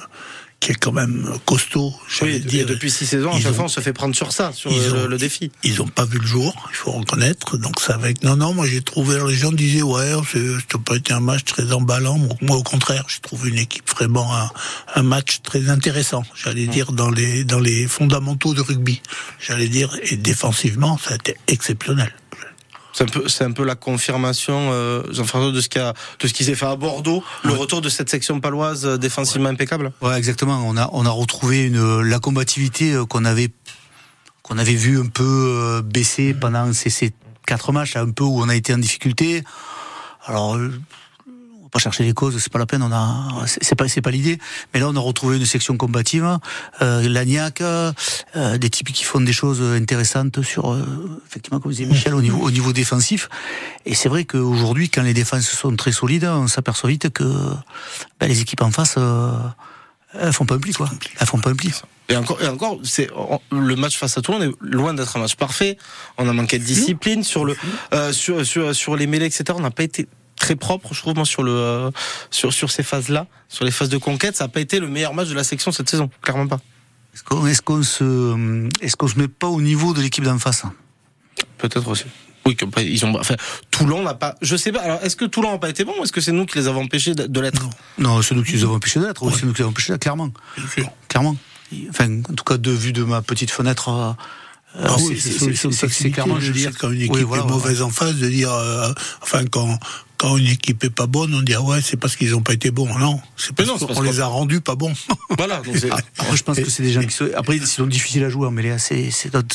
qui 0.62 0.70
est 0.70 0.74
quand 0.76 0.92
même 0.92 1.28
costaud. 1.44 1.92
Oui, 2.22 2.38
dire. 2.38 2.66
depuis 2.66 2.88
six 2.88 3.04
saisons, 3.04 3.32
à 3.32 3.40
chaque 3.40 3.52
fois 3.52 3.64
on 3.64 3.68
se 3.68 3.80
fait 3.80 3.92
prendre 3.92 4.14
sur 4.14 4.30
ça, 4.32 4.52
sur 4.54 4.70
ils 4.70 4.80
le, 4.80 5.04
ont- 5.04 5.06
le 5.08 5.18
défi. 5.18 5.50
ils 5.64 5.82
ont 5.82 5.88
pas 5.88 6.04
vu 6.04 6.18
le 6.20 6.26
jour, 6.26 6.54
il 6.70 6.76
faut 6.76 6.92
reconnaître. 6.92 7.56
Donc 7.58 7.80
ça 7.80 7.94
avec 7.94 8.22
non 8.22 8.36
non, 8.36 8.54
moi 8.54 8.64
j'ai 8.68 8.80
trouvé 8.80 9.18
les 9.26 9.34
gens 9.34 9.50
disaient 9.50 9.82
ouais, 9.82 10.12
c'est- 10.30 10.38
ça 10.38 10.58
n'a 10.74 10.80
pas 10.84 10.94
été 10.94 11.12
un 11.12 11.20
match 11.20 11.42
très 11.44 11.72
emballant. 11.72 12.16
Moi 12.40 12.56
au 12.56 12.62
contraire, 12.62 13.04
j'ai 13.08 13.18
trouvé 13.18 13.50
une 13.50 13.58
équipe 13.58 13.90
vraiment 13.90 14.32
un, 14.36 14.48
un 14.94 15.02
match 15.02 15.40
très 15.42 15.68
intéressant. 15.68 16.22
J'allais 16.42 16.68
dire 16.68 16.92
dans 16.92 17.10
les 17.10 17.42
dans 17.42 17.58
les 17.60 17.88
fondamentaux 17.88 18.54
de 18.54 18.60
rugby. 18.60 19.02
J'allais 19.40 19.68
dire 19.68 19.90
et 20.04 20.16
défensivement, 20.16 20.96
ça 21.04 21.12
a 21.12 21.14
été 21.16 21.36
exceptionnel. 21.48 22.12
C'est 22.92 23.04
un 23.04 23.06
peu, 23.06 23.28
c'est 23.28 23.44
un 23.44 23.52
peu 23.52 23.64
la 23.64 23.74
confirmation, 23.74 24.70
euh, 24.70 25.02
Jean-François, 25.10 25.50
de 25.50 25.60
ce 25.60 25.68
qui 25.68 25.78
a, 25.78 25.94
de 26.20 26.28
ce 26.28 26.34
qui 26.34 26.44
s'est 26.44 26.54
fait 26.54 26.66
à 26.66 26.76
Bordeaux, 26.76 27.24
le 27.42 27.52
retour 27.52 27.80
de 27.80 27.88
cette 27.88 28.10
section 28.10 28.38
paloise 28.38 28.84
euh, 28.84 28.98
défensivement 28.98 29.48
impeccable. 29.48 29.92
Ouais, 30.02 30.16
exactement. 30.18 30.62
On 30.66 30.76
a, 30.76 30.90
on 30.92 31.06
a 31.06 31.10
retrouvé 31.10 31.64
une, 31.64 32.02
la 32.02 32.18
combativité 32.18 32.92
euh, 32.92 33.06
qu'on 33.06 33.24
avait, 33.24 33.48
qu'on 34.42 34.58
avait 34.58 34.74
vu 34.74 35.00
un 35.00 35.06
peu 35.06 35.82
baisser 35.82 36.34
pendant 36.34 36.72
ces, 36.74 36.90
ces 36.90 37.12
quatre 37.46 37.72
matchs, 37.72 37.96
un 37.96 38.10
peu 38.10 38.24
où 38.24 38.42
on 38.42 38.48
a 38.48 38.54
été 38.54 38.74
en 38.74 38.78
difficulté. 38.78 39.42
Alors, 40.26 40.58
pas 41.72 41.78
chercher 41.78 42.04
les 42.04 42.12
causes, 42.12 42.38
c'est 42.38 42.52
pas 42.52 42.58
la 42.58 42.66
peine. 42.66 42.82
On 42.82 42.92
a, 42.92 43.46
c'est 43.46 43.74
pas, 43.74 43.88
c'est 43.88 44.02
pas 44.02 44.10
l'idée. 44.10 44.38
Mais 44.72 44.80
là, 44.80 44.88
on 44.88 44.94
a 44.94 45.00
retrouvé 45.00 45.38
une 45.38 45.46
section 45.46 45.76
combative, 45.76 46.38
euh, 46.82 47.08
l'agnac, 47.08 47.60
euh, 47.62 47.92
des 48.58 48.70
types 48.70 48.92
qui 48.92 49.04
font 49.04 49.20
des 49.20 49.32
choses 49.32 49.62
intéressantes 49.62 50.42
sur, 50.42 50.72
euh, 50.72 51.20
effectivement, 51.26 51.58
comme 51.58 51.72
disait 51.72 51.86
Michel, 51.86 52.14
au 52.14 52.22
niveau, 52.22 52.38
au 52.38 52.50
niveau 52.50 52.72
défensif. 52.72 53.28
Et 53.86 53.94
c'est 53.94 54.10
vrai 54.10 54.24
qu'aujourd'hui, 54.24 54.90
quand 54.90 55.02
les 55.02 55.14
défenses 55.14 55.48
sont 55.48 55.74
très 55.74 55.92
solides, 55.92 56.26
on 56.26 56.46
s'aperçoit 56.46 56.90
vite 56.90 57.10
que 57.10 57.24
ben, 58.20 58.28
les 58.28 58.40
équipes 58.40 58.62
en 58.62 58.70
face. 58.70 58.94
Euh, 58.98 59.32
elles 60.20 60.32
font 60.32 60.44
pas 60.44 60.56
un 60.56 60.58
pli, 60.58 60.74
quoi. 60.74 60.90
Elles 61.18 61.26
font 61.26 61.38
pas 61.38 61.50
un 61.50 61.54
pli. 61.54 61.72
Et 62.10 62.16
encore, 62.16 62.42
et 62.42 62.48
encore, 62.48 62.78
c'est 62.84 63.08
le 63.50 63.76
match 63.76 63.96
face 63.96 64.18
à 64.18 64.20
Toulon 64.20 64.42
est 64.42 64.52
loin 64.60 64.92
d'être 64.92 65.16
un 65.16 65.20
match 65.20 65.36
parfait. 65.36 65.78
On 66.18 66.28
a 66.28 66.32
manqué 66.34 66.58
de 66.58 66.64
discipline 66.64 67.24
sur 67.24 67.46
le, 67.46 67.56
euh, 67.94 68.12
sur, 68.12 68.44
sur 68.44 68.74
sur 68.74 68.96
les 68.96 69.06
mêlées, 69.06 69.24
etc. 69.24 69.44
On 69.56 69.60
n'a 69.60 69.70
pas 69.70 69.84
été 69.84 70.06
très 70.42 70.56
propre, 70.56 70.92
je 70.92 70.98
trouve, 71.00 71.14
moi, 71.14 71.24
sur 71.24 71.42
le 71.42 71.52
euh, 71.52 71.90
sur 72.30 72.52
sur 72.52 72.70
ces 72.70 72.82
phases-là, 72.82 73.26
sur 73.48 73.64
les 73.64 73.70
phases 73.70 73.88
de 73.88 73.96
conquête. 73.96 74.36
Ça 74.36 74.44
n'a 74.44 74.48
pas 74.48 74.60
été 74.60 74.80
le 74.80 74.88
meilleur 74.88 75.14
match 75.14 75.28
de 75.28 75.34
la 75.34 75.44
section 75.44 75.70
cette 75.72 75.88
saison, 75.88 76.10
clairement 76.20 76.48
pas. 76.48 76.60
Est-ce 77.14 77.22
qu'on 77.22 77.46
est 77.46 77.60
qu'on 77.62 77.82
se, 77.82 78.68
est-ce 78.80 78.96
qu'on 78.96 79.08
se 79.08 79.18
met 79.18 79.28
pas 79.28 79.46
au 79.46 79.60
niveau 79.60 79.94
de 79.94 80.00
l'équipe 80.02 80.24
d'en 80.24 80.38
face? 80.38 80.64
Peut-être 81.58 81.86
aussi. 81.88 82.04
Oui, 82.44 82.56
que, 82.56 82.64
ils 82.80 83.04
ont, 83.06 83.16
enfin, 83.20 83.36
Toulon 83.70 84.02
n'a 84.02 84.14
pas. 84.14 84.34
Je 84.42 84.56
sais 84.56 84.72
pas. 84.72 84.80
Alors, 84.80 84.98
est-ce 85.02 85.14
que 85.14 85.24
Toulon 85.26 85.52
n'a 85.52 85.58
pas 85.58 85.70
été 85.70 85.84
bon 85.84 85.92
ou 86.00 86.02
est-ce 86.02 86.10
que 86.12 86.20
c'est 86.20 86.32
nous 86.32 86.44
qui 86.44 86.58
les 86.58 86.66
avons 86.66 86.82
empêchés 86.82 87.14
de, 87.14 87.40
l'être? 87.40 87.62
Non, 87.98 88.20
c'est 88.20 88.34
nous 88.34 88.42
qui 88.42 88.52
les 88.52 88.64
avons 88.64 88.74
empêchés 88.74 88.98
d'être. 88.98 89.22
Oui, 89.22 89.32
c'est 89.38 89.46
nous 89.46 89.52
qui 89.52 89.58
les 89.58 89.62
avons 89.62 89.70
empêchés 89.70 89.92
d'être, 89.92 90.02
clairement. 90.02 90.30
Clairement. 91.08 91.36
Enfin, 91.88 92.20
en 92.28 92.34
tout 92.34 92.44
cas, 92.44 92.56
de 92.56 92.70
vue 92.72 92.92
de 92.92 93.04
ma 93.04 93.22
petite 93.22 93.50
fenêtre. 93.52 93.88
euh, 93.90 94.12
Ah 94.74 94.96
c'est- 94.98 95.04
oui, 95.04 95.20
c'est- 95.20 96.10
clairement, 96.10 96.40
je 96.40 96.46
veux 96.48 96.52
dire. 96.52 96.72
quand 96.78 96.90
une 96.90 97.02
équipe 97.02 97.14
Oui, 97.14 97.22
voilà, 97.22 97.44
est 97.44 97.46
mauvaise 97.46 97.82
en 97.82 97.90
face 97.90 98.16
de 98.16 98.28
dire, 98.28 98.50
euh, 98.52 98.90
enfin 99.20 99.44
quand 99.44 99.78
quand 100.22 100.36
une 100.36 100.46
équipe 100.46 100.84
est 100.84 100.90
pas 100.90 101.06
bonne, 101.08 101.34
on 101.34 101.42
dit 101.42 101.54
ah 101.54 101.60
ouais 101.62 101.80
c'est 101.82 101.96
parce 101.96 102.14
qu'ils 102.16 102.34
ont 102.36 102.42
pas 102.42 102.52
été 102.54 102.70
bons. 102.70 102.86
Non, 102.98 103.20
c'est 103.36 103.52
parce 103.54 103.68
non, 103.68 103.74
c'est 103.76 103.86
qu'on 103.86 103.94
parce 103.94 104.06
les 104.06 104.20
a 104.20 104.26
rendus 104.26 104.60
pas 104.60 104.76
bons. 104.76 104.94
Voilà. 105.36 105.56
donc 105.60 105.74
Après, 106.18 106.36
je 106.36 106.42
pense 106.44 106.56
que 106.58 106.70
c'est 106.70 106.82
des 106.84 106.92
gens 106.92 107.02
qui 107.02 107.10
sont. 107.12 107.28
Après, 107.36 107.56
ils 107.56 107.66
sont 107.66 107.86
difficiles 107.86 108.22
à 108.24 108.28
jouer, 108.30 108.48
mais 108.52 108.62
là, 108.62 108.78
c'est 108.78 109.10
c'est 109.10 109.30
d'autres- 109.32 109.54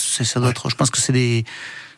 Je 0.70 0.76
pense 0.76 0.90
que 0.92 0.98
c'est 1.00 1.14
des, 1.14 1.46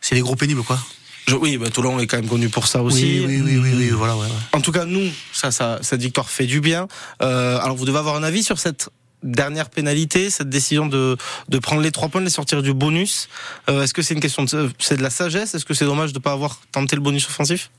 c'est 0.01 0.13
des 0.15 0.21
gros 0.21 0.35
pénibles, 0.35 0.61
quoi. 0.63 0.79
je- 1.27 1.35
oui, 1.35 1.57
bah, 1.57 1.69
Toulon 1.69 1.99
est 1.99 2.05
quand 2.07 2.17
même 2.17 2.27
connu 2.29 2.49
pour 2.49 2.67
ça 2.67 2.83
aussi. 2.83 3.21
Oui, 3.25 3.25
oui, 3.27 3.41
oui, 3.43 3.57
oui, 3.57 3.71
oui, 3.75 3.89
voilà, 3.89 4.15
ouais, 4.15 4.25
ouais. 4.27 4.31
En 4.53 4.61
tout 4.61 4.71
cas, 4.71 4.85
nous, 4.85 5.09
ça, 5.33 5.49
ça, 5.51 5.79
cette 5.81 6.01
victoire 6.01 6.29
fait 6.29 6.45
du 6.45 6.61
bien. 6.61 6.87
Euh, 7.23 7.57
alors, 7.59 7.75
vous 7.75 7.85
devez 7.85 7.97
avoir 7.99 8.15
un 8.15 8.23
avis 8.23 8.43
sur 8.43 8.59
cette 8.59 8.89
dernière 9.23 9.69
pénalité, 9.69 10.29
cette 10.29 10.49
décision 10.49 10.85
de, 10.87 11.17
de 11.49 11.59
prendre 11.59 11.81
les 11.81 11.91
trois 11.91 12.07
points, 12.09 12.21
de 12.21 12.25
les 12.25 12.31
sortir 12.31 12.61
du 12.61 12.73
bonus. 12.73 13.27
Euh, 13.69 13.83
Est-ce 13.83 13.93
que 13.93 14.01
c'est 14.01 14.13
une 14.13 14.21
question 14.21 14.43
de, 14.45 14.69
c'est 14.79 14.95
de 14.97 15.03
la 15.03 15.09
sagesse? 15.09 15.55
Est-ce 15.55 15.65
que 15.65 15.73
c'est 15.73 15.85
dommage 15.85 16.13
de 16.13 16.19
ne 16.19 16.23
pas 16.23 16.31
avoir 16.31 16.59
tenté 16.71 16.95
le 16.95 17.01
bonus 17.01 17.25
offensif? 17.27 17.69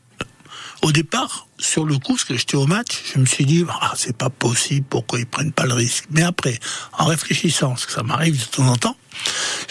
Au 0.83 0.93
départ, 0.93 1.47
sur 1.59 1.85
le 1.85 1.99
coup, 1.99 2.14
parce 2.14 2.25
que 2.25 2.37
j'étais 2.37 2.57
au 2.57 2.66
match, 2.66 3.03
je 3.14 3.19
me 3.21 3.27
suis 3.27 3.45
dit 3.45 3.64
ah 3.69 3.93
c'est 3.97 4.16
pas 4.16 4.31
possible, 4.31 4.87
pourquoi 4.88 5.19
ils 5.19 5.27
prennent 5.27 5.53
pas 5.53 5.66
le 5.66 5.75
risque? 5.75 6.05
Mais 6.11 6.23
après, 6.23 6.59
en 6.99 7.05
réfléchissant, 7.05 7.71
parce 7.71 7.85
que 7.87 7.93
ça 7.93 8.03
m'arrive 8.03 8.38
de 8.40 8.45
temps 8.45 8.66
en 8.66 8.77
temps, 8.77 8.97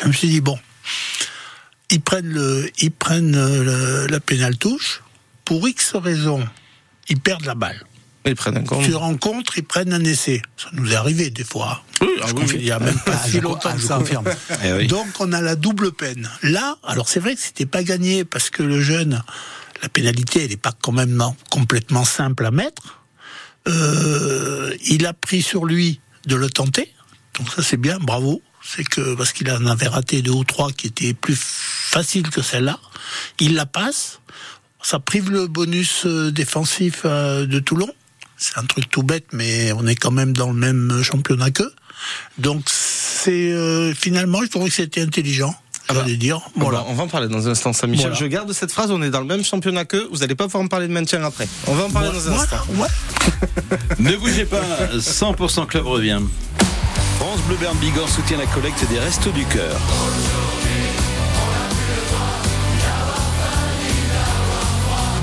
je 0.02 0.08
me 0.08 0.13
suis 0.13 0.30
dit 0.30 0.39
bon, 0.41 0.58
ils 1.89 2.02
prennent 2.02 2.28
le, 2.32 2.69
ils 2.80 2.91
prennent 2.91 3.36
euh, 3.36 3.63
le- 4.04 4.08
la 4.08 4.19
pénale 4.19 4.58
touche 4.58 5.02
pour 5.45 5.67
X 5.67 5.95
raisons, 5.95 6.48
ils 7.08 7.19
perdent 7.19 7.45
la 7.45 7.56
balle. 7.56 7.84
Ils 8.26 8.36
prennent 8.36 8.58
encore. 8.60 8.84
Sur 8.84 9.00
rencontre, 9.00 9.58
ils 9.58 9.63
prennent 9.63 9.93
un 9.93 10.04
essai. 10.04 10.41
Ça 10.58 10.67
nous 10.74 10.91
est 10.91 10.95
arrivé 10.95 11.32
des 11.32 11.43
fois. 11.45 11.84
Oui, 12.02 12.10
Je 12.17 12.24
ah 12.24 12.28
oui. 12.36 12.45
Il 12.56 12.65
y 12.65 12.72
a 12.72 12.78
même 12.78 13.00
pas 13.00 13.13
Ah, 13.15 13.26
si 13.26 13.32
je- 13.32 13.39
longtemps 13.39 13.69
ah, 13.72 13.74
que 13.74 13.80
je 13.82 13.88
ça. 13.88 13.98
confirme. 13.98 14.26
Eh 14.63 14.74
oui. 14.74 14.88
Donc 14.88 15.08
on 15.19 15.32
a 15.34 15.41
la 15.41 15.56
double 15.56 15.91
peine. 15.93 16.30
Là, 16.43 16.78
alors 16.84 17.10
c'est 17.10 17.19
vrai 17.22 17.34
que 17.34 17.41
c'était 17.41 17.65
pas 17.65 17.82
gagné 17.82 18.26
parce 18.26 18.50
que 18.52 18.62
le 18.62 18.80
jeune, 18.82 19.24
la 19.82 19.89
pénalité, 19.89 20.44
elle 20.44 20.50
n'est 20.50 20.58
pas 20.58 20.74
quand 20.82 20.92
même 20.92 21.12
non, 21.12 21.36
complètement 21.50 22.06
simple 22.06 22.46
à 22.46 22.52
mettre. 22.52 23.00
Euh, 23.68 24.76
il 24.86 25.06
a 25.06 25.13
pris 25.13 25.42
sur 25.42 25.65
lui 25.65 26.00
de 26.26 26.36
le 26.36 26.50
tenter. 26.50 26.94
Donc 27.38 27.52
ça 27.52 27.63
c'est 27.63 27.78
bien, 27.78 27.98
bravo. 28.00 28.42
C'est 28.63 28.84
que 28.84 29.15
parce 29.15 29.32
qu'il 29.32 29.50
en 29.52 29.65
avait 29.65 29.88
raté 29.88 30.22
deux 30.22 30.32
ou 30.32 30.44
trois 30.44 30.72
qui 30.72 30.88
étaient 30.88 31.13
plus 31.13 31.39
faciles 31.39 32.30
que 32.30 32.42
celle-là. 32.42 32.80
Il 33.39 33.56
la 33.56 33.65
passe. 33.65 34.20
Ça 34.82 35.00
prive 35.00 35.30
le 35.30 35.48
bonus 35.48 36.06
euh, 36.06 36.32
défensif 36.32 37.02
euh, 37.06 37.46
de 37.46 37.60
Toulon. 37.60 37.89
C'est 38.38 38.58
un 38.58 38.65
truc 38.65 38.89
tout 38.89 39.04
bête, 39.04 39.28
mais 39.34 39.74
on 39.74 39.86
est 39.86 39.96
quand 39.96 40.12
même 40.12 40.32
dans 40.32 40.48
le 40.48 40.58
même 40.58 41.04
championnat 41.04 41.52
qu'eux. 41.52 41.74
Donc 42.38 42.63
c'est 42.68 43.94
finalement, 43.94 44.42
je 44.42 44.48
trouvais 44.48 44.70
que 44.70 44.76
c'était 44.76 45.02
intelligent. 45.02 45.54
Ah 45.89 45.93
bah, 45.93 46.02
j'allais 46.04 46.17
dire. 46.17 46.39
Voilà. 46.56 46.80
Voilà. 46.80 46.91
On 46.91 46.93
va 46.93 47.04
en 47.04 47.08
parler 47.08 47.28
dans 47.28 47.47
un 47.47 47.52
instant, 47.52 47.73
ça, 47.73 47.88
Michel. 47.88 48.12
Voilà. 48.12 48.19
Je 48.19 48.25
garde 48.28 48.54
cette 48.54 48.71
phrase, 48.71 48.91
on 48.91 49.02
est 49.02 49.10
dans 49.10 49.21
le 49.21 49.25
même 49.25 49.43
championnat 49.43 49.86
qu'eux, 49.86 50.08
vous 50.12 50.19
n'allez 50.19 50.36
pas 50.36 50.45
pouvoir 50.45 50.63
me 50.63 50.69
parler 50.69 50.88
de 50.88 50.93
maintien 50.93 51.23
après. 51.23 51.47
On 51.67 51.73
va 51.73 51.86
en 51.86 51.89
parler 51.89 52.10
dans 52.10 52.30
un 52.30 52.34
instant. 52.34 52.58
Ne 53.97 54.15
bougez 54.15 54.45
pas, 54.45 54.62
100% 54.95 55.65
Club 55.65 55.88
revient. 55.88 56.21
France 57.17 57.39
Bleu 57.47 57.58
Berne 57.60 57.78
Bigorre 57.80 58.08
soutient 58.08 58.38
la 58.38 58.45
collecte 58.45 58.88
des 58.89 58.99
Restos 58.99 59.32
du 59.32 59.45
Cœur. 59.45 59.78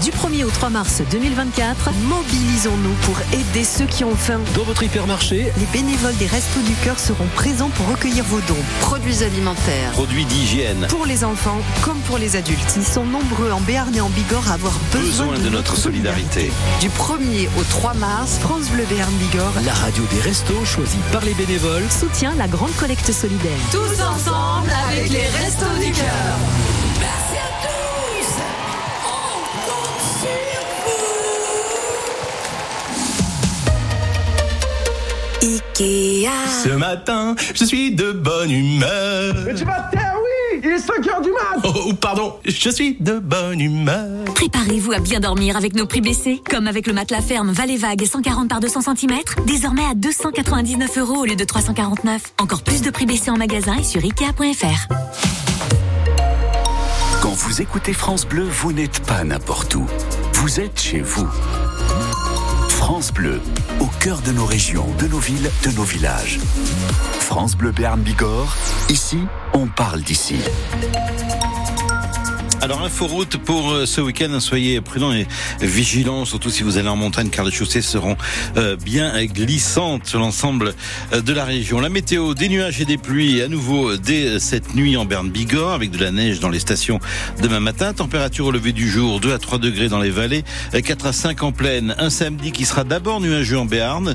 Du 0.02 0.10
1er 0.10 0.44
au 0.44 0.50
3 0.50 0.68
mars 0.70 1.00
2024, 1.10 1.90
mobilisons-nous 2.08 2.92
pour 3.02 3.16
aider 3.32 3.64
ceux 3.64 3.86
qui 3.86 4.04
ont 4.04 4.14
faim. 4.14 4.40
Dans 4.54 4.62
votre 4.64 4.82
hypermarché, 4.82 5.50
Les 5.58 5.66
bénévoles 5.72 6.16
des 6.16 6.26
Restos 6.26 6.60
du 6.60 6.74
Cœur 6.84 6.98
seront 6.98 7.26
présents 7.34 7.70
pour 7.70 7.88
recueillir 7.88 8.24
vos 8.24 8.40
dons. 8.40 8.54
Produits 8.80 9.22
alimentaires. 9.24 9.92
Produits 9.92 10.26
d'hygiène. 10.26 10.86
Pour 10.90 11.06
les 11.06 11.24
enfants 11.24 11.60
comme 11.82 11.98
pour 12.00 12.18
les 12.18 12.36
adultes. 12.36 12.74
Ils 12.76 12.84
sont 12.84 13.04
nombreux 13.04 13.50
en 13.50 13.60
Béarn 13.60 13.94
et 13.96 14.00
en 14.00 14.10
Bigorre 14.10 14.50
à 14.50 14.54
avoir 14.54 14.74
besoin, 14.92 15.26
Besoin 15.26 15.38
de 15.38 15.48
notre 15.48 15.76
solidarité. 15.76 16.50
Du 16.80 16.88
1er 16.88 17.48
au 17.58 17.62
3 17.62 17.94
mars, 17.94 18.38
France 18.38 18.68
Bleu 18.68 18.84
Béarn 18.90 19.12
Bigorre 19.14 19.54
la 19.64 19.72
radio 19.72 20.04
des 20.12 20.20
restos 20.20 20.64
choisie 20.64 20.98
par 21.10 21.24
les 21.24 21.34
bénévoles. 21.34 21.84
soutient 21.90 22.34
la 22.36 22.48
grande 22.48 22.74
collecte 22.76 23.10
solidaire. 23.12 23.58
Tous 23.72 24.02
ensemble 24.02 24.70
avec 24.90 25.08
les 25.10 25.26
Restos 25.26 25.84
du 25.84 25.90
Cœur. 25.92 26.06
Ikea. 35.46 36.28
Ce 36.64 36.70
matin, 36.70 37.36
je 37.54 37.64
suis 37.64 37.94
de 37.94 38.10
bonne 38.10 38.50
humeur. 38.50 39.34
tu 39.56 39.64
vas 39.64 39.80
te 39.82 39.96
taire, 39.96 40.16
oui 40.16 40.60
Il 40.64 40.70
est 40.70 40.76
5h 40.76 41.22
du 41.22 41.30
mat 41.30 41.62
Oh, 41.64 41.92
pardon, 41.94 42.34
je 42.44 42.68
suis 42.68 42.96
de 42.98 43.20
bonne 43.20 43.60
humeur. 43.60 44.24
Préparez-vous 44.34 44.90
à 44.92 44.98
bien 44.98 45.20
dormir 45.20 45.56
avec 45.56 45.76
nos 45.76 45.86
prix 45.86 46.00
baissés, 46.00 46.42
comme 46.50 46.66
avec 46.66 46.88
le 46.88 46.92
matelas 46.94 47.20
ferme 47.20 47.52
Vallée 47.52 47.76
Vague 47.76 48.04
140 48.04 48.48
par 48.48 48.58
200 48.58 48.80
cm, 48.96 49.18
désormais 49.46 49.84
à 49.84 49.94
299 49.94 50.98
euros 50.98 51.18
au 51.18 51.24
lieu 51.24 51.36
de 51.36 51.44
349. 51.44 52.22
Encore 52.38 52.62
plus 52.62 52.82
de 52.82 52.90
prix 52.90 53.06
baissés 53.06 53.30
en 53.30 53.36
magasin 53.36 53.76
et 53.76 53.84
sur 53.84 54.02
Ikea.fr. 54.02 54.88
Quand 57.22 57.34
vous 57.34 57.62
écoutez 57.62 57.92
France 57.92 58.26
Bleu, 58.26 58.42
vous 58.50 58.72
n'êtes 58.72 58.98
pas 59.06 59.22
n'importe 59.22 59.76
où. 59.76 59.86
Vous 60.32 60.58
êtes 60.58 60.80
chez 60.80 61.00
vous. 61.02 61.28
France 62.88 63.12
Bleu, 63.12 63.40
au 63.80 63.86
cœur 63.98 64.22
de 64.22 64.30
nos 64.30 64.46
régions, 64.46 64.86
de 65.00 65.08
nos 65.08 65.18
villes, 65.18 65.50
de 65.64 65.70
nos 65.72 65.82
villages. 65.82 66.38
France 67.18 67.56
Bleu 67.56 67.72
Béarn 67.72 68.00
Bigorre, 68.00 68.56
ici, 68.88 69.18
on 69.54 69.66
parle 69.66 70.02
d'ici. 70.02 70.38
Alors, 72.62 72.82
inforoute 72.82 73.36
pour 73.36 73.70
euh, 73.70 73.86
ce 73.86 74.00
week-end. 74.00 74.40
Soyez 74.40 74.80
prudents 74.80 75.12
et 75.12 75.26
vigilants, 75.60 76.24
surtout 76.24 76.48
si 76.48 76.62
vous 76.62 76.78
allez 76.78 76.88
en 76.88 76.96
montagne, 76.96 77.28
car 77.28 77.44
les 77.44 77.52
chaussées 77.52 77.82
seront 77.82 78.16
euh, 78.56 78.76
bien 78.76 79.12
glissantes 79.26 80.06
sur 80.06 80.18
l'ensemble 80.18 80.74
euh, 81.12 81.20
de 81.20 81.32
la 81.32 81.44
région. 81.44 81.80
La 81.80 81.90
météo, 81.90 82.34
des 82.34 82.48
nuages 82.48 82.80
et 82.80 82.86
des 82.86 82.96
pluies 82.96 83.42
à 83.42 83.48
nouveau 83.48 83.96
dès 83.96 84.40
cette 84.40 84.74
nuit 84.74 84.96
en 84.96 85.04
Berne-Bigorre, 85.04 85.74
avec 85.74 85.90
de 85.90 85.98
la 85.98 86.10
neige 86.10 86.40
dans 86.40 86.48
les 86.48 86.58
stations 86.58 86.98
demain 87.42 87.60
matin. 87.60 87.92
Température 87.92 88.46
au 88.46 88.50
lever 88.50 88.72
du 88.72 88.88
jour, 88.88 89.20
2 89.20 89.34
à 89.34 89.38
3 89.38 89.58
degrés 89.58 89.88
dans 89.88 90.00
les 90.00 90.10
vallées, 90.10 90.42
4 90.72 91.06
à 91.06 91.12
5 91.12 91.42
en 91.42 91.52
plaine. 91.52 91.94
Un 91.98 92.10
samedi 92.10 92.52
qui 92.52 92.64
sera 92.64 92.84
d'abord 92.84 93.20
nuageux 93.20 93.58
en 93.58 93.66
Béarn, 93.66 94.14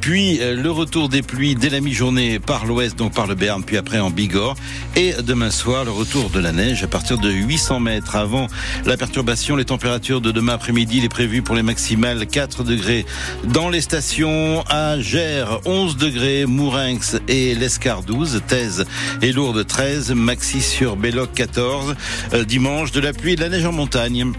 puis 0.00 0.38
le 0.38 0.70
retour 0.70 1.08
des 1.08 1.22
pluies 1.22 1.54
dès 1.54 1.70
la 1.70 1.80
mi-journée 1.80 2.38
par 2.38 2.64
l'ouest, 2.64 2.96
donc 2.96 3.12
par 3.12 3.26
le 3.26 3.34
Béarn, 3.34 3.62
puis 3.62 3.76
après 3.76 4.00
en 4.00 4.10
Bigorre. 4.10 4.56
Et 4.96 5.14
demain 5.22 5.50
soir, 5.50 5.84
le 5.84 5.90
retour 5.90 6.30
de 6.30 6.40
la 6.40 6.52
neige 6.52 6.82
à 6.82 6.88
partir 6.88 7.18
de 7.18 7.30
800 7.30 7.73
mètres 7.80 8.16
avant 8.16 8.46
la 8.84 8.96
perturbation. 8.96 9.56
Les 9.56 9.64
températures 9.64 10.20
de 10.20 10.30
demain 10.30 10.54
après-midi, 10.54 10.98
il 10.98 11.04
est 11.04 11.08
prévu 11.08 11.42
pour 11.42 11.54
les 11.54 11.62
maximales 11.62 12.26
4 12.26 12.64
degrés 12.64 13.06
dans 13.44 13.68
les 13.68 13.80
stations 13.80 14.64
à 14.68 14.98
Gers, 15.00 15.60
11 15.64 15.96
degrés, 15.96 16.46
Mourinx 16.46 17.16
et 17.28 17.54
l'Escar 17.54 18.02
12, 18.02 18.42
Thèse 18.46 18.84
et 19.22 19.32
Lourdes 19.32 19.66
13, 19.66 20.12
Maxi 20.12 20.60
sur 20.60 20.96
Belloc 20.96 21.32
14. 21.34 21.94
Euh, 22.32 22.44
dimanche, 22.44 22.92
de 22.92 23.00
la 23.00 23.12
pluie 23.12 23.32
et 23.32 23.36
de 23.36 23.40
la 23.40 23.48
neige 23.48 23.66
en 23.66 23.72
montagne. 23.72 24.32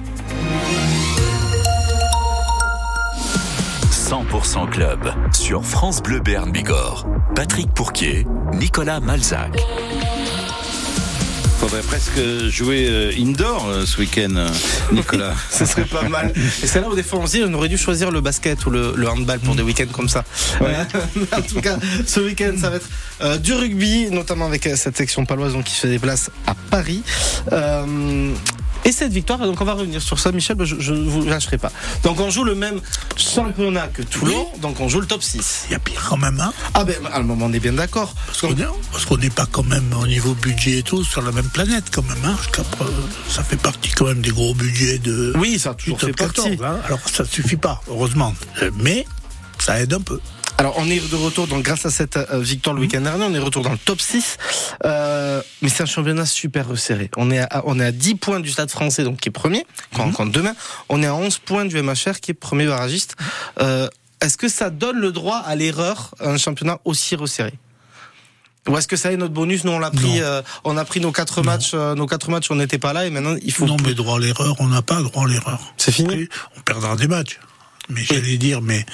100% 3.91 4.69
Club 4.69 5.11
sur 5.33 5.65
France 5.65 6.01
Bleu 6.03 6.19
Béarn 6.19 6.51
Bigorre. 6.51 7.07
Patrick 7.35 7.73
Pourquier, 7.73 8.27
Nicolas 8.53 8.99
Malzac. 8.99 9.57
Faudrait 11.67 11.81
presque 11.81 12.19
jouer 12.49 12.85
euh, 12.87 13.11
indoor 13.17 13.67
euh, 13.67 13.85
ce 13.87 13.97
week-end, 13.97 14.35
euh, 14.35 14.47
Nicolas. 14.91 15.33
Ce 15.49 15.65
serait 15.65 15.85
pas 15.85 16.07
mal. 16.07 16.31
Et 16.61 16.67
c'est 16.67 16.79
là 16.79 16.87
où 16.87 16.93
des 16.93 17.01
fois 17.01 17.17
on 17.17 17.25
se 17.25 17.37
dit 17.37 17.43
on 17.43 17.51
aurait 17.55 17.69
dû 17.69 17.77
choisir 17.79 18.11
le 18.11 18.21
basket 18.21 18.67
ou 18.67 18.69
le, 18.69 18.93
le 18.95 19.09
handball 19.09 19.39
pour 19.39 19.55
des 19.55 19.63
week-ends 19.63 19.91
comme 19.91 20.07
ça. 20.07 20.23
en 20.61 21.41
tout 21.41 21.61
cas, 21.61 21.79
ce 22.05 22.19
week-end 22.19 22.53
ça 22.61 22.69
va 22.69 22.75
être 22.75 22.87
euh, 23.21 23.37
du 23.37 23.53
rugby, 23.53 24.11
notamment 24.11 24.45
avec 24.45 24.69
cette 24.75 24.95
section 24.95 25.25
paloise 25.25 25.53
donc, 25.53 25.63
qui 25.63 25.73
se 25.73 25.87
déplace 25.87 26.29
à 26.45 26.53
Paris. 26.69 27.01
Euh, 27.51 28.31
et 28.85 28.91
cette 28.91 29.11
victoire, 29.11 29.39
donc 29.39 29.59
on 29.59 29.65
va 29.65 29.73
revenir 29.73 30.01
sur 30.01 30.19
ça, 30.19 30.31
Michel, 30.31 30.55
je 30.63 30.93
ne 30.93 31.09
vous 31.09 31.25
lâcherai 31.25 31.57
pas. 31.57 31.71
Donc 32.03 32.19
on 32.19 32.29
joue 32.29 32.43
le 32.43 32.55
même 32.55 32.79
championnat 33.17 33.87
que 33.87 34.01
Toulon, 34.03 34.47
donc 34.61 34.79
on 34.79 34.87
joue 34.87 35.01
le 35.01 35.07
top 35.07 35.21
6. 35.23 35.65
Il 35.69 35.73
y 35.73 35.75
a 35.75 35.79
pire 35.79 36.05
quand 36.09 36.17
même, 36.17 36.39
hein 36.39 36.53
Ah 36.73 36.83
ben, 36.83 36.95
à 37.11 37.17
un 37.19 37.23
moment 37.23 37.47
on 37.47 37.53
est 37.53 37.59
bien 37.59 37.73
d'accord. 37.73 38.13
Parce 38.27 39.05
qu'on 39.05 39.17
n'est 39.17 39.29
pas 39.29 39.47
quand 39.51 39.63
même 39.63 39.91
au 39.99 40.07
niveau 40.07 40.33
budget 40.35 40.79
et 40.79 40.83
tout 40.83 41.03
sur 41.03 41.21
la 41.21 41.31
même 41.31 41.49
planète 41.49 41.85
quand 41.91 42.03
même. 42.03 42.23
Hein, 42.25 42.35
ça 43.29 43.43
fait 43.43 43.57
partie 43.57 43.91
quand 43.91 44.05
même 44.05 44.21
des 44.21 44.31
gros 44.31 44.53
budgets 44.53 44.99
de 44.99 45.33
Oui, 45.37 45.57
ça 45.59 45.71
a 45.71 45.73
du 45.73 45.85
toujours 45.85 45.99
top 45.99 46.09
fait 46.09 46.15
partie. 46.15 46.57
14. 46.57 46.63
hein. 46.63 46.79
Alors 46.85 46.99
ça 47.11 47.23
ne 47.23 47.27
suffit 47.27 47.57
pas, 47.57 47.81
heureusement. 47.89 48.33
Euh, 48.61 48.71
Mais 48.77 49.05
ça 49.59 49.79
aide 49.81 49.93
un 49.93 50.01
peu. 50.01 50.19
Alors 50.57 50.75
on 50.77 50.89
est 50.89 50.99
de 50.99 51.15
retour, 51.15 51.47
donc 51.47 51.63
grâce 51.63 51.85
à 51.85 51.91
cette 51.91 52.15
euh, 52.17 52.39
victoire 52.39 52.75
le 52.75 52.81
week-end 52.81 53.01
dernier, 53.01 53.25
on 53.25 53.31
est 53.31 53.39
de 53.39 53.43
retour 53.43 53.61
dans 53.61 53.71
le 53.71 53.77
top 53.77 53.99
6. 53.99 54.37
Euh, 54.85 55.41
mais 55.61 55.69
c'est 55.69 55.83
un 55.83 55.85
championnat 55.85 56.25
super 56.25 56.67
resserré. 56.67 57.11
On 57.17 57.29
est, 57.29 57.39
à, 57.39 57.63
on 57.65 57.79
est 57.79 57.85
à 57.85 57.91
10 57.91 58.15
points 58.15 58.39
du 58.39 58.49
stade 58.49 58.71
français, 58.71 59.03
donc 59.03 59.17
qui 59.17 59.29
est 59.29 59.33
premier, 59.33 59.65
quand 59.93 60.05
on 60.05 60.11
compte 60.11 60.31
demain. 60.31 60.55
On 60.87 61.03
est 61.03 61.07
à 61.07 61.15
11 61.15 61.39
points 61.39 61.65
du 61.65 61.81
MHR, 61.81 62.21
qui 62.21 62.31
est 62.31 62.35
premier 62.35 62.67
barragiste. 62.67 63.15
Euh, 63.59 63.89
est-ce 64.21 64.37
que 64.37 64.47
ça 64.47 64.69
donne 64.69 64.97
le 64.97 65.11
droit 65.11 65.37
à 65.37 65.55
l'erreur 65.55 66.15
un 66.21 66.37
championnat 66.37 66.79
aussi 66.85 67.15
resserré? 67.15 67.53
Ou 68.67 68.77
est-ce 68.77 68.87
que 68.87 68.95
ça 68.95 69.11
est 69.11 69.17
notre 69.17 69.33
bonus? 69.33 69.63
Nous 69.63 69.71
on 69.71 69.79
l'a 69.79 69.91
pris, 69.91 70.21
euh, 70.21 70.41
on 70.63 70.75
a 70.77 70.85
pris 70.85 70.99
nos 70.99 71.11
quatre 71.11 71.43
matchs, 71.43 71.71
euh, 71.75 71.93
nos 71.93 72.07
quatre 72.07 72.31
matchs, 72.31 72.49
on 72.49 72.55
n'était 72.55 72.79
pas 72.79 72.93
là 72.93 73.05
et 73.05 73.11
maintenant 73.11 73.35
il 73.43 73.51
faut. 73.51 73.65
Non, 73.65 73.77
mais 73.83 73.93
droit 73.93 74.17
à 74.17 74.19
l'erreur, 74.19 74.55
on 74.59 74.67
n'a 74.67 74.81
pas 74.81 75.01
droit 75.03 75.25
à 75.25 75.27
l'erreur. 75.27 75.59
C'est 75.77 75.91
fini. 75.91 76.27
On 76.57 76.61
perdra 76.61 76.95
des 76.95 77.07
matchs. 77.07 77.39
Mais 77.89 78.03
j'allais 78.03 78.37
dire, 78.37 78.61
mais, 78.61 78.85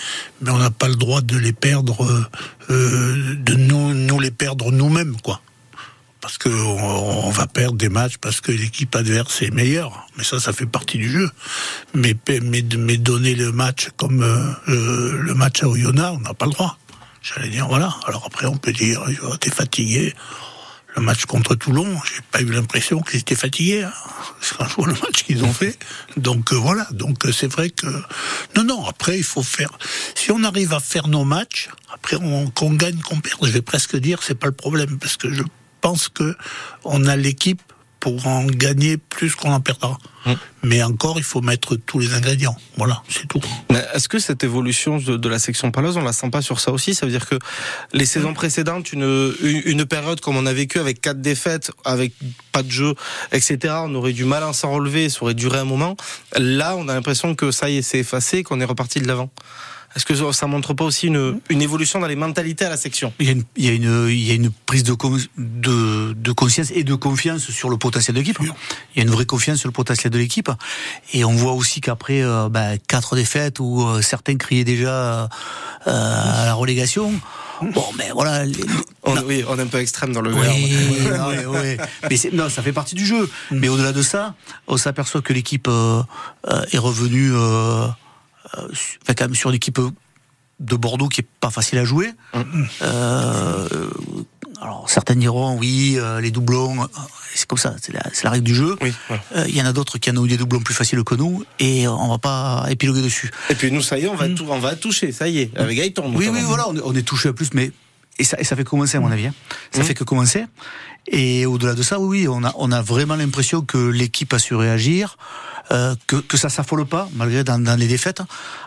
mais 0.41 0.51
on 0.51 0.57
n'a 0.57 0.71
pas 0.71 0.87
le 0.87 0.95
droit 0.95 1.21
de 1.21 1.37
les 1.37 1.53
perdre, 1.53 2.03
euh, 2.03 2.25
euh, 2.69 3.35
de 3.35 3.53
nous, 3.55 3.93
nous 3.93 4.19
les 4.19 4.31
perdre 4.31 4.71
nous-mêmes, 4.71 5.15
quoi. 5.21 5.41
Parce 6.19 6.37
que 6.37 6.49
on, 6.49 7.27
on 7.27 7.29
va 7.31 7.47
perdre 7.47 7.77
des 7.77 7.89
matchs 7.89 8.17
parce 8.17 8.41
que 8.41 8.51
l'équipe 8.51 8.95
adverse 8.95 9.41
est 9.41 9.49
meilleure. 9.49 10.07
Mais 10.17 10.23
ça, 10.23 10.39
ça 10.39 10.53
fait 10.53 10.67
partie 10.67 10.97
du 10.97 11.09
jeu. 11.09 11.29
Mais, 11.95 12.15
mais, 12.43 12.63
mais 12.77 12.97
donner 12.97 13.33
le 13.33 13.51
match 13.51 13.89
comme 13.97 14.21
euh, 14.21 14.51
euh, 14.69 15.17
le 15.19 15.33
match 15.33 15.63
à 15.63 15.67
Oyonnax, 15.67 16.17
on 16.17 16.19
n'a 16.19 16.33
pas 16.33 16.45
le 16.45 16.51
droit. 16.51 16.77
J'allais 17.23 17.49
dire, 17.49 17.67
voilà. 17.67 17.95
Alors 18.07 18.23
après, 18.25 18.45
on 18.45 18.57
peut 18.57 18.73
dire, 18.73 19.01
oh, 19.23 19.35
t'es 19.37 19.49
fatigué. 19.49 20.13
Le 20.95 21.01
match 21.01 21.25
contre 21.25 21.55
Toulon, 21.55 21.97
j'ai 22.03 22.21
pas 22.31 22.41
eu 22.41 22.51
l'impression 22.51 23.01
qu'ils 23.01 23.21
étaient 23.21 23.35
fatigués. 23.35 23.83
Hein. 23.83 23.93
Jour 24.75 24.87
le 24.87 24.93
match 24.93 25.23
qu'ils 25.25 25.43
ont 25.43 25.53
fait. 25.53 25.77
Donc 26.17 26.51
euh, 26.51 26.57
voilà. 26.57 26.85
Donc 26.91 27.25
euh, 27.25 27.31
c'est 27.31 27.47
vrai 27.47 27.69
que 27.69 27.87
non, 28.55 28.63
non. 28.65 28.85
Après, 28.85 29.17
il 29.17 29.23
faut 29.23 29.43
faire. 29.43 29.69
Si 30.15 30.31
on 30.31 30.43
arrive 30.43 30.73
à 30.73 30.79
faire 30.81 31.07
nos 31.07 31.23
matchs, 31.23 31.69
après 31.93 32.17
on- 32.17 32.49
qu'on 32.49 32.73
gagne, 32.73 32.99
qu'on 32.99 33.21
perde, 33.21 33.39
je 33.45 33.51
vais 33.51 33.61
presque 33.61 33.95
dire 33.95 34.19
c'est 34.21 34.35
pas 34.37 34.47
le 34.47 34.53
problème 34.53 34.99
parce 34.99 35.15
que 35.15 35.31
je 35.31 35.43
pense 35.79 36.09
que 36.09 36.35
on 36.83 37.05
a 37.05 37.15
l'équipe 37.15 37.61
pour 38.01 38.27
en 38.27 38.45
gagner 38.45 38.97
plus 38.97 39.35
qu'on 39.35 39.53
en 39.53 39.61
perdra. 39.61 39.97
Mais 40.63 40.83
encore, 40.83 41.17
il 41.17 41.23
faut 41.23 41.41
mettre 41.41 41.75
tous 41.75 41.97
les 41.99 42.13
ingrédients. 42.13 42.55
Voilà, 42.77 43.01
c'est 43.09 43.27
tout. 43.27 43.39
Mais 43.71 43.83
Est-ce 43.93 44.09
que 44.09 44.19
cette 44.19 44.43
évolution 44.43 44.97
de, 44.97 45.17
de 45.17 45.29
la 45.29 45.39
section 45.39 45.71
paloise, 45.71 45.97
on 45.97 46.01
la 46.01 46.11
sent 46.13 46.29
pas 46.29 46.41
sur 46.41 46.59
ça 46.59 46.71
aussi? 46.71 46.93
Ça 46.93 47.05
veut 47.05 47.11
dire 47.11 47.27
que 47.27 47.35
les 47.93 48.05
saisons 48.05 48.33
précédentes, 48.33 48.91
une, 48.91 49.33
une, 49.41 49.61
une 49.65 49.85
période 49.85 50.19
comme 50.19 50.35
on 50.35 50.45
a 50.45 50.53
vécu 50.53 50.79
avec 50.79 50.99
quatre 50.99 51.21
défaites, 51.21 51.71
avec 51.85 52.13
pas 52.51 52.63
de 52.63 52.71
jeu, 52.71 52.93
etc., 53.31 53.75
on 53.83 53.95
aurait 53.95 54.13
du 54.13 54.25
mal 54.25 54.43
à 54.43 54.53
s'en 54.53 54.71
relever, 54.71 55.09
ça 55.09 55.23
aurait 55.23 55.33
duré 55.33 55.59
un 55.59 55.65
moment. 55.65 55.95
Là, 56.37 56.75
on 56.75 56.87
a 56.87 56.93
l'impression 56.93 57.33
que 57.35 57.51
ça 57.51 57.69
y 57.69 57.77
est, 57.77 57.81
c'est 57.81 57.99
effacé, 57.99 58.43
qu'on 58.43 58.59
est 58.59 58.65
reparti 58.65 58.99
de 58.99 59.07
l'avant. 59.07 59.31
Est-ce 59.95 60.05
que 60.05 60.31
ça 60.31 60.47
montre 60.47 60.73
pas 60.73 60.85
aussi 60.85 61.07
une, 61.07 61.39
une 61.49 61.61
évolution 61.61 61.99
dans 61.99 62.07
les 62.07 62.15
mentalités 62.15 62.63
à 62.65 62.69
la 62.69 62.77
section? 62.77 63.11
Il 63.19 63.25
y 63.25 63.29
a 63.29 63.33
une, 63.33 63.43
il 63.57 63.65
y 63.65 63.69
a 63.69 63.73
une, 63.73 64.07
il 64.09 64.23
y 64.25 64.31
a 64.31 64.35
une 64.35 64.49
prise 64.65 64.83
de, 64.83 64.93
con- 64.93 65.17
de, 65.37 66.13
de 66.13 66.31
conscience 66.31 66.71
et 66.73 66.83
de 66.83 66.95
confiance 66.95 67.49
sur 67.51 67.69
le 67.69 67.75
potentiel 67.77 68.15
de 68.15 68.19
l'équipe. 68.21 68.37
Il 68.41 68.97
y 68.97 68.99
a 69.01 69.03
une 69.03 69.09
vraie 69.11 69.25
confiance 69.25 69.59
sur 69.59 69.67
le 69.67 69.73
potentiel 69.73 70.11
de 70.11 70.17
l'équipe. 70.17 70.49
Et 71.13 71.25
on 71.25 71.33
voit 71.33 71.51
aussi 71.53 71.81
qu'après 71.81 72.21
euh, 72.21 72.47
bah, 72.49 72.77
quatre 72.87 73.15
défaites 73.15 73.59
où 73.59 73.85
euh, 73.85 74.01
certains 74.01 74.37
criaient 74.37 74.63
déjà 74.63 75.23
euh, 75.23 75.27
à 75.85 76.45
la 76.45 76.53
relégation. 76.53 77.11
Bon, 77.73 77.85
mais 77.97 78.09
voilà. 78.13 78.45
les- 78.45 78.55
on, 79.03 79.15
Oui, 79.23 79.43
on 79.47 79.59
est 79.59 79.61
un 79.61 79.67
peu 79.67 79.79
extrême 79.79 80.13
dans 80.13 80.21
le 80.21 80.33
oui, 80.33 80.73
non, 81.17 81.29
mais 81.29 81.45
ouais. 81.45 81.77
Mais 82.09 82.17
non, 82.33 82.49
ça 82.49 82.61
fait 82.63 82.73
partie 82.73 82.95
du 82.95 83.05
jeu. 83.05 83.29
Mais 83.51 83.67
au-delà 83.67 83.91
de 83.91 84.01
ça, 84.01 84.35
on 84.67 84.77
s'aperçoit 84.77 85.21
que 85.21 85.33
l'équipe 85.33 85.67
euh, 85.67 86.01
euh, 86.47 86.61
est 86.71 86.77
revenue 86.79 87.31
euh, 87.33 87.87
enfin, 88.57 89.13
quand 89.15 89.25
même 89.25 89.35
sur 89.35 89.51
l'équipe 89.51 89.79
de 90.59 90.75
Bordeaux 90.75 91.07
qui 91.07 91.21
est 91.21 91.27
pas 91.39 91.49
facile 91.49 91.79
à 91.79 91.85
jouer. 91.85 92.11
Euh, 92.81 93.67
alors 94.61 94.89
certains 94.89 95.15
diront 95.15 95.57
oui, 95.57 95.95
euh, 95.97 96.21
les 96.21 96.29
doublons, 96.31 96.83
euh, 96.83 96.87
c'est 97.33 97.47
comme 97.47 97.57
ça, 97.57 97.75
c'est 97.81 97.93
la, 97.93 98.29
règle 98.29 98.43
du 98.43 98.53
jeu. 98.53 98.77
Oui. 98.81 98.93
Euh, 99.35 99.45
Il 99.47 99.55
y 99.55 99.61
en 99.61 99.65
a 99.65 99.73
d'autres 99.73 99.97
qui 99.97 100.11
en 100.11 100.17
ont 100.17 100.25
eu 100.25 100.29
des 100.29 100.37
doublons 100.37 100.59
plus 100.59 100.73
faciles 100.75 101.03
que 101.03 101.15
nous 101.15 101.43
et 101.59 101.87
on 101.87 102.07
va 102.09 102.17
pas 102.19 102.65
épiloguer 102.69 103.01
dessus. 103.01 103.31
Et 103.49 103.55
puis 103.55 103.71
nous, 103.71 103.81
ça 103.81 103.97
y 103.97 104.03
est, 104.05 104.07
on 104.07 104.15
va, 104.15 104.29
tout, 104.29 104.45
on 104.49 104.59
va 104.59 104.75
toucher, 104.75 105.11
ça 105.11 105.27
y 105.27 105.39
est, 105.39 105.57
avec 105.57 105.77
Gaëtan. 105.77 106.11
Oui, 106.13 106.29
oui, 106.31 106.41
voilà, 106.43 106.69
on 106.69 106.75
est, 106.75 106.81
on 106.83 106.93
est 106.93 107.01
touché 107.01 107.29
à 107.29 107.33
plus, 107.33 107.53
mais 107.53 107.71
et 108.19 108.23
ça, 108.23 108.37
et 108.39 108.43
ça 108.43 108.55
fait 108.55 108.63
commencer 108.65 108.97
à 108.97 108.99
mon 108.99 109.11
avis. 109.11 109.27
hein. 109.27 109.33
Ça 109.71 109.79
Mhm. 109.79 109.85
fait 109.85 109.93
que 109.95 110.03
commencer. 110.03 110.45
Et 111.07 111.47
au-delà 111.47 111.73
de 111.73 111.81
ça, 111.81 111.99
oui, 111.99 112.21
oui, 112.21 112.27
on 112.27 112.43
a, 112.43 112.53
on 112.57 112.71
a 112.71 112.81
vraiment 112.83 113.15
l'impression 113.15 113.61
que 113.61 113.77
l'équipe 113.89 114.31
a 114.33 114.37
su 114.39 114.53
réagir, 114.53 115.17
euh, 115.71 115.95
que, 116.07 116.17
que 116.17 116.37
ça 116.37 116.49
s'affole 116.49 116.85
pas 116.85 117.07
malgré 117.13 117.43
dans, 117.43 117.57
dans 117.59 117.79
les 117.79 117.87
défaites. 117.87 118.21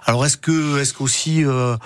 Alors 0.07 0.25
est-ce 0.25 0.37
que, 0.37 0.79
est-ce 0.79 0.95
qu'aussi 0.95 1.45
euh, 1.45 1.77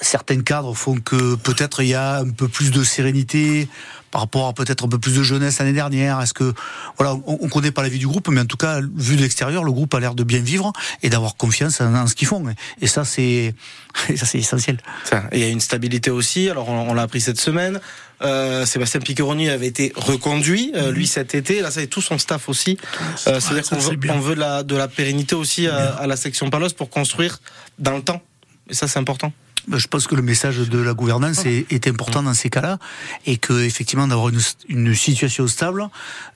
certains 0.00 0.40
cadres 0.40 0.74
font 0.74 0.96
que 0.96 1.36
peut-être 1.36 1.82
il 1.82 1.88
y 1.88 1.94
a 1.94 2.18
un 2.18 2.30
peu 2.30 2.48
plus 2.48 2.70
de 2.70 2.82
sérénité 2.82 3.68
par 4.10 4.22
rapport 4.22 4.48
à 4.48 4.52
peut-être 4.52 4.86
un 4.86 4.88
peu 4.88 4.98
plus 4.98 5.14
de 5.14 5.22
jeunesse 5.22 5.58
l'année 5.58 5.72
dernière? 5.72 6.20
Est-ce 6.20 6.34
que 6.34 6.52
voilà, 6.98 7.14
on, 7.26 7.38
on 7.42 7.48
connaît 7.48 7.70
pas 7.70 7.82
la 7.82 7.88
vie 7.88 7.98
du 7.98 8.08
groupe, 8.08 8.28
mais 8.28 8.40
en 8.40 8.46
tout 8.46 8.56
cas, 8.56 8.80
vu 8.80 9.16
de 9.16 9.22
l'extérieur, 9.22 9.62
le 9.62 9.72
groupe 9.72 9.94
a 9.94 10.00
l'air 10.00 10.14
de 10.14 10.24
bien 10.24 10.40
vivre 10.40 10.72
et 11.02 11.10
d'avoir 11.10 11.36
confiance 11.36 11.80
en, 11.80 12.06
ce 12.06 12.14
qu'ils 12.14 12.28
font. 12.28 12.44
Et 12.80 12.86
ça, 12.86 13.04
c'est, 13.04 13.54
ça, 14.16 14.26
c'est 14.26 14.38
essentiel. 14.38 14.78
Ça, 15.04 15.24
il 15.32 15.38
y 15.38 15.44
a 15.44 15.48
une 15.48 15.60
stabilité 15.60 16.10
aussi. 16.10 16.50
Alors, 16.50 16.68
on 16.68 16.94
l'a 16.94 17.02
appris 17.02 17.20
cette 17.20 17.40
semaine. 17.40 17.80
Euh, 18.22 18.64
Sébastien 18.64 19.00
Piccheroni 19.00 19.48
avait 19.50 19.66
été 19.66 19.92
reconduit, 19.96 20.72
euh, 20.76 20.92
lui 20.92 21.06
cet 21.06 21.34
été. 21.34 21.60
Là, 21.60 21.70
ça 21.70 21.80
y 21.80 21.84
est 21.84 21.88
tout 21.88 22.00
son 22.00 22.18
staff 22.18 22.48
aussi. 22.48 22.78
Euh, 23.26 23.40
C'est-à-dire 23.40 23.68
qu'on 23.68 23.76
veut, 23.78 23.96
bien. 23.96 24.14
on 24.14 24.20
veut 24.20 24.34
de 24.34 24.40
la, 24.40 24.62
de 24.62 24.76
la 24.76 24.88
pérennité 24.88 25.34
aussi 25.34 25.66
à, 25.66 25.94
à 25.94 26.06
la 26.06 26.16
section 26.16 26.48
Palos 26.50 26.70
pour 26.76 26.90
construire 26.90 27.40
dans 27.78 27.96
le 27.96 28.02
temps. 28.02 28.22
Et 28.70 28.74
ça, 28.74 28.88
c'est 28.88 28.98
important. 28.98 29.32
Ben, 29.66 29.78
Je 29.78 29.88
pense 29.88 30.06
que 30.06 30.14
le 30.14 30.22
message 30.22 30.58
de 30.58 30.78
la 30.78 30.92
gouvernance 30.94 31.44
est, 31.46 31.66
est 31.72 31.86
important 31.88 32.22
dans 32.22 32.34
ces 32.34 32.50
cas-là 32.50 32.78
et 33.26 33.36
que 33.38 33.62
effectivement 33.64 34.06
d'avoir 34.06 34.28
une, 34.28 34.40
une 34.68 34.94
situation 34.94 35.46
stable 35.46 35.88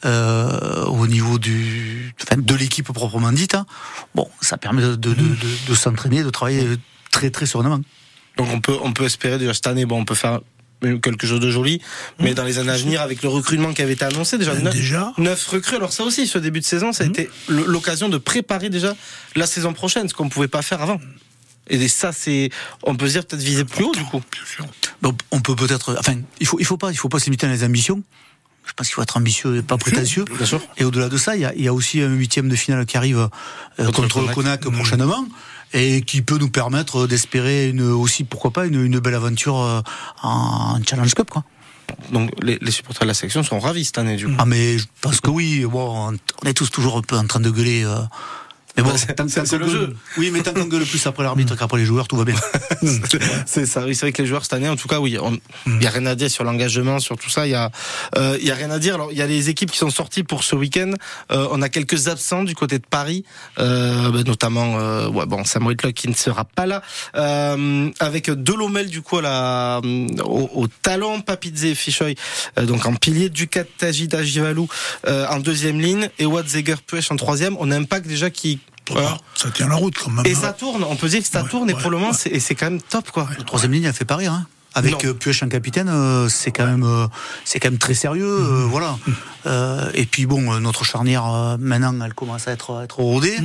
euh, 0.05 0.85
au 0.87 1.07
niveau 1.07 1.39
du, 1.39 2.15
enfin, 2.23 2.41
de 2.41 2.55
l'équipe 2.55 2.91
proprement 2.93 3.33
dite, 3.33 3.55
hein, 3.55 3.67
bon, 4.15 4.29
ça 4.41 4.57
permet 4.59 4.83
de, 4.83 4.95
de, 4.97 5.11
de, 5.11 5.15
de- 5.15 5.69
de 5.69 5.75
s'entraîner, 5.75 6.23
de 6.23 6.31
travailler 6.31 6.67
très 7.11 7.31
très 7.31 7.47
sereinement. 7.47 7.81
Donc, 8.37 8.49
on 8.53 8.61
peut, 8.61 8.77
on 8.83 8.93
peut 8.93 9.05
espérer 9.05 9.39
déjà 9.39 9.53
cette 9.55 9.67
année, 9.67 9.85
bon, 9.85 10.01
on 10.01 10.05
peut 10.05 10.15
faire 10.15 10.41
quelque 10.81 11.27
chose 11.27 11.41
de 11.41 11.51
joli, 11.51 11.81
mais 12.21 12.35
dans 12.35 12.45
les 12.45 12.59
années 12.59 12.71
à 12.73 12.77
venir, 12.77 13.01
avec 13.03 13.23
le 13.23 13.29
recrutement 13.29 13.73
qui 13.75 13.83
avait 13.83 13.95
été 13.95 14.05
annoncé, 14.05 14.39
déjà, 14.39 14.55
neuf, 14.55 14.75
Déjà. 14.75 15.13
neuf 15.19 15.47
recrues. 15.49 15.77
Alors 15.77 15.93
ça 15.93 16.05
aussi, 16.05 16.27
ce 16.27 16.39
début 16.39 16.61
de 16.61 16.65
saison, 16.65 16.93
ça 16.93 17.05
a 17.05 17.07
été 17.07 17.29
l- 17.49 17.65
l'occasion 17.67 18.09
de 18.09 18.19
préparer 18.19 18.71
déjà 18.71 18.95
la 19.37 19.47
saison 19.47 19.73
prochaine, 19.73 20.09
ce 20.09 20.15
qu'on 20.15 20.25
ne 20.27 20.31
pouvait 20.31 20.49
pas 20.49 20.63
faire 20.63 20.81
avant. 20.83 21.01
Et 21.71 21.87
ça, 21.89 22.13
c'est, 22.13 22.49
on 22.83 22.95
peut 22.97 23.07
se 23.09 23.13
dire 23.13 23.27
peut-être 23.27 23.43
viser 23.43 23.65
plus 23.65 23.85
haut 23.85 23.93
du 23.95 24.05
coup. 24.05 24.23
Bien 24.33 24.43
sûr. 24.47 24.67
Bon, 25.03 25.15
on 25.31 25.41
peut 25.41 25.55
peut-être, 25.55 25.97
enfin, 25.99 26.15
il 26.41 26.47
faut 26.47 26.59
il 26.59 26.65
faut 26.65 26.79
pas 26.79 26.91
il 26.93 26.97
faut 26.97 27.11
pas 27.11 27.19
se 27.19 27.27
limiter 27.27 27.47
à 27.47 27.51
les 27.51 27.63
ambitions. 27.65 28.03
Je 28.67 28.73
pense 28.75 28.87
qu'il 28.87 28.95
faut 28.95 29.03
être 29.03 29.17
ambitieux 29.17 29.57
et 29.57 29.63
pas 29.63 29.79
prétentieux. 29.79 30.25
Bien 30.37 30.45
sûr. 30.47 30.61
Et 30.77 30.85
au-delà 30.85 31.09
de 31.09 31.17
ça, 31.17 31.37
il 31.37 31.41
y 31.43 31.45
a, 31.47 31.55
il 31.55 31.63
y 31.63 31.69
a 31.69 31.73
aussi 31.75 32.03
un 32.03 32.09
huitième 32.15 32.49
de 32.51 32.57
finale 32.57 32.85
qui 32.87 32.97
arrive 32.99 33.19
euh, 33.81 33.85
Contre 33.87 34.03
contre, 34.03 34.21
le 34.21 34.35
Conac. 34.35 34.61
Conac 34.61 34.77
prochainement 34.79 35.27
et 35.73 36.03
qui 36.03 36.23
peut 36.23 36.39
nous 36.39 36.51
permettre 36.51 37.07
d'espérer 37.07 37.69
une 37.69 37.83
aussi 37.83 38.25
pourquoi 38.25 38.53
pas 38.53 38.67
une, 38.67 38.85
une 38.85 38.99
belle 39.01 39.15
aventure 39.15 39.61
euh, 39.61 39.81
en 40.23 40.79
Challenge 40.89 41.15
Cup 41.15 41.31
quoi. 41.31 41.45
Donc 42.13 42.31
les, 42.43 42.59
les 42.61 42.71
supporters 42.71 43.03
de 43.03 43.09
la 43.09 43.15
section 43.15 43.43
sont 43.43 43.59
ravis 43.61 43.85
cette 43.87 43.99
année 43.99 44.17
du 44.17 44.27
coup. 44.27 44.35
Ah 44.39 44.45
mais 44.45 44.79
je 44.79 44.87
pense 45.01 45.21
que 45.21 45.31
oui, 45.31 45.65
bon, 45.65 46.13
on 46.43 46.47
est 46.49 46.55
tous 46.55 46.71
toujours 46.71 46.99
un 46.99 47.03
peu 47.03 47.17
en 47.17 47.27
train 47.27 47.41
de 47.41 47.51
gueuler. 47.51 47.83
euh, 47.85 47.97
mais 48.79 48.85
bon, 48.85 48.91
Bah, 48.91 49.25
c'est- 49.45 49.59
le 49.59 49.69
jeu. 49.69 49.95
Oui, 50.17 50.31
mais 50.33 50.41
tant 50.43 50.53
qu'on 50.55 50.65
gueule 50.67 50.85
plus 50.85 51.05
après 51.07 51.23
l'arbitre 51.25 51.57
qu'après 51.57 51.79
les 51.79 51.85
joueurs, 51.85 52.09
tout 52.09 52.17
va 52.17 52.25
bien. 52.25 52.35
C'est 53.47 53.67
ça, 53.67 53.85
oui, 53.85 53.95
c'est 53.95 54.03
vrai 54.07 54.13
que 54.13 54.23
les 54.23 54.29
joueurs 54.29 54.43
cette 54.45 54.53
année, 54.53 54.69
en 54.69 54.77
tout 54.77 54.89
cas, 54.89 55.01
oui, 55.01 55.19
on- 55.21 55.39
il 55.67 55.83
y 55.83 55.87
a 55.87 55.91
rien 55.91 56.07
à 56.07 56.15
dire 56.15 56.31
sur 56.31 56.45
l'engagement, 56.45 57.01
sur 57.01 57.17
tout 57.17 57.29
ça. 57.31 57.47
Il 57.47 57.51
y 57.51 57.55
a, 57.55 57.71
euh, 58.17 58.37
il 58.41 58.47
y 58.47 58.51
a 58.51 58.55
rien 58.55 58.71
à 58.71 58.79
dire. 58.79 58.95
Alors, 58.95 59.11
il 59.13 59.19
y 59.19 59.23
a 59.23 59.27
les 59.27 59.49
équipes 59.51 59.71
qui 59.73 59.79
sont 59.79 59.91
sorties 59.91 60.23
pour 60.23 60.45
ce 60.45 60.55
week-end. 60.55 60.93
Euh, 61.33 61.49
on 61.51 61.61
a 61.63 61.69
quelques 61.69 62.09
absents 62.09 62.45
du 62.45 62.55
côté 62.55 62.79
de 62.79 62.85
Paris, 62.89 63.25
euh, 63.59 64.11
bah, 64.11 64.23
notamment, 64.25 64.79
euh, 64.79 65.09
ouais, 65.09 65.27
bon, 65.27 65.45
Sam 65.45 65.67
Whitlock 65.67 65.95
qui 65.95 66.09
ne 66.09 66.15
sera 66.15 66.45
pas 66.45 66.67
là, 66.67 66.83
euh, 67.17 67.91
avec 67.99 68.31
Delomel 68.31 68.89
du 68.89 69.03
coup 69.03 69.19
à 69.19 69.23
la, 69.23 69.81
au, 70.25 70.69
Papidze 71.27 71.65
et 71.65 71.75
Fichoy, 71.75 72.15
euh, 72.59 72.65
donc 72.67 72.87
en 72.87 72.95
pilier, 72.95 73.29
Ducat, 73.29 73.65
Tajida, 73.65 74.23
Givalou 74.23 74.69
euh, 75.07 75.27
en 75.29 75.39
deuxième 75.41 75.81
ligne 75.81 76.09
et 76.19 76.27
Watzeger 76.27 76.77
Puech 76.87 77.11
en 77.11 77.17
troisième. 77.17 77.57
On 77.59 77.71
a 77.71 77.77
un 77.77 77.85
pack 77.85 78.07
déjà 78.07 78.31
qui 78.31 78.61
voilà. 78.95 79.19
Ça 79.35 79.51
tient 79.51 79.69
la 79.69 79.77
route 79.77 79.95
quand 79.97 80.11
même. 80.11 80.27
Et 80.27 80.33
hein. 80.33 80.39
ça 80.41 80.53
tourne, 80.53 80.85
on 80.85 80.97
peut 80.97 81.09
dire 81.09 81.21
que 81.23 81.29
ça 81.29 81.43
Ouais, 81.43 81.49
tourne 81.49 81.71
et 81.71 81.75
ouais, 81.75 81.81
pour 81.81 81.91
le 81.91 81.99
moment 81.99 82.13
ouais. 82.13 82.39
c'est 82.41 82.55
quand 82.55 82.71
même 82.71 82.81
top 82.83 83.11
quoi. 83.11 83.29
La 83.39 83.45
troisième 83.45 83.73
ligne, 83.73 83.85
elle 83.85 83.93
fait 83.93 84.05
pas 84.05 84.17
rire. 84.17 84.33
Hein. 84.33 84.47
Avec 84.75 84.93
Non. 85.03 85.11
euh, 85.11 85.15
Puech 85.15 85.43
en 85.43 85.49
capitaine, 85.49 85.89
euh, 85.89 86.29
c'est 86.29 86.53
quand 86.53 86.67
même, 86.67 86.85
euh, 86.85 87.07
c'est 87.45 87.59
quand 87.59 87.71
même 87.71 87.79
très 87.79 87.95
sérieux, 87.95 88.27
euh, 88.29 88.65
Mhm. 88.65 88.71
voilà. 88.71 88.99
Et 89.95 90.05
puis 90.05 90.27
bon, 90.27 90.61
notre 90.61 90.85
charnière 90.85 91.57
maintenant, 91.59 91.95
elle 92.05 92.13
commence 92.15 92.47
à 92.49 92.53
être, 92.53 92.77
à 92.77 92.85
être 92.85 92.99
rodée. 93.01 93.39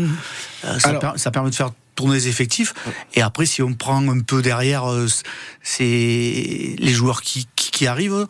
Euh, 0.65 0.79
ça, 0.79 0.89
Alors- 0.89 1.01
per- 1.01 1.11
ça 1.17 1.31
permet 1.31 1.49
de 1.49 1.55
faire 1.55 1.71
tourner 1.95 2.15
les 2.15 2.27
effectifs. 2.27 2.73
Et 3.13 3.21
après, 3.21 3.45
si 3.45 3.61
on 3.61 3.73
prend 3.73 4.05
un 4.09 4.19
peu 4.19 4.41
derrière, 4.41 4.83
c'est 5.61 6.75
les 6.77 6.93
joueurs 6.93 7.21
qui, 7.21 7.47
qui, 7.55 7.71
qui 7.71 7.87
arrivent. 7.87 8.27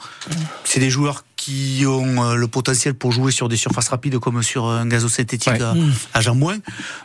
C'est 0.63 0.79
des 0.79 0.89
joueurs 0.89 1.23
qui 1.43 1.83
ont 1.85 2.23
euh, 2.23 2.35
le 2.35 2.47
potentiel 2.47 2.93
pour 2.93 3.11
jouer 3.11 3.31
sur 3.31 3.49
des 3.49 3.57
surfaces 3.57 3.89
rapides 3.89 4.17
comme 4.19 4.41
sur 4.43 4.65
un 4.65 4.85
gazon 4.85 5.09
synthétique 5.09 5.51
Ouais. 5.53 5.61
à, 5.61 5.73
à. 6.19 6.21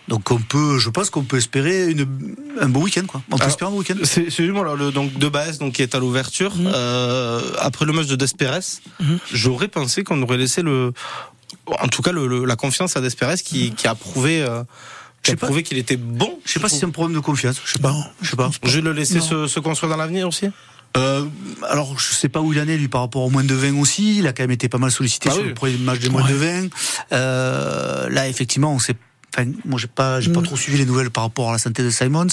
Donc 0.09 0.31
on 0.31 0.38
peut, 0.38 0.79
je 0.79 0.90
pense 0.90 1.11
qu'on 1.11 1.24
peut 1.24 1.38
espérer 1.38 1.90
une, 1.90 2.07
un 2.61 2.68
bon 2.68 2.83
week-end, 2.83 3.05
quoi. 3.07 3.20
On 3.29 3.37
peut 3.37 3.42
Alors, 3.42 3.48
espérer 3.48 3.70
un 3.70 3.74
week-end. 3.74 3.94
C'est 4.05 4.27
justement 4.31 4.62
le 4.62 4.92
donc 4.92 5.12
de 5.18 5.29
base 5.29 5.59
donc 5.59 5.74
qui 5.74 5.83
est 5.83 5.94
à 5.94 5.98
l'ouverture 5.98 6.53
euh, 6.66 7.40
après 7.59 7.85
le 7.85 7.92
match 7.92 8.07
de 8.07 8.16
Desperes. 8.16 8.81
J'aurais 9.33 9.68
pensé 9.68 10.05
qu'on 10.05 10.20
aurait 10.22 10.37
laissé 10.38 10.62
le 10.62 10.92
en 11.66 11.88
tout 11.88 12.03
cas 12.03 12.12
le, 12.12 12.27
le- 12.27 12.44
la 12.44 12.57
confiance 12.57 12.96
à 12.96 13.01
Desperes 13.01 13.42
qui, 13.44 13.72
qui 13.72 13.87
a 13.88 13.94
prouvé 13.94 14.42
euh, 14.42 14.62
pas. 15.24 15.46
prouvé 15.46 15.62
qu'il 15.64 15.79
était 15.79 15.96
bon. 15.96 16.38
Je 16.44 16.53
sais 16.53 16.61
pas 16.61 16.68
si 16.68 16.79
c'est 16.79 16.87
un 16.87 16.90
problème 16.90 17.16
de 17.16 17.20
confiance. 17.22 17.57
Je 17.64 17.72
sais 17.72 17.79
pas. 17.81 17.94
Je 18.22 18.31
sais 18.31 18.37
pas. 18.37 18.51
je 18.62 18.77
vais 18.77 18.83
le 18.83 18.92
laisser 18.92 19.20
se, 19.20 19.46
se 19.48 19.61
construire 19.61 19.90
dans 19.90 19.96
l'avenir 19.96 20.29
aussi. 20.29 20.46
Euh, 20.96 21.27
alors, 21.68 21.98
je 21.98 22.12
sais 22.12 22.29
pas 22.29 22.40
où 22.40 22.53
il 22.53 22.61
en 22.61 22.66
est, 22.66 22.77
lui, 22.77 22.88
par 22.88 23.03
rapport 23.03 23.22
au 23.22 23.31
moins 23.31 23.44
de 23.44 23.55
20 23.55 23.79
aussi. 23.79 24.18
Il 24.18 24.27
a 24.27 24.33
quand 24.33 24.42
même 24.42 24.51
été 24.51 24.68
pas 24.68 24.79
mal 24.79 24.90
sollicité 24.90 25.29
Ah 25.31 25.35
sur 25.35 25.42
oui. 25.42 25.48
le 25.48 25.55
premier 25.55 25.77
match 25.79 26.01
des 26.01 26.09
moins 26.09 26.27
de 26.29 26.35
20. 26.35 26.68
Euh, 27.12 28.09
là, 28.09 28.29
effectivement, 28.29 28.72
on 28.72 28.79
sait. 28.79 28.96
Enfin, 29.37 29.51
moi, 29.64 29.79
j'ai 29.79 29.87
pas, 29.87 30.20
j'ai 30.20 30.33
pas 30.33 30.42
trop 30.42 30.57
suivi 30.57 30.79
les 30.79 30.87
nouvelles 30.87 31.11
par 31.11 31.24
rapport 31.24 31.51
à 31.51 31.53
la 31.53 31.59
santé 31.59 31.83
de 31.83 31.90
Simons. 31.90 32.27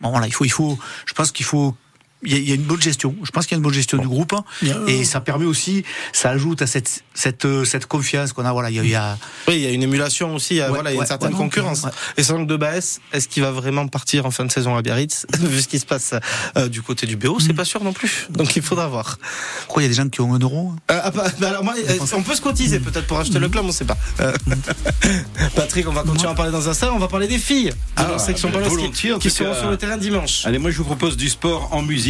Bon, 0.00 0.10
voilà, 0.10 0.26
il 0.26 0.32
faut, 0.32 0.44
il 0.44 0.50
faut. 0.50 0.78
Je 1.06 1.12
pense 1.14 1.32
qu'il 1.32 1.44
faut. 1.44 1.74
Il 2.22 2.32
y, 2.32 2.34
a, 2.34 2.38
il 2.38 2.48
y 2.48 2.52
a 2.52 2.54
une 2.54 2.62
bonne 2.62 2.80
gestion. 2.82 3.14
Je 3.24 3.30
pense 3.30 3.46
qu'il 3.46 3.52
y 3.52 3.56
a 3.56 3.58
une 3.58 3.62
bonne 3.62 3.72
gestion 3.72 3.96
du 3.98 4.06
groupe. 4.06 4.34
hein. 4.34 4.44
A- 4.62 4.90
Et 4.90 5.04
ça 5.04 5.20
permet 5.20 5.46
aussi, 5.46 5.84
ça 6.12 6.30
ajoute 6.30 6.60
à 6.62 6.66
cette, 6.66 7.02
cette, 7.14 7.44
euh, 7.46 7.64
cette 7.64 7.86
confiance 7.86 8.32
qu'on 8.34 8.44
a. 8.44 8.52
Voilà, 8.52 8.68
il 8.70 8.76
y 8.76 8.80
a, 8.80 8.82
il 8.84 8.90
y 8.90 8.94
a- 8.94 9.16
Oui, 9.48 9.54
il 9.56 9.60
y 9.62 9.66
a 9.66 9.70
une 9.70 9.82
émulation 9.82 10.34
aussi, 10.34 10.54
il 10.54 10.56
y 10.58 10.60
a- 10.60 10.66
Ouais, 10.66 10.74
voilà, 10.74 10.90
il 10.90 10.96
y 10.96 10.98
a 10.98 11.00
une 11.02 11.06
certaine 11.06 11.30
ouais, 11.32 11.36
concurrence. 11.38 11.82
ouais. 11.84 11.90
Et 12.18 12.22
sans 12.22 12.40
de 12.40 12.56
Baes, 12.56 12.98
est-ce 13.12 13.26
qu'il 13.28 13.42
va 13.42 13.50
vraiment 13.52 13.86
partir 13.88 14.26
en 14.26 14.30
fin 14.30 14.44
de 14.44 14.52
saison 14.52 14.76
à 14.76 14.82
Biarritz 14.82 15.26
Vu 15.40 15.62
ce 15.62 15.68
qui 15.68 15.78
se 15.78 15.86
passe 15.86 16.14
euh, 16.58 16.68
du 16.68 16.82
côté 16.82 17.06
du 17.06 17.16
BO, 17.16 17.40
c'est 17.40 17.54
pas 17.54 17.64
sûr 17.64 17.82
non 17.82 17.92
plus. 17.94 18.26
Donc 18.30 18.54
il 18.54 18.62
faudra 18.62 18.86
voir. 18.88 19.18
Pourquoi 19.64 19.82
il 19.82 19.86
y 19.86 19.88
a 19.88 19.90
des 19.90 19.94
gens 19.96 20.08
qui 20.08 20.20
ont 20.20 20.34
un 20.34 20.38
euro 20.38 20.72
hein? 20.74 20.76
Euh, 20.90 21.00
ah, 21.04 21.10
bah, 21.10 21.24
bah, 21.40 21.48
alors 21.48 21.64
moi, 21.64 21.74
euh, 21.88 21.98
on 22.14 22.22
peut 22.22 22.34
se 22.34 22.42
cotiser 22.42 22.80
peut-être 22.80 23.06
pour 23.06 23.18
acheter 23.18 23.38
le 23.38 23.48
club, 23.48 23.64
on 23.64 23.72
sait 23.72 23.84
pas. 23.86 23.96
Euh, 24.20 24.32
Patrick, 25.54 25.88
on 25.88 25.92
va 25.92 26.02
continuer 26.02 26.28
à 26.28 26.32
en 26.32 26.34
parler 26.34 26.52
dans 26.52 26.66
un 26.68 26.70
instant. 26.72 26.90
On 26.94 26.98
va 26.98 27.08
parler 27.08 27.28
des 27.28 27.38
filles 27.38 27.70
de 27.70 27.74
Ah, 27.96 28.08
la 28.12 28.18
section 28.18 28.50
bah, 28.50 28.58
qui, 28.92 29.10
qui 29.18 29.30
seront 29.30 29.54
sur 29.54 29.70
le 29.70 29.76
terrain 29.76 29.96
dimanche. 29.96 30.44
Allez, 30.44 30.58
moi 30.58 30.70
je 30.70 30.76
vous 30.78 30.84
propose 30.84 31.16
du 31.16 31.28
sport 31.28 31.68
en 31.72 31.82
musique 31.82 32.09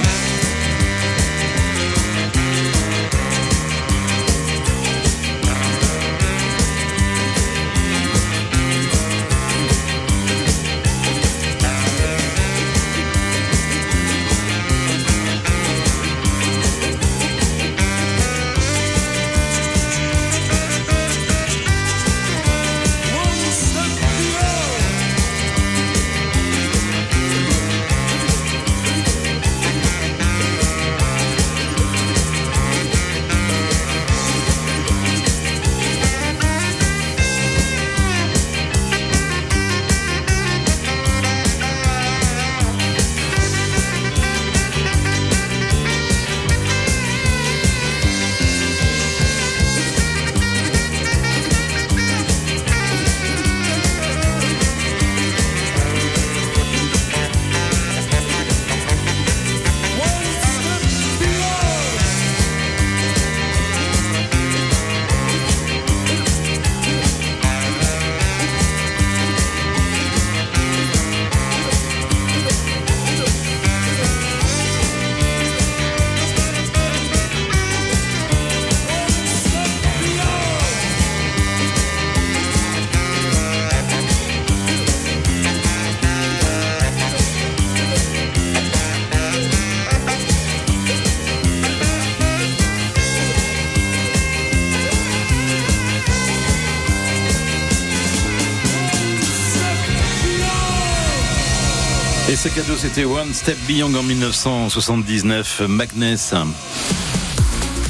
c'était 102.93 103.05
One 103.05 103.33
Step 103.33 103.57
Beyond 103.69 103.93
en 103.95 104.03
1979. 104.03 105.61
Magnès. 105.69 106.33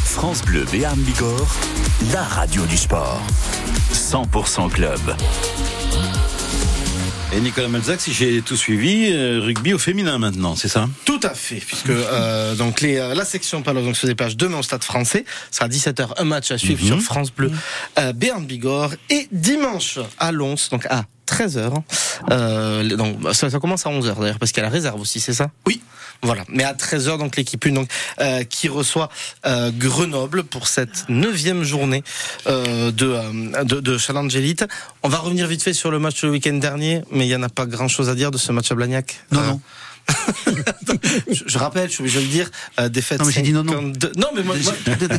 France 0.05 0.43
Bleu 0.43 0.63
Béarn 0.71 0.99
Bigorre, 0.99 1.55
la 2.13 2.21
radio 2.21 2.63
du 2.67 2.77
sport. 2.77 3.19
100% 3.93 4.69
club. 4.69 4.99
Et 7.33 7.39
Nicolas 7.39 7.67
Malzac, 7.69 7.99
si 7.99 8.13
j'ai 8.13 8.43
tout 8.43 8.55
suivi, 8.57 9.09
euh, 9.11 9.39
rugby 9.41 9.73
au 9.73 9.79
féminin 9.79 10.19
maintenant, 10.19 10.55
c'est 10.55 10.67
ça? 10.67 10.87
Tout 11.05 11.19
à 11.23 11.33
fait, 11.33 11.55
puisque 11.65 11.89
euh, 11.89 12.53
donc 12.57 12.81
les, 12.81 12.97
euh, 12.97 13.15
la 13.15 13.25
section 13.25 13.63
Palo 13.63 13.81
donc, 13.81 13.95
se 13.95 14.05
déplace 14.05 14.35
demain 14.35 14.59
au 14.59 14.63
Stade 14.63 14.83
français. 14.83 15.25
Ce 15.49 15.57
sera 15.57 15.65
à 15.65 15.69
17h, 15.69 16.09
un 16.17 16.23
match 16.25 16.51
à 16.51 16.57
suivre 16.59 16.81
Mhm. 16.81 16.87
sur 16.87 17.01
France 17.01 17.31
Bleu, 17.31 17.51
euh, 17.97 18.13
Béarn 18.13 18.45
Bigorre. 18.45 18.91
Et 19.09 19.27
dimanche 19.31 19.97
à 20.19 20.31
Lons, 20.31 20.55
donc 20.69 20.85
à 20.87 21.05
13h. 21.47 21.73
Euh, 22.31 22.95
donc, 22.95 23.17
ça, 23.33 23.49
ça 23.49 23.59
commence 23.59 23.85
à 23.85 23.89
11h 23.89 24.19
d'ailleurs, 24.19 24.39
parce 24.39 24.51
qu'il 24.51 24.61
y 24.61 24.65
a 24.65 24.69
la 24.69 24.73
réserve 24.73 24.99
aussi, 25.01 25.19
c'est 25.19 25.33
ça? 25.33 25.49
Oui. 25.67 25.81
Voilà, 26.23 26.43
mais 26.49 26.63
à 26.63 26.73
13h, 26.73 27.17
donc 27.17 27.35
l'équipe 27.35 27.65
1 27.65 27.71
donc, 27.71 27.89
euh, 28.19 28.43
qui 28.43 28.67
reçoit 28.69 29.09
euh, 29.45 29.71
Grenoble 29.75 30.43
pour 30.43 30.67
cette 30.67 31.05
neuvième 31.09 31.63
journée 31.63 32.03
euh, 32.47 32.91
de, 32.91 33.63
de, 33.63 33.79
de 33.79 33.97
Challenge 33.97 34.35
Elite. 34.35 34.65
On 35.01 35.09
va 35.09 35.17
revenir 35.17 35.47
vite 35.47 35.63
fait 35.63 35.73
sur 35.73 35.89
le 35.89 35.97
match 35.99 36.23
le 36.23 36.29
week-end 36.29 36.53
dernier, 36.53 37.01
mais 37.11 37.25
il 37.25 37.29
n'y 37.29 37.35
en 37.35 37.41
a 37.43 37.49
pas 37.49 37.65
grand-chose 37.65 38.07
à 38.09 38.15
dire 38.15 38.29
de 38.29 38.37
ce 38.37 38.51
match 38.51 38.71
à 38.71 38.75
Blagnac. 38.75 39.19
Non, 39.31 39.41
non. 39.41 39.61
je, 41.31 41.43
je 41.45 41.57
rappelle, 41.57 41.87
je 41.87 41.93
suis 41.93 42.01
obligé 42.01 42.19
de 42.19 42.23
le 42.25 42.29
dire, 42.31 42.51
euh, 42.79 42.89
défaite 42.89 43.19
Non, 43.19 43.25
mais 43.25 43.31
j'ai 43.31 43.41
dit 43.41 43.53
non, 43.53 43.63
non. 43.63 43.73
52 43.73 44.11
Non, 44.17 44.27
mais 44.35 44.43
moi, 44.43 44.55
moi, 44.63 44.73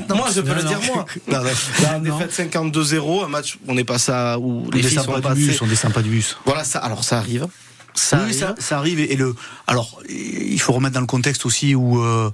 Non, 0.09 0.17
moi, 0.17 0.29
je 0.35 0.41
peux 0.41 0.49
non, 0.51 0.55
le 0.57 0.63
non. 0.63 0.69
dire 0.69 0.81
moi. 0.95 1.07
Non, 1.29 1.99
défaite 2.01 2.33
52-0, 2.55 3.25
un 3.25 3.29
match, 3.29 3.59
on 3.69 3.77
est 3.77 3.85
passé 3.85 4.13
à 4.13 4.39
où 4.39 4.67
On 4.67 4.71
les 4.71 4.83
filles 4.83 4.99
sont 4.99 5.07
pas 5.13 5.17
du 5.17 5.23
passées. 5.23 5.35
bus, 5.47 5.63
on 5.63 5.67
descend 5.67 5.93
pas 5.93 6.03
du 6.03 6.11
bus. 6.11 6.37
Voilà, 6.45 6.65
ça, 6.65 6.79
alors 6.81 7.05
ça 7.05 7.19
arrive. 7.19 7.47
Ça 7.95 8.17
oui, 8.19 8.23
arrive. 8.25 8.39
ça, 8.39 8.55
ça 8.59 8.79
arrive. 8.79 9.01
Et 9.01 9.17
le, 9.17 9.35
alors, 9.67 10.01
il 10.09 10.61
faut 10.61 10.73
remettre 10.73 10.95
dans 10.95 11.01
le 11.01 11.07
contexte 11.07 11.45
aussi 11.47 11.75
où, 11.75 12.01
euh, 12.03 12.31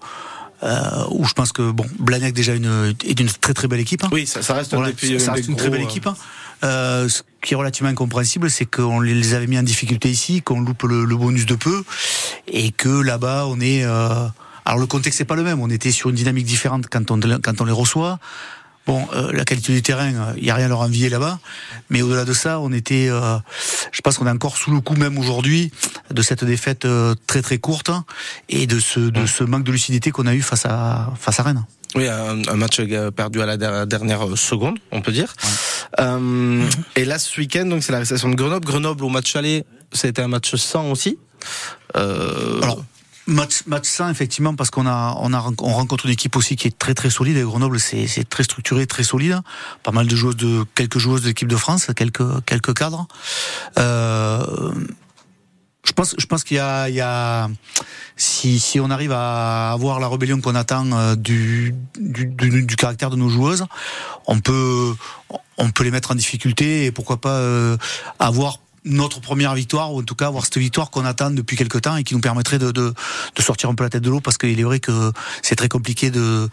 euh, 0.62 1.04
où 1.10 1.24
je 1.26 1.32
pense 1.34 1.52
que 1.52 1.70
bon, 1.70 1.84
Blagnac 1.98 2.32
déjà 2.32 2.54
une, 2.54 2.94
est 3.04 3.20
une 3.20 3.28
très 3.28 3.54
très 3.54 3.68
belle 3.68 3.80
équipe. 3.80 4.04
hein. 4.04 4.08
Oui, 4.12 4.26
ça, 4.26 4.42
ça 4.42 4.54
reste 4.54 4.74
Voilà, 4.74 4.92
des- 4.92 5.18
ça 5.18 5.32
reste 5.32 5.48
une 5.48 5.56
très 5.56 5.70
belle 5.70 5.80
euh, 5.82 5.84
équipe. 5.84 6.06
hein. 6.06 6.16
Euh, 6.64 7.08
ce 7.08 7.22
qui 7.42 7.54
est 7.54 7.56
relativement 7.56 7.90
incompréhensible, 7.90 8.50
c'est 8.50 8.66
qu'on 8.66 8.98
les 9.00 9.34
avait 9.34 9.46
mis 9.46 9.58
en 9.58 9.62
difficulté 9.62 10.08
ici, 10.10 10.42
qu'on 10.42 10.60
loupe 10.60 10.82
le, 10.82 11.04
le 11.04 11.16
bonus 11.16 11.46
de 11.46 11.54
peu, 11.54 11.84
et 12.48 12.72
que 12.72 12.88
là-bas 12.88 13.46
on 13.46 13.60
est. 13.60 13.84
euh, 13.84 14.26
alors 14.64 14.80
le 14.80 14.86
contexte 14.86 15.20
n'est 15.20 15.26
pas 15.26 15.36
le 15.36 15.44
même. 15.44 15.60
On 15.60 15.70
était 15.70 15.92
sur 15.92 16.10
une 16.10 16.16
dynamique 16.16 16.44
différente 16.46 16.86
quand 16.90 17.10
on 17.12 17.20
quand 17.40 17.60
on 17.60 17.64
les 17.64 17.72
reçoit. 17.72 18.18
Bon, 18.88 19.06
euh, 19.12 19.30
la 19.32 19.44
qualité 19.44 19.72
du 19.74 19.82
terrain, 19.82 20.10
il 20.38 20.44
y 20.44 20.50
a 20.50 20.54
rien 20.54 20.64
à 20.64 20.68
leur 20.70 20.80
envier 20.80 21.10
là-bas. 21.10 21.38
Mais 21.90 22.00
au-delà 22.02 22.24
de 22.24 22.32
ça, 22.32 22.58
on 22.58 22.72
était, 22.72 23.08
euh, 23.10 23.36
je 23.92 24.00
pense 24.00 24.16
qu'on 24.16 24.26
est 24.26 24.30
encore 24.30 24.56
sous 24.56 24.70
le 24.72 24.80
coup 24.80 24.94
même 24.96 25.18
aujourd'hui 25.18 25.70
de 26.10 26.22
cette 26.22 26.42
défaite 26.42 26.86
euh, 26.86 27.14
très 27.26 27.42
très 27.42 27.58
courte 27.58 27.90
hein, 27.90 28.06
et 28.48 28.66
de 28.66 28.80
ce 28.80 28.98
de 28.98 29.26
ce 29.26 29.44
manque 29.44 29.64
de 29.64 29.72
lucidité 29.72 30.10
qu'on 30.10 30.26
a 30.26 30.34
eu 30.34 30.40
face 30.40 30.64
à 30.64 31.12
face 31.20 31.38
à 31.38 31.42
Rennes. 31.42 31.64
Oui, 31.96 32.08
un, 32.08 32.42
un 32.48 32.56
match 32.56 32.80
euh, 32.80 33.10
perdu 33.10 33.40
à 33.42 33.46
la 33.46 33.56
der- 33.58 33.86
dernière 33.86 34.26
euh, 34.26 34.36
seconde, 34.36 34.78
on 34.90 35.00
peut 35.02 35.12
dire. 35.12 35.34
Euh, 36.00 36.66
et 36.96 37.04
là, 37.04 37.18
ce 37.18 37.40
week-end, 37.40 37.66
donc 37.66 37.82
c'est 37.82 37.92
la 37.92 37.98
réception 37.98 38.30
de 38.30 38.34
Grenoble. 38.36 38.66
Grenoble 38.66 39.04
au 39.04 39.08
match 39.10 39.36
aller, 39.36 39.64
c'était 39.92 40.22
un 40.22 40.28
match 40.28 40.54
sans 40.56 40.90
aussi. 40.90 41.18
Euh, 41.96 42.60
Alors, 42.62 42.84
match, 43.28 43.66
match 43.66 44.00
effectivement, 44.10 44.54
parce 44.54 44.70
qu'on 44.70 44.86
a, 44.86 45.16
on 45.20 45.32
a, 45.32 45.52
on 45.60 45.72
rencontre 45.72 46.06
une 46.06 46.12
équipe 46.12 46.34
aussi 46.36 46.56
qui 46.56 46.66
est 46.66 46.76
très 46.76 46.94
très 46.94 47.10
solide. 47.10 47.36
Et 47.36 47.42
Grenoble, 47.42 47.78
c'est, 47.78 48.06
c'est 48.06 48.28
très 48.28 48.42
structuré, 48.42 48.86
très 48.86 49.04
solide. 49.04 49.40
Pas 49.82 49.92
mal 49.92 50.06
de 50.06 50.16
joueuses 50.16 50.36
de, 50.36 50.64
quelques 50.74 50.98
joueuses 50.98 51.22
de 51.22 51.28
l'équipe 51.28 51.48
de 51.48 51.56
France, 51.56 51.90
quelques, 51.94 52.44
quelques 52.44 52.74
cadres. 52.74 53.06
Euh, 53.78 54.72
je 55.84 55.92
pense, 55.92 56.14
je 56.18 56.26
pense 56.26 56.44
qu'il 56.44 56.56
y 56.56 56.60
a, 56.60 56.88
il 56.88 56.94
y 56.94 57.00
a, 57.00 57.48
si, 58.16 58.58
si 58.58 58.80
on 58.80 58.90
arrive 58.90 59.12
à 59.12 59.72
avoir 59.72 60.00
la 60.00 60.08
rébellion 60.08 60.40
qu'on 60.40 60.54
attend 60.54 60.90
euh, 60.92 61.14
du, 61.14 61.74
du, 61.98 62.26
du, 62.26 62.64
du 62.64 62.76
caractère 62.76 63.10
de 63.10 63.16
nos 63.16 63.28
joueuses, 63.28 63.64
on 64.26 64.40
peut, 64.40 64.94
on 65.56 65.70
peut 65.70 65.84
les 65.84 65.90
mettre 65.90 66.10
en 66.10 66.14
difficulté 66.14 66.86
et 66.86 66.92
pourquoi 66.92 67.20
pas 67.20 67.36
euh, 67.36 67.76
avoir 68.18 68.58
notre 68.88 69.20
première 69.20 69.54
victoire 69.54 69.92
ou 69.92 70.00
en 70.00 70.02
tout 70.02 70.14
cas 70.14 70.26
avoir 70.26 70.44
cette 70.44 70.58
victoire 70.58 70.90
qu'on 70.90 71.04
attend 71.04 71.30
depuis 71.30 71.56
quelque 71.56 71.78
temps 71.78 71.96
et 71.96 72.04
qui 72.04 72.14
nous 72.14 72.20
permettrait 72.20 72.58
de, 72.58 72.72
de, 72.72 72.92
de 73.34 73.42
sortir 73.42 73.68
un 73.68 73.74
peu 73.74 73.84
la 73.84 73.90
tête 73.90 74.02
de 74.02 74.10
l'eau 74.10 74.20
parce 74.20 74.38
qu'il 74.38 74.58
est 74.58 74.64
vrai 74.64 74.80
que 74.80 75.12
c'est 75.42 75.56
très 75.56 75.68
compliqué 75.68 76.10
de 76.10 76.48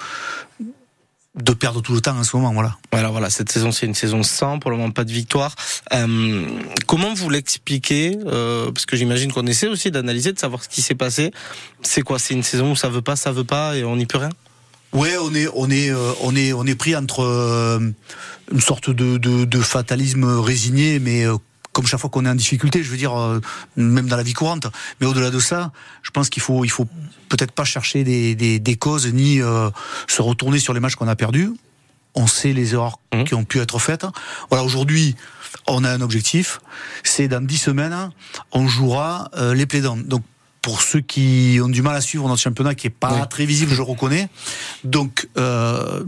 de 1.36 1.52
perdre 1.52 1.82
tout 1.82 1.94
le 1.94 2.00
temps 2.00 2.18
en 2.18 2.24
ce 2.24 2.36
moment 2.38 2.54
voilà. 2.54 2.78
Alors 2.94 3.12
voilà, 3.12 3.30
cette 3.30 3.52
saison 3.52 3.72
c'est 3.72 3.86
une 3.86 3.94
saison 3.94 4.24
sans, 4.24 4.58
pour 4.60 4.72
le 4.72 4.78
moment 4.78 4.92
pas 4.92 5.04
de 5.04 5.12
victoire. 5.12 5.54
Euh, 5.94 6.48
comment 6.88 7.14
vous 7.14 7.30
l'expliquez 7.30 8.18
euh, 8.26 8.72
Parce 8.72 8.86
que 8.86 8.96
j'imagine 8.96 9.34
qu'on 9.34 9.46
essaie 9.46 9.68
aussi 9.68 9.92
d'analyser, 9.92 10.32
de 10.32 10.40
savoir 10.40 10.64
ce 10.64 10.70
qui 10.70 10.82
s'est 10.82 10.96
passé. 10.96 11.32
C'est 11.82 12.04
quoi 12.04 12.20
C'est 12.20 12.34
une 12.34 12.44
saison 12.44 12.72
où 12.72 12.76
ça 12.76 12.88
veut 12.88 13.02
pas, 13.02 13.18
ça 13.18 13.34
veut 13.34 13.44
pas 13.44 13.76
et 13.76 13.84
on 13.84 13.98
n'y 13.98 14.06
peut 14.06 14.18
rien? 14.18 14.30
Ouais, 14.94 15.18
on 15.18 15.34
est 15.36 15.48
on 15.54 15.70
est 15.70 15.92
euh, 15.92 16.14
on 16.22 16.36
est 16.38 16.54
on 16.54 16.66
est 16.66 16.76
pris 16.76 16.96
entre 16.96 17.82
une 18.52 18.62
sorte 18.62 18.90
de, 18.90 19.18
de, 19.18 19.44
de 19.44 19.60
fatalisme 19.60 20.40
résigné, 20.40 21.00
mais 21.00 21.26
comme 21.76 21.86
chaque 21.86 22.00
fois 22.00 22.10
qu'on 22.10 22.26
est 22.26 22.30
en 22.30 22.36
difficulté, 22.36 22.84
je 22.84 22.90
veux 22.90 22.96
dire, 22.96 23.20
euh, 23.20 23.42
même 23.76 24.08
dans 24.08 24.16
la 24.16 24.24
vie 24.24 24.32
courante. 24.32 24.68
Mais 25.02 25.08
au-delà 25.08 25.30
de 25.30 25.40
ça, 25.40 25.74
je 26.04 26.10
pense 26.10 26.30
qu'il 26.30 26.42
faut 26.42 26.64
il 26.64 26.72
faut 26.72 26.88
peut-être 27.28 27.52
pas 27.52 27.66
chercher 27.66 28.06
des, 28.06 28.34
des, 28.34 28.60
des 28.60 28.76
causes 28.78 29.12
ni 29.14 29.42
euh, 29.42 29.70
se 30.08 30.22
retourner 30.22 30.58
sur 30.60 30.74
les 30.74 30.80
matchs 30.80 30.96
qu'on 30.96 31.10
a 31.10 31.18
perdus. 31.18 31.52
On 32.16 32.28
sait 32.28 32.54
les 32.54 32.74
erreurs 32.76 33.00
qui 33.26 33.34
ont 33.34 33.44
pu 33.44 33.60
être 33.60 33.78
faites. 33.78 34.06
Voilà, 34.50 34.64
aujourd'hui, 34.64 35.18
on 35.68 35.84
a 35.84 35.92
un 35.92 36.00
objectif, 36.00 36.62
c'est 37.04 37.28
dans 37.28 37.46
dix 37.46 37.58
semaines, 37.58 38.10
on 38.54 38.70
jouera 38.70 39.30
euh, 39.36 39.54
les 39.54 39.66
plaidants. 39.66 39.98
Donc 39.98 40.24
pour 40.62 40.82
ceux 40.82 41.02
qui 41.02 41.60
ont 41.62 41.68
du 41.68 41.82
mal 41.82 41.98
à 41.98 42.02
suivre 42.02 42.26
notre 42.30 42.42
championnat, 42.42 42.74
qui 42.74 42.88
est 42.88 42.90
pas 42.90 43.26
très 43.26 43.46
visible, 43.46 43.74
je 43.74 43.82
reconnais. 43.82 44.30
Donc, 44.86 45.28
euh, 45.38 46.06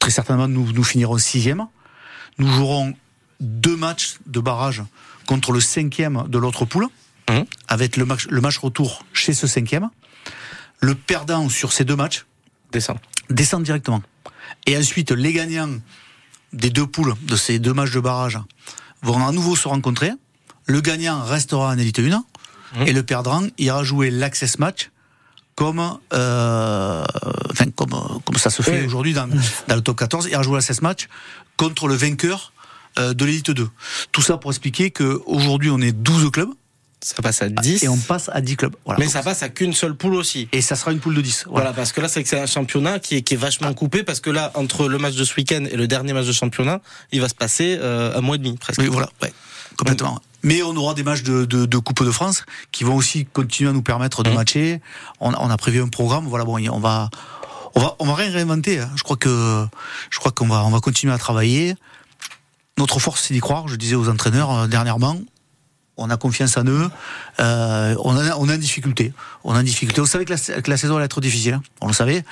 très 0.00 0.10
certainement, 0.10 0.48
nous, 0.48 0.72
nous 0.72 0.82
finirons 0.82 1.18
sixième. 1.18 1.66
Nous 2.38 2.48
jouerons 2.50 2.94
deux 3.40 3.76
matchs 3.76 4.18
de 4.26 4.40
barrage 4.40 4.82
contre 5.26 5.52
le 5.52 5.60
cinquième 5.60 6.24
de 6.28 6.38
l'autre 6.38 6.64
poule, 6.64 6.88
avec 7.68 7.96
le 7.96 8.04
match, 8.04 8.26
le 8.28 8.40
match 8.40 8.58
retour 8.58 9.04
chez 9.12 9.34
ce 9.34 9.46
cinquième. 9.46 9.90
Le 10.80 10.94
perdant 10.94 11.48
sur 11.48 11.72
ces 11.72 11.84
deux 11.84 11.96
matchs 11.96 12.24
descend. 12.72 12.98
Descend 13.28 13.62
directement. 13.62 14.02
Et 14.66 14.76
ensuite, 14.76 15.10
les 15.10 15.32
gagnants 15.32 15.80
des 16.52 16.70
deux 16.70 16.86
poules 16.86 17.14
de 17.22 17.36
ces 17.36 17.58
deux 17.58 17.74
matchs 17.74 17.92
de 17.92 18.00
barrage 18.00 18.38
vont 19.02 19.26
à 19.26 19.32
nouveau 19.32 19.56
se 19.56 19.68
rencontrer. 19.68 20.12
Le 20.66 20.80
gagnant 20.80 21.22
restera 21.22 21.68
en 21.68 21.78
élite 21.78 21.98
1 21.98 22.24
et 22.86 22.92
le 22.92 23.02
perdant 23.02 23.42
ira 23.58 23.84
jouer 23.84 24.10
l'access 24.10 24.58
match 24.58 24.90
comme, 25.54 25.98
euh, 26.12 27.04
enfin, 27.50 27.70
comme, 27.74 27.90
comme 28.24 28.36
ça 28.36 28.50
se 28.50 28.62
fait 28.62 28.86
aujourd'hui 28.86 29.12
dans, 29.12 29.26
dans 29.26 29.74
le 29.74 29.80
top 29.80 29.98
14, 29.98 30.26
il 30.26 30.32
ira 30.32 30.42
jouer 30.42 30.56
l'access 30.56 30.82
match 30.82 31.08
contre 31.56 31.88
le 31.88 31.94
vainqueur 31.94 32.52
de 32.96 33.24
l'élite 33.24 33.50
2. 33.50 33.68
Tout 34.12 34.22
ça 34.22 34.36
pour 34.38 34.50
expliquer 34.50 34.90
qu'aujourd'hui 34.90 35.70
on 35.70 35.80
est 35.80 35.92
12 35.92 36.30
clubs. 36.30 36.50
Ça 37.00 37.22
passe 37.22 37.42
à 37.42 37.48
10. 37.48 37.84
Et 37.84 37.88
on 37.88 37.96
passe 37.96 38.28
à 38.32 38.40
10 38.40 38.56
clubs. 38.56 38.74
Voilà. 38.84 38.98
Mais 38.98 39.04
Donc, 39.06 39.12
ça 39.12 39.22
passe 39.22 39.44
à 39.44 39.48
qu'une 39.48 39.72
seule 39.72 39.94
poule 39.94 40.14
aussi. 40.16 40.48
Et 40.50 40.60
ça 40.60 40.74
sera 40.74 40.90
une 40.90 40.98
poule 40.98 41.14
de 41.14 41.20
10. 41.20 41.44
Voilà, 41.48 41.72
parce 41.72 41.92
que 41.92 42.00
là, 42.00 42.08
c'est 42.08 42.20
que 42.24 42.28
c'est 42.28 42.40
un 42.40 42.46
championnat 42.46 42.98
qui 42.98 43.14
est, 43.14 43.22
qui 43.22 43.34
est 43.34 43.36
vachement 43.36 43.72
coupé, 43.72 44.02
parce 44.02 44.18
que 44.18 44.30
là, 44.30 44.50
entre 44.54 44.88
le 44.88 44.98
match 44.98 45.14
de 45.14 45.22
ce 45.22 45.32
week-end 45.36 45.64
et 45.70 45.76
le 45.76 45.86
dernier 45.86 46.12
match 46.12 46.26
de 46.26 46.32
championnat, 46.32 46.80
il 47.12 47.20
va 47.20 47.28
se 47.28 47.36
passer 47.36 47.78
euh, 47.80 48.18
un 48.18 48.20
mois 48.20 48.34
et 48.34 48.38
demi, 48.38 48.56
presque. 48.56 48.80
Oui, 48.80 48.88
voilà, 48.88 49.08
ouais, 49.22 49.32
complètement. 49.76 50.20
Mais 50.42 50.60
on 50.64 50.74
aura 50.74 50.94
des 50.94 51.04
matchs 51.04 51.22
de, 51.22 51.44
de, 51.44 51.66
de 51.66 51.78
Coupe 51.78 52.02
de 52.04 52.10
France 52.10 52.42
qui 52.72 52.82
vont 52.82 52.96
aussi 52.96 53.26
continuer 53.26 53.70
à 53.70 53.72
nous 53.72 53.82
permettre 53.82 54.24
de 54.24 54.30
matcher. 54.30 54.80
On, 55.20 55.32
on 55.34 55.50
a 55.50 55.56
prévu 55.56 55.80
un 55.80 55.86
programme. 55.88 56.26
Voilà, 56.26 56.44
bon, 56.44 56.58
on 56.68 56.80
va, 56.80 57.10
on 57.76 57.80
va, 57.80 57.94
on 58.00 58.06
va 58.06 58.14
rien 58.16 58.32
réinventer. 58.32 58.80
hein. 58.80 58.90
Je 58.96 59.04
crois 59.04 59.16
que, 59.16 59.64
je 60.10 60.18
crois 60.18 60.32
qu'on 60.32 60.48
va, 60.48 60.64
on 60.64 60.70
va 60.70 60.80
continuer 60.80 61.12
à 61.14 61.18
travailler. 61.18 61.76
Notre 62.78 62.98
force, 63.00 63.24
c'est 63.24 63.34
d'y 63.34 63.40
croire. 63.40 63.68
Je 63.68 63.76
disais 63.76 63.94
aux 63.96 64.08
entraîneurs 64.08 64.50
euh, 64.56 64.66
dernièrement, 64.66 65.18
on 65.96 66.08
a 66.10 66.16
confiance 66.16 66.56
en 66.56 66.64
eux. 66.64 66.88
Euh, 67.40 67.94
on, 68.04 68.16
a, 68.16 68.36
on 68.36 68.48
a 68.48 68.54
une 68.54 68.60
difficulté. 68.60 69.12
On 69.44 69.54
a 69.54 69.58
une 69.60 69.66
difficulté. 69.66 70.00
On 70.00 70.06
savait 70.06 70.24
que 70.24 70.32
la, 70.32 70.38
que 70.62 70.70
la 70.70 70.76
saison 70.76 70.94
allait 70.96 71.06
être 71.06 71.20
difficile. 71.20 71.54
hein. 71.54 71.62
On 71.80 71.88
le 71.88 71.92
savait. 71.92 72.24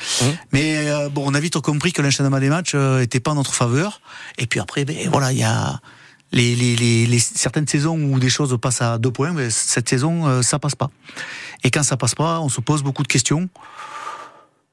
Mais 0.52 0.88
euh, 0.88 1.08
bon, 1.08 1.24
on 1.26 1.34
a 1.34 1.40
vite 1.40 1.58
compris 1.60 1.92
que 1.92 2.00
l'enchaînement 2.00 2.38
des 2.38 2.48
matchs 2.48 2.72
euh, 2.76 3.00
était 3.02 3.18
pas 3.20 3.32
en 3.32 3.34
notre 3.34 3.52
faveur. 3.54 4.00
Et 4.38 4.46
puis 4.46 4.60
après, 4.60 4.84
ben 4.84 4.96
voilà, 5.10 5.32
il 5.32 5.38
y 5.38 5.42
a 5.44 5.80
les, 6.32 6.54
les, 6.54 6.76
les, 6.76 7.06
les- 7.06 7.18
certaines 7.18 7.66
saisons 7.66 7.98
où 7.98 8.18
des 8.20 8.28
choses 8.30 8.56
passent 8.60 8.82
à 8.82 8.98
deux 8.98 9.10
points. 9.10 9.32
Mais 9.32 9.50
cette 9.50 9.88
saison, 9.88 10.42
ça 10.42 10.58
passe 10.60 10.76
pas. 10.76 10.90
Et 11.64 11.70
quand 11.72 11.82
ça 11.82 11.96
passe 11.96 12.14
pas, 12.14 12.38
on 12.40 12.48
se 12.48 12.60
pose 12.60 12.84
beaucoup 12.84 13.02
de 13.02 13.08
questions. 13.08 13.48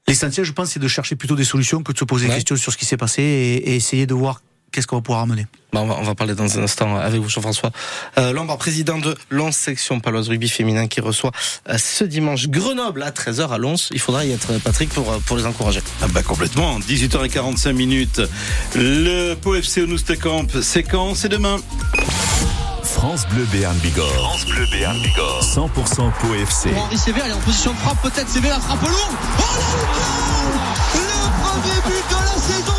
L'essentiel, 0.07 0.45
je 0.45 0.51
pense, 0.51 0.69
c'est 0.69 0.79
de 0.79 0.87
chercher 0.87 1.15
plutôt 1.15 1.35
des 1.35 1.45
solutions 1.45 1.81
que 1.81 1.93
de 1.93 1.97
se 1.97 2.03
poser 2.03 2.25
des 2.27 2.31
questions 2.35 2.57
sur 2.57 2.71
ce 2.73 2.77
qui 2.77 2.85
s'est 2.85 2.97
passé 2.97 3.21
et, 3.23 3.71
et 3.71 3.75
essayer 3.75 4.05
de 4.05 4.13
voir 4.13 4.41
qu'est-ce 4.73 4.87
qu'on 4.87 4.97
va 4.97 5.01
pouvoir 5.01 5.21
amener. 5.21 5.47
Bah, 5.71 5.81
on, 5.81 5.87
va, 5.87 5.95
on 5.99 6.03
va 6.03 6.15
parler 6.15 6.35
dans 6.35 6.59
un 6.59 6.63
instant 6.63 6.97
avec 6.97 7.21
vous, 7.21 7.29
Jean-François. 7.29 7.71
Euh, 8.17 8.33
Lambert, 8.33 8.57
président 8.57 8.97
de 8.97 9.15
Lens 9.29 9.55
Section 9.55 9.99
Paloise 10.01 10.27
Rugby 10.27 10.49
Féminin, 10.49 10.87
qui 10.87 10.99
reçoit 10.99 11.31
euh, 11.69 11.77
ce 11.77 12.03
dimanche 12.03 12.49
Grenoble 12.49 13.03
à 13.03 13.11
13h 13.11 13.49
à 13.49 13.57
Lens. 13.57 13.89
Il 13.93 13.99
faudra 13.99 14.25
y 14.25 14.31
être, 14.31 14.51
Patrick, 14.59 14.89
pour, 14.89 15.09
euh, 15.11 15.19
pour 15.25 15.37
les 15.37 15.45
encourager. 15.45 15.81
Ah 16.01 16.07
bah 16.09 16.23
complètement, 16.23 16.79
18h45 16.79 17.71
minutes. 17.71 18.21
Le 18.75 19.35
Pau 19.35 19.55
FC 19.55 19.81
au 19.83 19.87
Noustekam, 19.87 20.47
c'est 20.61 20.83
quand? 20.83 21.15
C'est 21.15 21.29
demain. 21.29 21.57
France 22.83 23.25
Bleu 23.29 23.45
Béarn 23.51 23.77
Bigorre. 23.77 24.07
France 24.13 24.45
Bleu 24.45 24.65
Béarn 24.71 24.99
Bigorre. 25.01 25.41
100% 25.43 26.11
Pau 26.21 26.33
FC. 26.35 26.69
Pour 26.69 26.83
Henri 26.83 26.97
Sévère, 26.97 27.23
il 27.25 27.31
est 27.31 27.33
en 27.33 27.39
position 27.39 27.71
de 27.71 27.77
frappe, 27.77 28.01
peut-être 28.01 28.29
Sévère, 28.29 28.55
la 28.55 28.59
frappe 28.59 28.81
lourde. 28.81 29.15
Oh 29.39 29.41
là 29.41 30.95
Le 30.95 31.43
premier 31.43 31.81
but 31.87 32.03
de 32.09 32.15
la 32.15 32.41
saison 32.41 32.72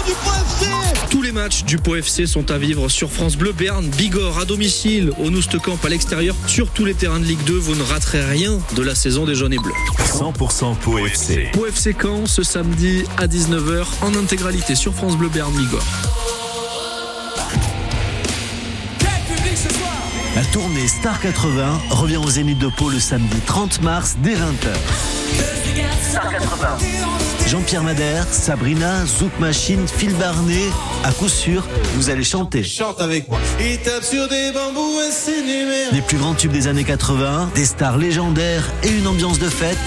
Tous 1.15 1.23
les 1.23 1.31
matchs 1.31 1.63
du 1.63 1.79
Pau 1.79 1.95
FC 1.95 2.27
sont 2.27 2.51
à 2.51 2.59
vivre 2.59 2.89
sur 2.89 3.09
France 3.09 3.37
Bleu 3.37 3.53
Béarn, 3.53 3.87
Bigorre, 3.87 4.37
à 4.41 4.45
domicile, 4.45 5.13
au 5.21 5.31
Noustecamp, 5.31 5.79
à 5.85 5.89
l'extérieur, 5.89 6.35
sur 6.49 6.69
tous 6.71 6.85
les 6.85 6.95
terrains 6.95 7.21
de 7.21 7.25
Ligue 7.25 7.45
2. 7.45 7.55
Vous 7.55 7.77
ne 7.77 7.85
raterez 7.85 8.25
rien 8.25 8.59
de 8.75 8.83
la 8.83 8.97
saison 8.97 9.25
des 9.25 9.37
jaunes 9.37 9.53
et 9.53 9.59
bleus. 9.59 9.73
100% 10.07 10.75
Pau 10.75 10.99
FC. 10.99 11.51
Pau 11.53 11.67
FC 11.67 11.95
Caen, 12.03 12.27
ce 12.27 12.43
samedi 12.43 13.05
à 13.17 13.29
19h, 13.29 13.85
en 14.03 14.17
intégralité 14.17 14.75
sur 14.75 14.93
France 14.93 15.17
Bleu 15.17 15.29
Béarn, 15.29 15.53
Bigorre. 15.55 15.87
La 20.35 20.45
tournée 20.53 20.89
Star 20.89 21.21
80 21.21 21.81
revient 21.91 22.17
au 22.17 22.29
Zénith 22.29 22.59
de 22.59 22.71
Pau 22.77 22.91
le 22.91 22.99
samedi 22.99 23.39
30 23.47 23.83
mars 23.83 24.17
dès 24.19 24.35
20h. 24.35 24.75
Star 26.11 26.29
80. 26.29 27.24
Jean-Pierre 27.47 27.83
Madère, 27.83 28.27
Sabrina, 28.31 29.05
Zouk 29.05 29.31
Machine, 29.39 29.87
Phil 29.87 30.15
Barnet, 30.15 30.71
à 31.05 31.13
coup 31.13 31.29
sûr, 31.29 31.63
vous 31.95 32.09
allez 32.11 32.25
chanter. 32.25 32.65
Chante 32.65 33.01
avec 33.01 33.29
moi. 33.29 33.39
Il 33.61 33.79
tape 33.79 34.03
sur 34.03 34.27
des 34.29 34.51
bambous 34.53 35.01
et 35.07 35.13
c'est 35.13 35.43
numéro. 35.43 35.93
Les 35.93 36.01
plus 36.01 36.17
grands 36.17 36.35
tubes 36.35 36.53
des 36.53 36.67
années 36.69 36.85
80, 36.85 37.51
des 37.55 37.67
stars 37.67 37.99
légendaires 37.99 38.71
et 38.83 38.89
une 38.89 39.07
ambiance 39.07 39.39
de 39.39 39.49
fête. 39.49 39.79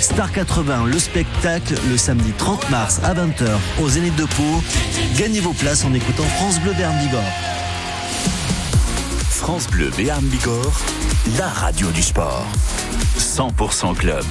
Star 0.00 0.32
80, 0.32 0.86
le 0.86 0.98
spectacle, 0.98 1.74
le 1.90 1.96
samedi 1.96 2.32
30 2.38 2.70
mars 2.70 3.00
à 3.04 3.14
20h 3.14 3.48
au 3.82 3.88
Zénith 3.88 4.16
de 4.16 4.24
Pau. 4.24 4.62
Gagnez 5.18 5.40
vos 5.40 5.52
places 5.52 5.84
en 5.84 5.92
écoutant 5.92 6.24
France 6.36 6.60
Bleu 6.60 6.72
Berne 6.72 6.96
Bigorre. 6.98 7.22
France 9.30 9.66
Bleu 9.68 9.90
Béarn 9.96 10.24
Bigorre, 10.24 10.80
la 11.38 11.46
radio 11.46 11.88
du 11.90 12.02
sport. 12.02 12.46
100% 13.18 13.94
club. 13.94 14.24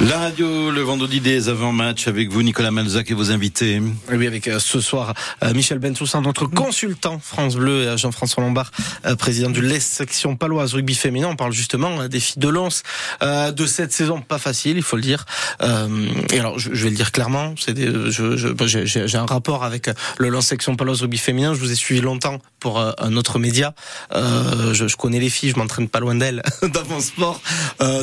La 0.00 0.16
radio, 0.16 0.70
le 0.70 0.80
vendredi 0.82 1.20
des 1.20 1.48
avant-matchs 1.48 2.06
avec 2.06 2.30
vous, 2.30 2.44
Nicolas 2.44 2.70
Malzac 2.70 3.10
et 3.10 3.14
vos 3.14 3.32
invités. 3.32 3.82
Oui, 4.12 4.28
avec 4.28 4.46
euh, 4.46 4.60
ce 4.60 4.80
soir 4.80 5.12
euh, 5.42 5.52
Michel 5.54 5.80
Bentoussaint, 5.80 6.20
notre 6.20 6.46
consultant 6.46 7.18
France 7.18 7.56
Bleu, 7.56 7.82
et 7.82 7.98
Jean-François 7.98 8.44
Lombard, 8.44 8.70
euh, 9.06 9.16
président 9.16 9.50
du 9.50 9.60
LES 9.60 9.80
section 9.80 10.36
paloise 10.36 10.74
rugby 10.74 10.94
féminin. 10.94 11.26
On 11.32 11.34
parle 11.34 11.52
justement 11.52 12.02
euh, 12.02 12.06
des 12.06 12.20
filles 12.20 12.40
de 12.40 12.48
Lens 12.48 12.84
de 13.20 13.66
cette 13.66 13.92
saison 13.92 14.20
pas 14.20 14.38
facile, 14.38 14.76
il 14.76 14.84
faut 14.84 14.94
le 14.94 15.02
dire. 15.02 15.26
Et 15.60 16.38
alors, 16.38 16.60
je, 16.60 16.72
je 16.72 16.84
vais 16.84 16.90
le 16.90 16.96
dire 16.96 17.10
clairement, 17.10 17.54
c'est 17.58 17.74
j'ai, 18.06 19.16
un 19.16 19.26
rapport 19.26 19.64
avec 19.64 19.90
le 20.18 20.28
Lens 20.28 20.46
section 20.46 20.76
paloise 20.76 21.00
rugby 21.00 21.18
féminin. 21.18 21.54
Je 21.54 21.58
vous 21.58 21.72
ai 21.72 21.74
suivi 21.74 22.00
longtemps 22.00 22.38
pour 22.60 22.78
un 22.78 23.16
autre 23.16 23.40
média. 23.40 23.74
Je, 24.14 24.86
je 24.86 24.96
connais 24.96 25.18
les 25.18 25.30
filles, 25.30 25.50
je 25.50 25.58
m'entraîne 25.58 25.88
pas 25.88 25.98
loin 25.98 26.14
d'elles 26.14 26.42
dans 26.62 26.84
mon 26.88 27.00
sport. 27.00 27.40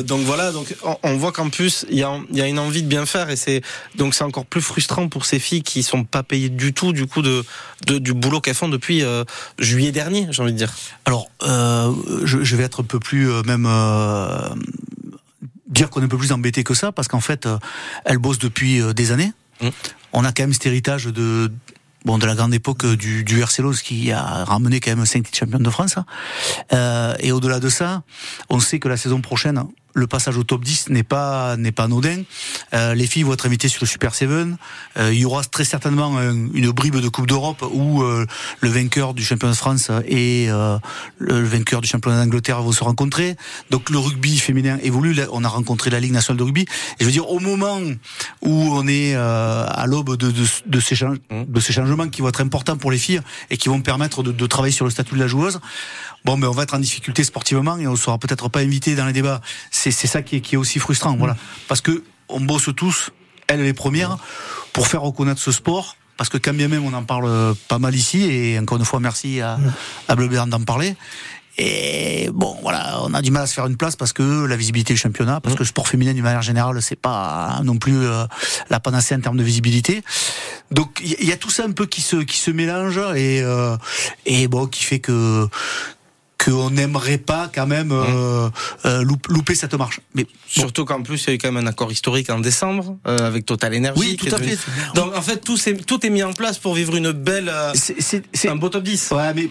Donc 0.04 0.20
voilà, 0.24 0.52
donc 0.52 0.74
on, 0.82 0.96
on 1.02 1.16
voit 1.16 1.32
qu'en 1.32 1.48
plus 1.48 1.85
il 1.90 1.98
y 1.98 2.02
a, 2.02 2.18
il 2.30 2.36
y 2.36 2.42
a 2.42 2.46
une 2.46 2.58
envie 2.58 2.82
de 2.82 2.88
bien 2.88 3.06
faire 3.06 3.30
et 3.30 3.36
c'est 3.36 3.62
donc 3.94 4.14
c'est 4.14 4.24
encore 4.24 4.46
plus 4.46 4.60
frustrant 4.60 5.08
pour 5.08 5.24
ces 5.24 5.38
filles 5.38 5.62
qui 5.62 5.82
sont 5.82 6.04
pas 6.04 6.22
payées 6.22 6.48
du 6.48 6.72
tout 6.72 6.92
du 6.92 7.06
coup 7.06 7.22
de, 7.22 7.44
de 7.86 7.98
du 7.98 8.12
boulot 8.12 8.40
qu'elles 8.40 8.54
font 8.54 8.68
depuis 8.68 9.02
euh, 9.02 9.24
juillet 9.58 9.92
dernier, 9.92 10.26
j'ai 10.30 10.42
envie 10.42 10.52
de 10.52 10.58
dire. 10.58 10.74
Alors, 11.04 11.30
euh, 11.42 11.92
je, 12.24 12.42
je 12.42 12.56
vais 12.56 12.64
être 12.64 12.82
un 12.82 12.84
peu 12.84 12.98
plus 12.98 13.30
euh, 13.30 13.42
même 13.42 13.66
dire 15.68 15.90
qu'on 15.90 16.00
est 16.00 16.04
un 16.04 16.08
peu 16.08 16.18
plus 16.18 16.32
embêté 16.32 16.64
que 16.64 16.74
ça 16.74 16.92
parce 16.92 17.08
qu'en 17.08 17.20
fait, 17.20 17.46
euh, 17.46 17.58
elle 18.04 18.18
bosse 18.18 18.38
depuis 18.38 18.80
des 18.94 19.12
années. 19.12 19.32
Mm. 19.60 19.68
On 20.12 20.24
a 20.24 20.32
quand 20.32 20.44
même 20.44 20.52
cet 20.52 20.66
héritage 20.66 21.06
de 21.06 21.50
bon 22.04 22.18
de 22.18 22.26
la 22.26 22.34
grande 22.34 22.54
époque 22.54 22.86
du, 22.86 23.24
du 23.24 23.40
RC 23.40 23.62
qui 23.82 24.12
a 24.12 24.44
ramené 24.44 24.80
quand 24.80 24.94
même 24.94 25.04
cinq 25.04 25.24
titres 25.24 25.38
champions 25.38 25.58
de 25.58 25.70
France. 25.70 25.96
Euh, 26.72 27.14
et 27.18 27.32
au-delà 27.32 27.58
de 27.58 27.68
ça, 27.68 28.02
on 28.48 28.60
sait 28.60 28.78
que 28.78 28.88
la 28.88 28.96
saison 28.96 29.20
prochaine, 29.20 29.62
le 29.96 30.06
passage 30.06 30.36
au 30.36 30.42
top 30.44 30.62
10 30.62 30.90
n'est 30.90 31.02
pas 31.02 31.56
n'est 31.56 31.72
pas 31.72 31.84
anodin. 31.84 32.22
Euh, 32.74 32.94
les 32.94 33.06
filles 33.06 33.22
vont 33.22 33.32
être 33.32 33.46
invitées 33.46 33.68
sur 33.68 33.80
le 33.82 33.86
Super 33.86 34.14
Seven. 34.14 34.58
Euh, 34.98 35.10
il 35.12 35.20
y 35.20 35.24
aura 35.24 35.42
très 35.42 35.64
certainement 35.64 36.16
un- 36.18 36.52
une 36.52 36.70
bribe 36.70 36.96
de 37.00 37.08
Coupe 37.08 37.26
d'Europe 37.26 37.64
où 37.72 38.02
euh, 38.02 38.26
le 38.60 38.68
vainqueur 38.68 39.14
du 39.14 39.24
championnat 39.24 39.54
de 39.54 39.58
France 39.58 39.90
et 40.06 40.46
euh, 40.50 40.78
le 41.18 41.42
vainqueur 41.42 41.80
du 41.80 41.88
championnat 41.88 42.22
d'Angleterre 42.22 42.60
vont 42.62 42.72
se 42.72 42.84
rencontrer. 42.84 43.36
Donc 43.70 43.88
le 43.88 43.98
rugby 43.98 44.38
féminin 44.38 44.78
évolue. 44.82 45.16
On 45.32 45.44
a 45.44 45.48
rencontré 45.48 45.88
la 45.88 45.98
Ligue 45.98 46.12
nationale 46.12 46.38
de 46.38 46.42
rugby. 46.44 46.62
Et 46.62 46.66
je 47.00 47.04
veux 47.06 47.10
dire, 47.12 47.30
au 47.30 47.40
moment 47.40 47.80
où 48.42 48.50
on 48.52 48.86
est 48.86 49.14
euh, 49.14 49.64
à 49.66 49.86
l'aube 49.86 50.16
de, 50.18 50.30
de, 50.30 50.44
de, 50.66 50.80
ces 50.80 50.94
change- 50.94 51.18
de 51.30 51.60
ces 51.60 51.72
changements 51.72 52.08
qui 52.08 52.20
vont 52.20 52.28
être 52.28 52.42
importants 52.42 52.76
pour 52.76 52.90
les 52.90 52.98
filles 52.98 53.22
et 53.50 53.56
qui 53.56 53.70
vont 53.70 53.80
permettre 53.80 54.22
de, 54.22 54.30
de 54.32 54.46
travailler 54.46 54.72
sur 54.74 54.84
le 54.84 54.90
statut 54.90 55.14
de 55.14 55.20
la 55.20 55.26
joueuse, 55.26 55.58
bon, 56.24 56.36
mais 56.36 56.46
on 56.46 56.50
va 56.52 56.64
être 56.64 56.74
en 56.74 56.78
difficulté 56.78 57.24
sportivement 57.24 57.78
et 57.78 57.86
on 57.86 57.96
sera 57.96 58.18
peut-être 58.18 58.48
pas 58.50 58.60
invité 58.60 58.94
dans 58.94 59.06
les 59.06 59.12
débats. 59.14 59.40
C'est 59.92 60.06
ça 60.06 60.22
qui 60.22 60.36
est, 60.36 60.40
qui 60.40 60.54
est 60.54 60.58
aussi 60.58 60.78
frustrant, 60.78 61.16
voilà, 61.16 61.36
parce 61.68 61.80
que 61.80 62.04
on 62.28 62.40
bosse 62.40 62.70
tous, 62.76 63.10
elles 63.46 63.62
les 63.62 63.72
premières, 63.72 64.18
pour 64.72 64.88
faire 64.88 65.02
reconnaître 65.02 65.40
ce 65.40 65.52
sport. 65.52 65.96
Parce 66.16 66.30
que 66.30 66.38
quand 66.38 66.54
bien 66.54 66.68
même 66.68 66.82
on 66.82 66.94
en 66.94 67.04
parle 67.04 67.54
pas 67.68 67.78
mal 67.78 67.94
ici, 67.94 68.22
et 68.22 68.58
encore 68.58 68.78
une 68.78 68.86
fois 68.86 69.00
merci 69.00 69.42
à, 69.42 69.58
à 70.08 70.16
Bleu 70.16 70.28
Béarn 70.28 70.48
d'en 70.48 70.62
parler. 70.62 70.96
Et 71.58 72.28
bon, 72.34 72.54
voilà, 72.60 73.00
on 73.04 73.14
a 73.14 73.22
du 73.22 73.30
mal 73.30 73.44
à 73.44 73.46
se 73.46 73.54
faire 73.54 73.66
une 73.66 73.78
place 73.78 73.96
parce 73.96 74.12
que 74.12 74.44
la 74.44 74.56
visibilité 74.56 74.92
du 74.92 74.98
championnat, 74.98 75.40
parce 75.40 75.54
que 75.54 75.60
le 75.60 75.66
sport 75.66 75.88
féminin 75.88 76.12
d'une 76.12 76.22
manière 76.22 76.42
générale, 76.42 76.82
c'est 76.82 77.00
pas 77.00 77.60
non 77.64 77.78
plus 77.78 77.98
euh, 77.98 78.24
la 78.68 78.78
panacée 78.78 79.14
en 79.14 79.20
termes 79.20 79.38
de 79.38 79.42
visibilité. 79.42 80.02
Donc 80.70 81.00
il 81.02 81.24
y, 81.24 81.28
y 81.28 81.32
a 81.32 81.36
tout 81.38 81.48
ça 81.48 81.64
un 81.64 81.72
peu 81.72 81.86
qui 81.86 82.02
se 82.02 82.16
qui 82.16 82.36
se 82.36 82.50
mélange 82.50 82.98
et 83.14 83.40
euh, 83.42 83.76
et 84.26 84.48
bon 84.48 84.66
qui 84.66 84.84
fait 84.84 84.98
que 84.98 85.48
qu'on 86.42 86.70
n'aimerait 86.70 87.18
pas 87.18 87.50
quand 87.54 87.66
même 87.66 87.92
euh, 87.92 88.48
euh, 88.84 89.02
loup- 89.02 89.18
louper 89.28 89.54
cette 89.54 89.74
marche. 89.74 90.00
Mais 90.14 90.26
Surtout 90.46 90.84
qu'en 90.84 91.02
plus, 91.02 91.22
il 91.24 91.28
y 91.28 91.30
a 91.30 91.34
eu 91.34 91.38
quand 91.38 91.50
même 91.50 91.64
un 91.64 91.68
accord 91.68 91.90
historique 91.90 92.30
en 92.30 92.38
décembre 92.40 92.96
euh, 93.06 93.18
avec 93.26 93.46
Total 93.46 93.74
Energy. 93.74 93.98
Oui, 93.98 94.16
tout 94.16 94.26
à 94.34 94.38
devenu- 94.38 94.56
fait. 94.56 94.94
Donc 94.94 95.16
en 95.16 95.22
fait, 95.22 95.38
tout, 95.38 95.56
est, 95.68 95.84
tout 95.86 96.04
est 96.04 96.10
mis 96.10 96.22
en 96.22 96.32
place 96.32 96.58
pour 96.58 96.74
vivre 96.74 96.94
une 96.96 97.12
belle. 97.12 97.48
euh, 97.48 97.72
c'est 97.74 98.48
un 98.48 98.56
beau 98.56 98.68
top 98.68 98.82
10. 98.84 99.10
Ouais, 99.12 99.32
mais 99.34 99.48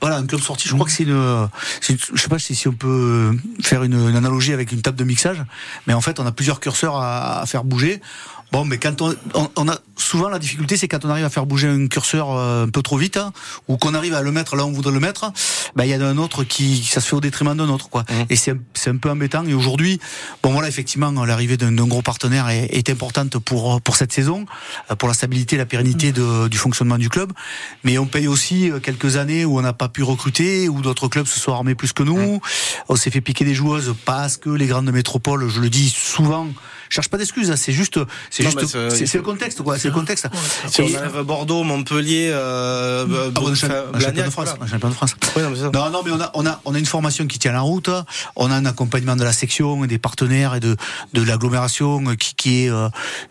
voilà, 0.00 0.16
un 0.16 0.26
club 0.26 0.40
sorti, 0.40 0.66
je 0.66 0.72
crois 0.74 0.86
que 0.86 0.92
c'est 0.92 1.02
une, 1.02 1.10
une- 1.90 1.98
je 2.14 2.22
sais 2.22 2.28
pas 2.28 2.38
si, 2.38 2.54
si 2.54 2.68
on 2.68 2.72
peut 2.72 3.32
faire 3.62 3.82
une, 3.82 3.92
une 4.08 4.16
analogie 4.16 4.54
avec 4.54 4.72
une 4.72 4.80
table 4.80 4.96
de 4.96 5.04
mixage, 5.04 5.42
mais 5.86 5.92
en 5.94 6.00
fait, 6.00 6.20
on 6.20 6.26
a 6.26 6.32
plusieurs 6.32 6.58
curseurs 6.60 6.96
à, 6.96 7.40
à 7.42 7.46
faire 7.46 7.64
bouger. 7.64 8.00
Bon, 8.52 8.64
mais 8.64 8.78
quand 8.78 9.00
on, 9.00 9.14
on, 9.34 9.48
on 9.56 9.68
a 9.68 9.78
souvent 9.96 10.28
la 10.28 10.38
difficulté, 10.40 10.76
c'est 10.76 10.88
quand 10.88 11.04
on 11.04 11.08
arrive 11.10 11.24
à 11.24 11.30
faire 11.30 11.46
bouger 11.46 11.68
un 11.68 11.86
curseur 11.86 12.30
euh, 12.32 12.66
un 12.66 12.68
peu 12.68 12.82
trop 12.82 12.96
vite, 12.96 13.16
hein, 13.16 13.32
ou 13.68 13.76
qu'on 13.76 13.94
arrive 13.94 14.14
à 14.14 14.22
le 14.22 14.32
mettre 14.32 14.56
là 14.56 14.64
où 14.64 14.68
on 14.68 14.72
voudrait 14.72 14.92
le 14.92 14.98
mettre, 14.98 15.32
ben 15.76 15.84
il 15.84 15.90
y 15.90 15.94
a 15.94 16.04
un 16.04 16.16
autre 16.18 16.42
qui, 16.42 16.82
ça 16.84 17.00
se 17.00 17.06
fait 17.08 17.14
au 17.14 17.20
détriment 17.20 17.56
d'un 17.56 17.68
autre, 17.68 17.88
quoi. 17.88 18.04
Et 18.28 18.34
c'est, 18.34 18.50
un- 18.50 18.58
c'est 18.74 18.90
un 18.90 18.96
peu 18.96 19.08
embêtant. 19.08 19.44
Et 19.46 19.54
aujourd'hui, 19.54 20.00
bon 20.42 20.52
voilà, 20.52 20.66
effectivement, 20.68 21.12
l'arrivée 21.24 21.56
d'un, 21.56 21.72
gros 21.86 22.02
partenaire 22.02 22.48
est, 22.48 22.66
est 22.72 22.90
importante 22.90 23.38
pour 23.38 23.80
pour 23.82 23.94
cette 23.94 24.12
saison, 24.12 24.46
euh, 24.90 24.96
pour 24.96 25.06
la 25.08 25.14
stabilité, 25.14 25.56
la 25.56 25.66
pérennité 25.66 26.10
de, 26.10 26.48
du 26.48 26.58
fonctionnement 26.58 26.98
du 26.98 27.08
club. 27.08 27.32
Mais 27.84 27.98
on 27.98 28.06
paye 28.06 28.26
aussi 28.26 28.70
euh, 28.70 28.80
quelques 28.80 29.16
années 29.16 29.44
où 29.44 29.58
on 29.58 29.62
n'a 29.62 29.72
pas 29.74 29.88
pu 29.88 30.02
recruter, 30.02 30.68
où 30.68 30.80
d'autres 30.82 31.06
clubs 31.06 31.26
se 31.26 31.38
sont 31.38 31.52
armés 31.52 31.76
plus 31.76 31.92
que 31.92 32.02
nous. 32.02 32.40
On 32.88 32.96
s'est 32.96 33.10
fait 33.12 33.20
piquer 33.20 33.44
des 33.44 33.54
joueuses 33.54 33.94
parce 34.04 34.36
que 34.38 34.50
les 34.50 34.66
grandes 34.66 34.90
métropoles, 34.90 35.48
je 35.48 35.60
le 35.60 35.70
dis 35.70 35.88
souvent, 35.88 36.48
cherche 36.90 37.08
pas 37.08 37.16
d'excuses. 37.16 37.50
hein, 37.50 37.56
C'est 37.56 37.72
juste, 37.72 37.98
c'est 38.30 38.42
juste, 38.42 38.66
c'est- 38.90 39.14
le 39.16 39.22
contexte, 39.22 39.62
quoi. 39.62 39.78
C'est 39.78 39.88
le 39.88 39.94
contexte. 39.94 40.26
Si 40.68 40.82
on 40.82 40.86
enlève 40.86 41.22
Bordeaux, 41.22 41.62
Montpellier, 41.62 42.30
euh, 42.32 43.04
ah, 43.08 43.30
bon, 43.30 43.52
Blagnac, 43.94 44.26
de 44.26 44.30
France. 44.30 44.48
voilà. 44.58 44.78
de 44.78 44.94
France. 44.94 45.16
Oui, 45.36 45.42
non, 45.42 45.50
mais 45.50 45.56
ça. 45.56 45.70
Non, 45.72 45.90
non, 45.90 46.02
mais 46.04 46.10
on 46.10 46.20
a, 46.20 46.30
on 46.34 46.46
a, 46.46 46.60
on 46.64 46.74
a 46.74 46.78
une 46.78 46.86
formation 46.86 47.26
qui 47.26 47.38
tient 47.38 47.52
la 47.52 47.60
route. 47.62 47.88
On 48.36 48.50
a 48.50 48.54
un 48.54 48.66
accompagnement 48.66 49.16
de 49.16 49.24
la 49.24 49.32
section 49.32 49.84
et 49.84 49.86
des 49.86 49.98
partenaires 49.98 50.54
et 50.56 50.60
de, 50.60 50.76
de 51.14 51.22
l'agglomération 51.22 52.04
qui, 52.16 52.34
qui 52.34 52.64
est, 52.64 52.70
euh, 52.70 52.88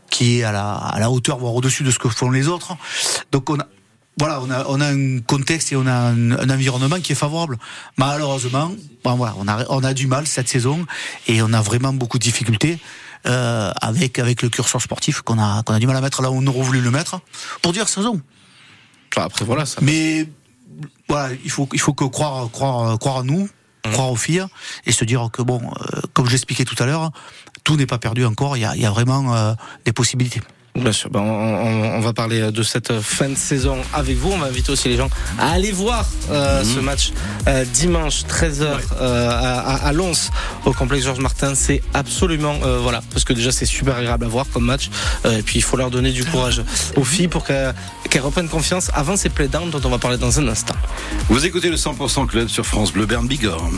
qui 0.09 0.39
est 0.39 0.43
à 0.43 0.51
la, 0.51 0.73
à 0.73 0.99
la 0.99 1.11
hauteur, 1.11 1.37
voire 1.37 1.53
au-dessus 1.53 1.83
de 1.83 1.91
ce 1.91 1.99
que 1.99 2.09
font 2.09 2.31
les 2.31 2.47
autres. 2.47 2.75
Donc 3.31 3.49
on 3.49 3.59
a, 3.59 3.67
voilà, 4.17 4.41
on 4.41 4.49
a, 4.51 4.65
on 4.67 4.81
a 4.81 4.87
un 4.87 5.19
contexte 5.19 5.71
et 5.71 5.75
on 5.75 5.85
a 5.87 5.93
un, 5.93 6.31
un 6.31 6.49
environnement 6.49 6.99
qui 6.99 7.11
est 7.13 7.15
favorable. 7.15 7.57
Malheureusement, 7.97 8.71
bon, 9.03 9.15
voilà, 9.15 9.35
on 9.37 9.47
a, 9.47 9.65
on 9.69 9.83
a 9.83 9.93
du 9.93 10.07
mal 10.07 10.27
cette 10.27 10.47
saison 10.49 10.85
et 11.27 11.41
on 11.41 11.53
a 11.53 11.61
vraiment 11.61 11.93
beaucoup 11.93 12.17
de 12.17 12.23
difficultés. 12.23 12.79
Euh, 13.25 13.71
avec 13.81 14.17
avec 14.17 14.41
le 14.41 14.49
curseur 14.49 14.81
sportif 14.81 15.21
qu'on 15.21 15.37
a 15.37 15.61
qu'on 15.63 15.73
a 15.73 15.79
du 15.79 15.87
mal 15.87 15.97
à 15.97 15.99
mettre 15.99 16.21
là 16.21 16.31
où 16.31 16.35
on 16.35 16.47
aurait 16.47 16.61
voulu 16.61 16.79
le 16.79 16.89
mettre 16.89 17.19
pour 17.61 17.73
diverses 17.73 17.97
raisons. 17.97 18.21
Après 19.17 19.43
voilà, 19.43 19.65
ça. 19.65 19.81
Mais 19.81 20.29
voilà, 21.09 21.35
il 21.43 21.51
faut 21.51 21.67
il 21.73 21.81
faut 21.81 21.93
que 21.93 22.05
croire 22.05 22.49
croire 22.49 22.97
croire 22.97 23.17
en 23.17 23.23
nous, 23.25 23.49
croire 23.83 24.09
aux 24.09 24.15
filles 24.15 24.45
et 24.85 24.93
se 24.93 25.03
dire 25.03 25.29
que 25.33 25.41
bon, 25.41 25.61
euh, 25.61 25.99
comme 26.13 26.27
je 26.27 26.31
l'expliquais 26.31 26.63
tout 26.63 26.81
à 26.81 26.85
l'heure, 26.85 27.11
tout 27.65 27.75
n'est 27.75 27.85
pas 27.85 27.97
perdu 27.97 28.23
encore. 28.23 28.55
Il 28.55 28.61
y 28.61 28.65
a, 28.65 28.73
il 28.75 28.81
y 28.81 28.85
a 28.85 28.91
vraiment 28.91 29.35
euh, 29.35 29.53
des 29.83 29.91
possibilités. 29.91 30.41
Bien 30.75 30.91
sûr, 30.93 31.09
ben, 31.09 31.19
on, 31.19 31.23
on- 31.25 31.89
on 31.97 31.99
va 31.99 32.13
parler 32.13 32.51
de 32.51 32.63
cette 32.63 33.01
fin 33.01 33.27
de 33.27 33.35
saison 33.35 33.77
avec 33.93 34.15
vous. 34.17 34.31
On 34.31 34.37
va 34.37 34.45
inviter 34.47 34.71
aussi 34.71 34.87
les 34.87 34.95
gens 34.97 35.09
à 35.37 35.51
aller 35.51 35.71
voir 35.71 36.05
euh, 36.31 36.63
ce 36.63 36.79
match 36.79 37.11
euh, 37.47 37.65
dimanche 37.73 38.23
13h 38.25 38.65
euh, 39.01 39.29
à, 39.29 39.91
Lons 39.91 40.11
au 40.65 40.71
complexe 40.71 41.03
Georges 41.05 41.19
Martin. 41.19 41.53
C'est 41.55 41.81
absolument 41.93 42.55
euh, 42.63 42.79
voilà 42.81 43.01
parce 43.11 43.25
que 43.25 43.33
déjà 43.33 43.51
c'est 43.51 43.65
super 43.65 43.95
agréable 43.97 44.25
à 44.25 44.27
voir 44.29 44.45
comme 44.53 44.63
match. 44.65 44.89
Euh, 45.25 45.39
et 45.39 45.41
puis 45.41 45.57
il 45.59 45.61
faut 45.63 45.75
leur 45.75 45.89
donner 45.89 46.11
du 46.11 46.23
courage 46.23 46.61
aux 46.95 47.03
filles 47.03 47.27
pour 47.27 47.43
qu'elles 47.43 47.73
qu'elle 48.09 48.21
reprenne 48.21 48.47
confiance 48.47 48.89
avant 48.93 49.17
ces 49.17 49.29
playdowns 49.29 49.69
dont 49.71 49.81
on 49.83 49.89
va 49.89 49.97
parler 49.97 50.17
dans 50.17 50.39
un 50.39 50.47
instant. 50.47 50.75
Vous 51.29 51.45
écoutez 51.45 51.69
le 51.69 51.75
100% 51.75 52.27
Club 52.27 52.47
sur 52.47 52.65
France 52.65 52.93
Bleu 52.93 53.05
Bern 53.05 53.27
Bigorre. 53.27 53.69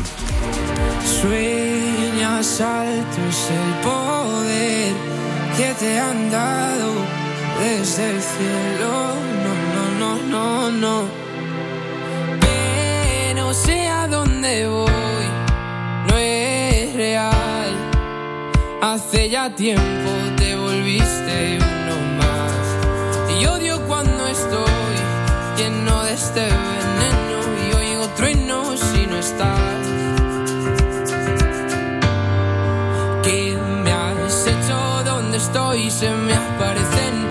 Que 5.58 5.80
te 5.80 5.86
desde 7.82 8.12
el 8.12 8.22
cielo. 8.22 8.92
No, 9.44 9.54
no, 9.74 9.84
no, 10.02 10.12
no, 10.34 10.72
no. 10.72 10.96
Pero 12.40 13.54
sé 13.54 13.88
a 13.88 14.08
dónde 14.08 14.68
voy, 14.68 15.28
no 16.08 16.16
es 16.16 16.94
real. 16.94 17.72
Hace 18.84 19.30
ya 19.30 19.50
tiempo 19.56 20.12
te 20.38 20.56
volviste 20.56 21.58
uno 21.58 21.96
más. 22.22 22.64
Y 23.40 23.46
odio 23.48 23.82
cuando 23.88 24.28
estoy 24.28 24.96
lleno 25.58 26.04
de 26.04 26.14
este 26.14 26.42
veneno 26.42 27.40
y 27.64 27.68
oigo 27.82 28.08
truenos 28.16 28.80
si 28.80 29.08
no 29.08 29.18
estás. 29.18 29.82
¿Qué 33.24 33.58
me 33.84 33.92
has 33.92 34.46
hecho? 34.46 34.78
¿Dónde 35.04 35.38
estoy? 35.38 35.90
Se 35.90 36.12
me 36.12 36.36
aparecen 36.36 37.31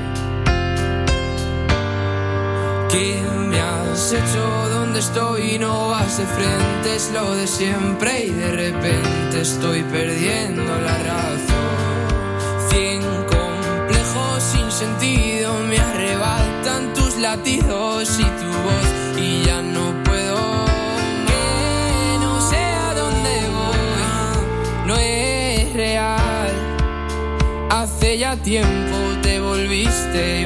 ¿Qué 2.91 3.21
me 3.47 3.57
has 3.57 4.11
hecho? 4.11 4.69
¿Dónde 4.69 4.99
estoy? 4.99 5.57
No 5.57 5.89
vas 5.89 6.17
de 6.17 6.25
frente, 6.25 6.95
es 6.95 7.09
lo 7.13 7.33
de 7.35 7.47
siempre 7.47 8.25
y 8.25 8.31
de 8.31 8.51
repente 8.51 9.41
estoy 9.41 9.81
perdiendo 9.83 10.63
la 10.63 10.97
razón. 10.97 12.69
Cien 12.69 13.01
complejos 13.01 14.43
sin 14.43 14.69
sentido 14.69 15.53
me 15.69 15.79
arrebatan 15.79 16.93
tus 16.93 17.15
latidos 17.17 18.19
y 18.19 18.23
tu 18.23 18.47
voz 18.65 19.21
y 19.21 19.45
ya 19.45 19.61
no 19.61 19.93
puedo. 20.03 20.65
Que 21.27 22.17
no 22.19 22.41
sé 22.41 22.57
a 22.57 22.93
dónde 22.93 23.39
voy, 23.57 24.87
no 24.87 24.95
es 24.97 25.73
real. 25.73 26.51
Hace 27.69 28.17
ya 28.17 28.35
tiempo 28.35 28.97
te 29.21 29.39
volviste 29.39 30.45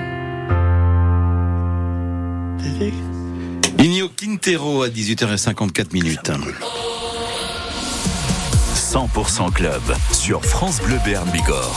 Inyo 3.83 4.09
Quintero 4.09 4.83
à 4.83 4.89
18h54 4.89 5.91
minutes. 5.91 6.31
100% 8.75 9.51
Club 9.51 9.81
sur 10.13 10.45
France 10.45 10.79
Bleu 10.81 10.97
Bern 11.03 11.27
Bigorre. 11.31 11.75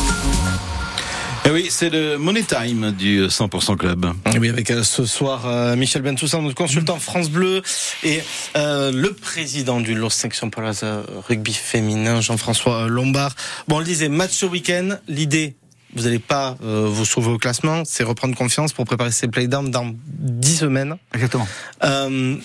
Eh 1.46 1.50
oui, 1.50 1.68
c'est 1.70 1.88
le 1.88 2.18
Money 2.18 2.42
Time 2.42 2.92
du 2.92 3.26
100% 3.26 3.78
Club. 3.78 4.12
Et 4.34 4.38
oui, 4.38 4.50
avec 4.50 4.70
euh, 4.70 4.82
ce 4.82 5.06
soir 5.06 5.46
euh, 5.46 5.76
Michel 5.76 6.02
Bentoussaint, 6.02 6.42
notre 6.42 6.54
consultant 6.54 6.98
France 6.98 7.30
Bleu, 7.30 7.62
et 8.02 8.20
euh, 8.56 8.92
le 8.92 9.14
président 9.14 9.80
du 9.80 9.94
Los 9.94 10.10
Section 10.10 10.50
Palace 10.50 10.82
euh, 10.82 11.02
Rugby 11.26 11.54
féminin, 11.54 12.20
Jean-François 12.20 12.86
Lombard. 12.86 13.34
Bon, 13.66 13.76
on 13.76 13.78
le 13.78 13.86
disait, 13.86 14.10
match 14.10 14.32
ce 14.32 14.44
week-end. 14.44 14.96
L'idée, 15.08 15.56
vous 15.94 16.02
n'allez 16.02 16.18
pas 16.18 16.56
euh, 16.62 16.86
vous 16.88 17.04
sauver 17.04 17.30
au 17.30 17.38
classement, 17.38 17.82
c'est 17.84 18.04
reprendre 18.04 18.36
confiance 18.36 18.72
pour 18.72 18.84
préparer 18.84 19.12
ces 19.12 19.28
playdowns 19.28 19.70
dans 19.70 19.94
10 20.06 20.56
semaines. 20.56 20.96
Exactement. 21.14 21.48
Euh, 21.82 22.36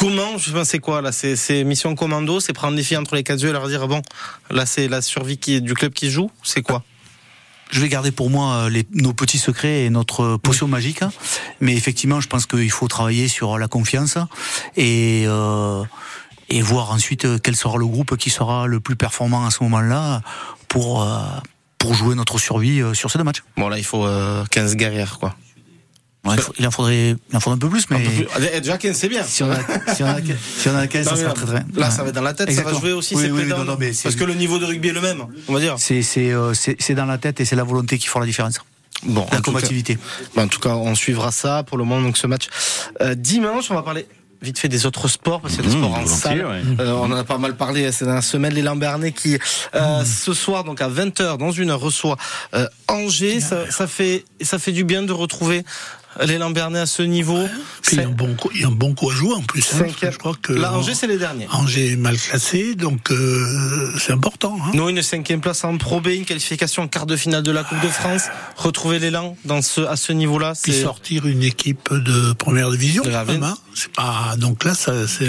Comment, 0.00 0.38
je 0.38 0.50
pense, 0.50 0.68
c'est 0.68 0.78
quoi 0.78 1.02
là 1.02 1.12
C'est 1.12 1.62
mission 1.64 1.94
commando, 1.94 2.40
c'est 2.40 2.54
prendre 2.54 2.74
les 2.74 2.82
filles 2.82 2.96
entre 2.96 3.16
les 3.16 3.22
quatre 3.22 3.42
yeux 3.42 3.50
et 3.50 3.52
leur 3.52 3.68
dire 3.68 3.86
bon, 3.86 4.00
là 4.50 4.64
c'est 4.64 4.88
la 4.88 5.02
survie 5.02 5.36
qui, 5.36 5.60
du 5.60 5.74
club 5.74 5.92
qui 5.92 6.10
joue, 6.10 6.30
c'est 6.42 6.62
quoi? 6.62 6.82
Je 7.70 7.80
vais 7.82 7.88
garder 7.90 8.10
pour 8.10 8.30
moi 8.30 8.54
euh, 8.54 8.70
les, 8.70 8.86
nos 8.94 9.12
petits 9.12 9.36
secrets 9.38 9.84
et 9.84 9.90
notre 9.90 10.38
potion 10.38 10.68
magique. 10.68 11.02
Mais 11.60 11.74
effectivement, 11.74 12.20
je 12.20 12.28
pense 12.28 12.46
qu'il 12.46 12.70
faut 12.70 12.88
travailler 12.88 13.28
sur 13.28 13.58
la 13.58 13.68
confiance 13.68 14.16
et, 14.74 15.24
euh, 15.26 15.84
et 16.48 16.62
voir 16.62 16.92
ensuite 16.92 17.40
quel 17.42 17.54
sera 17.54 17.76
le 17.76 17.86
groupe 17.86 18.16
qui 18.16 18.30
sera 18.30 18.66
le 18.66 18.80
plus 18.80 18.96
performant 18.96 19.44
à 19.44 19.50
ce 19.50 19.62
moment-là 19.64 20.22
pour, 20.68 21.02
euh, 21.02 21.18
pour 21.80 21.94
jouer 21.94 22.14
notre 22.14 22.38
survie 22.38 22.80
euh, 22.80 22.94
sur 22.94 23.10
ces 23.10 23.18
deux 23.18 23.24
matchs. 23.24 23.42
Bon 23.56 23.68
là, 23.68 23.76
il 23.78 23.84
faut 23.84 24.06
euh, 24.06 24.44
15 24.50 24.76
guerrières 24.76 25.18
quoi. 25.18 25.34
Ouais, 26.26 26.34
il, 26.36 26.42
faut- 26.42 26.52
il 26.58 26.66
en 26.66 26.70
faudrait, 26.70 27.16
il 27.30 27.36
en 27.36 27.40
faudrait 27.40 27.56
un 27.56 27.58
peu 27.58 27.70
plus, 27.70 27.88
mais 27.88 27.96
Un 27.96 28.00
peu 28.00 28.10
plus. 28.26 28.60
Déjà 28.60 28.76
15 28.76 28.94
c'est 28.94 29.08
bien. 29.08 29.22
si 29.24 29.42
on 29.42 29.50
a, 29.50 29.56
si 29.94 30.02
on 30.02 30.06
a, 30.06 30.16
si 30.58 30.68
on 30.68 30.76
a 30.76 30.86
15, 30.86 31.04
ça 31.06 31.10
Non, 31.12 31.16
sera 31.16 31.32
très 31.32 31.46
très. 31.46 31.64
Là, 31.74 31.90
ça 31.90 32.02
va 32.02 32.10
être 32.10 32.14
dans 32.14 32.20
la 32.20 32.34
tête, 32.34 32.52
ça 32.52 32.62
va 32.62 32.74
jouer 32.74 32.92
aussi 32.92 33.14
Oui, 33.14 33.22
ces 33.22 33.30
oui, 33.30 33.38
oui, 33.40 33.46
playdowns. 33.46 33.64
non, 33.64 33.72
non, 33.72 33.76
mais 33.80 33.94
c'est- 33.94 34.02
Parce 34.04 34.16
que 34.16 34.24
le 34.24 34.34
niveau 34.34 34.58
de 34.58 34.66
rugby 34.66 34.88
est 34.88 34.92
le 34.92 35.00
même, 35.00 35.24
on 35.48 35.52
va 35.54 35.60
dire. 35.60 35.76
C'est 35.78 36.02
euh, 36.30 36.52
dans 36.90 37.06
la 37.06 37.16
tête 37.18 37.40
et 37.40 37.44
c'est 37.46 37.56
la 37.56 37.64
volonté 37.64 37.96
qui 37.98 38.06
fera 38.06 38.20
la 38.20 38.26
différence. 38.26 38.60
Bon, 39.04 39.22
en 39.22 39.28
La 39.32 39.38
tout 39.38 39.44
combativité. 39.44 39.94
cas- 39.96 40.00
bon, 40.36 40.42
en 40.42 40.48
tout 40.48 40.60
cas, 40.60 40.74
on 40.74 40.94
suivra 40.94 41.32
ça 41.32 41.62
pour 41.62 41.78
le 41.78 41.84
moment. 41.84 42.02
Donc 42.02 42.18
ce 42.18 42.26
match 42.26 42.48
Euh, 43.00 43.14
dimanche, 43.14 43.70
on 43.70 43.74
va 43.74 43.82
parler 43.82 44.06
vite 44.42 44.58
fait 44.58 44.68
des 44.68 44.86
autres 44.86 45.06
sports 45.08 45.40
parce 45.40 45.56
qu'il 45.56 45.64
y 45.64 45.68
a 45.68 45.70
des 45.70 45.76
Mmh, 45.76 45.80
sports 45.84 45.98
en 45.98 46.06
salle. 46.06 46.46
ouais. 46.46 46.62
Euh, 46.80 46.92
on 46.92 47.04
en 47.12 47.16
a 47.16 47.24
pas 47.24 47.38
mal 47.38 47.56
parlé 47.56 47.90
ces 47.92 48.04
dernières 48.04 48.22
semaines. 48.24 48.54
Les 48.54 48.62
Lambernais 48.62 49.12
qui 49.12 49.38
euh, 49.74 50.04
ce 50.04 50.32
soir 50.32 50.64
donc 50.64 50.80
à 50.80 50.88
20h 50.88 51.36
dans 51.38 51.50
une 51.52 51.70
heure 51.70 51.80
reçoit 51.80 52.16
euh, 52.54 52.66
Angers. 52.88 53.40
Ça, 53.40 53.70
ça 53.70 53.86
fait 53.86 54.24
ça 54.40 54.58
fait 54.58 54.72
du 54.72 54.84
bien 54.84 55.02
de 55.02 55.12
retrouver 55.12 55.64
les 56.24 56.38
Lambernais 56.38 56.80
à 56.80 56.86
ce 56.86 57.02
niveau. 57.02 57.46
Puis 57.82 57.96
il 57.96 58.02
y 58.02 58.04
a 58.04 58.08
un 58.08 58.10
bon 58.10 58.34
coup, 58.34 58.50
il 58.54 58.60
y 58.60 58.64
a 58.64 58.68
un 58.68 58.72
bon 58.72 58.94
coup 58.94 59.10
à 59.10 59.14
jouer 59.14 59.34
en 59.34 59.42
plus. 59.42 59.64
hein, 59.74 59.86
je 60.00 60.16
crois 60.18 60.34
que 60.40 60.52
Là, 60.52 60.72
Angers, 60.72 60.94
c'est 60.94 61.06
les 61.06 61.18
derniers. 61.18 61.46
Angers 61.50 61.92
est 61.92 61.96
mal 61.96 62.16
classé, 62.18 62.74
donc 62.74 63.10
euh, 63.10 63.92
c'est 63.98 64.12
important. 64.12 64.58
Hein. 64.62 64.70
Nous, 64.74 64.88
une 64.88 65.02
cinquième 65.02 65.40
place 65.40 65.64
en 65.64 65.76
Pro 65.78 66.00
B, 66.00 66.08
une 66.08 66.24
qualification 66.24 66.82
en 66.82 66.88
quart 66.88 67.06
de 67.06 67.16
finale 67.16 67.42
de 67.42 67.52
la 67.52 67.64
Coupe 67.64 67.80
de 67.80 67.88
France. 67.88 68.24
Retrouver 68.56 68.98
l'élan 68.98 69.36
dans 69.44 69.62
ce, 69.62 69.80
à 69.82 69.96
ce 69.96 70.12
niveau-là, 70.12 70.52
Puis 70.62 70.72
c'est 70.72 70.82
sortir 70.82 71.26
une 71.26 71.42
équipe 71.42 71.92
de 71.92 72.32
première 72.32 72.70
division, 72.70 73.02
De 73.02 73.10
la 73.10 73.20
hein. 73.20 73.56
c'est 73.74 73.92
pas 73.92 74.34
donc 74.38 74.64
là 74.64 74.74
ça 74.74 75.06
c'est 75.06 75.28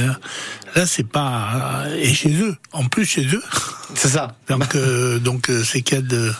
là 0.75 0.85
c'est 0.85 1.07
pas 1.07 1.85
et 1.97 2.13
chez 2.13 2.33
eux 2.41 2.55
en 2.71 2.85
plus 2.85 3.05
chez 3.05 3.25
eux 3.25 3.43
C'est 3.95 4.09
ça. 4.09 4.35
Donc, 4.49 4.75
euh, 4.75 5.19
donc 5.19 5.49
euh, 5.49 5.63
c'est 5.63 5.81
qu'il 5.81 5.95
y 5.95 5.99
a 5.99 6.01
de. 6.01 6.31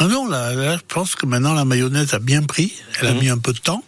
Non, 0.00 0.08
non, 0.08 0.28
là, 0.28 0.52
là, 0.54 0.76
je 0.76 0.82
pense 0.94 1.14
que 1.14 1.24
maintenant 1.26 1.54
la 1.54 1.64
mayonnaise 1.64 2.12
a 2.14 2.18
bien 2.18 2.42
pris. 2.42 2.72
Elle 3.00 3.08
a 3.08 3.12
Mhm. 3.12 3.20
mis 3.20 3.28
un 3.30 3.38
peu 3.38 3.52
de 3.52 3.58
temps. 3.58 3.82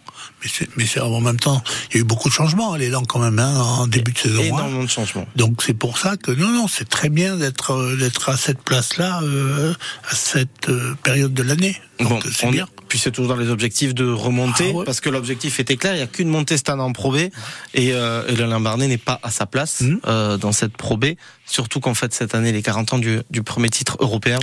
Mais 0.77 0.85
c'est, 0.85 0.99
en 0.99 1.19
même 1.21 1.39
temps, 1.39 1.61
il 1.91 1.95
y 1.95 1.97
a 1.99 2.01
eu 2.01 2.03
beaucoup 2.03 2.27
de 2.29 2.33
changements. 2.33 2.75
Elle 2.75 2.81
est 2.83 2.89
là 2.89 2.99
quand 3.07 3.19
même 3.19 3.37
hein, 3.39 3.55
en 3.61 3.87
début 3.87 4.11
de 4.11 4.17
saison. 4.17 4.41
hein. 4.41 4.45
Énormément 4.45 4.83
de 4.83 4.89
changements. 4.89 5.25
Donc 5.35 5.61
c'est 5.63 5.73
pour 5.73 5.97
ça 5.97 6.17
que 6.17 6.31
non, 6.31 6.49
non, 6.49 6.67
c'est 6.67 6.89
très 6.89 7.09
bien 7.09 7.35
d'être 7.37 7.71
euh, 7.73 7.95
d'être 7.95 8.29
à 8.29 8.37
cette 8.37 8.61
place-là 8.63 9.21
euh, 9.23 9.73
à 10.09 10.15
cette 10.15 10.69
euh, 10.69 10.95
période 11.03 11.33
de 11.33 11.43
l'année. 11.43 11.79
Bon, 11.99 12.19
c'est 12.33 12.49
bien. 12.49 12.67
Puis 12.87 12.97
c'est 12.99 13.11
toujours 13.11 13.29
dans 13.35 13.39
les 13.39 13.49
objectifs 13.49 13.93
de 13.93 14.11
remonter, 14.11 14.71
Ah 14.73 14.77
ouais. 14.79 14.85
parce 14.85 14.99
que 14.99 15.09
l'objectif 15.09 15.59
était 15.59 15.77
clair, 15.77 15.93
il 15.93 15.97
n'y 15.97 16.01
a 16.03 16.07
qu'une 16.07 16.27
montée 16.27 16.57
cette 16.57 16.67
année 16.69 16.81
en 16.81 16.91
Pro 16.91 17.11
B, 17.11 17.17
et, 17.17 17.31
euh, 17.93 18.23
et 18.27 18.35
le 18.35 18.45
Limbarnais 18.45 18.87
n'est 18.87 18.97
pas 18.97 19.19
à 19.23 19.29
sa 19.31 19.45
place 19.45 19.81
Mhm. 19.81 19.99
euh, 20.07 20.37
dans 20.37 20.51
cette 20.51 20.75
Pro 20.75 20.97
B, 20.97 21.05
surtout 21.51 21.81
qu'en 21.81 21.93
fait 21.93 22.13
cette 22.13 22.33
année 22.33 22.51
les 22.51 22.61
40 22.61 22.93
ans 22.93 22.97
du, 22.97 23.19
du 23.29 23.43
premier 23.43 23.69
titre 23.69 23.97
européen. 23.99 24.39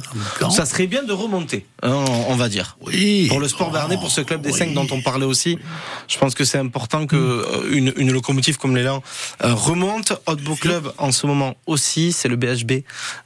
Ça 0.51 0.67
serait 0.67 0.87
bien 0.87 1.03
de 1.03 1.13
remonter, 1.13 1.67
hein, 1.83 2.05
on, 2.07 2.33
on 2.33 2.37
va 2.37 2.49
dire. 2.49 2.77
Oui. 2.83 3.27
Pour 3.29 3.41
le 3.41 3.49
sport 3.49 3.71
bernais, 3.71 3.97
pour 3.97 4.11
ce 4.11 4.21
club 4.21 4.43
des 4.43 4.53
oui. 4.53 4.59
cinq 4.59 4.75
dont 4.75 4.87
on 4.91 5.01
parlait 5.01 5.25
aussi, 5.25 5.59
je 6.07 6.19
pense 6.19 6.35
que 6.35 6.45
c'est 6.45 6.59
important 6.59 7.07
que 7.07 7.17
euh, 7.17 7.71
une, 7.73 7.93
une 7.97 8.13
locomotive 8.13 8.59
comme 8.59 8.77
l'élan 8.77 9.03
euh, 9.43 9.55
remonte. 9.55 10.13
Autre 10.27 10.43
beau 10.43 10.55
club 10.55 10.93
en 10.99 11.11
ce 11.11 11.27
moment 11.27 11.55
aussi, 11.67 12.13
c'est 12.13 12.29
le 12.29 12.37
BHB 12.37 12.83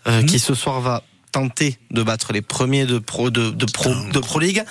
euh, 0.06 0.22
qui 0.22 0.38
ce 0.38 0.54
soir 0.54 0.80
va 0.80 1.02
tenter 1.32 1.78
de 1.90 2.02
battre 2.02 2.32
les 2.32 2.42
premiers 2.42 2.84
de 2.84 2.98
pro 2.98 3.30
de, 3.30 3.50
de 3.50 3.64
pro 3.66 3.90
de 4.12 4.18
pro 4.20 4.38
league 4.38 4.62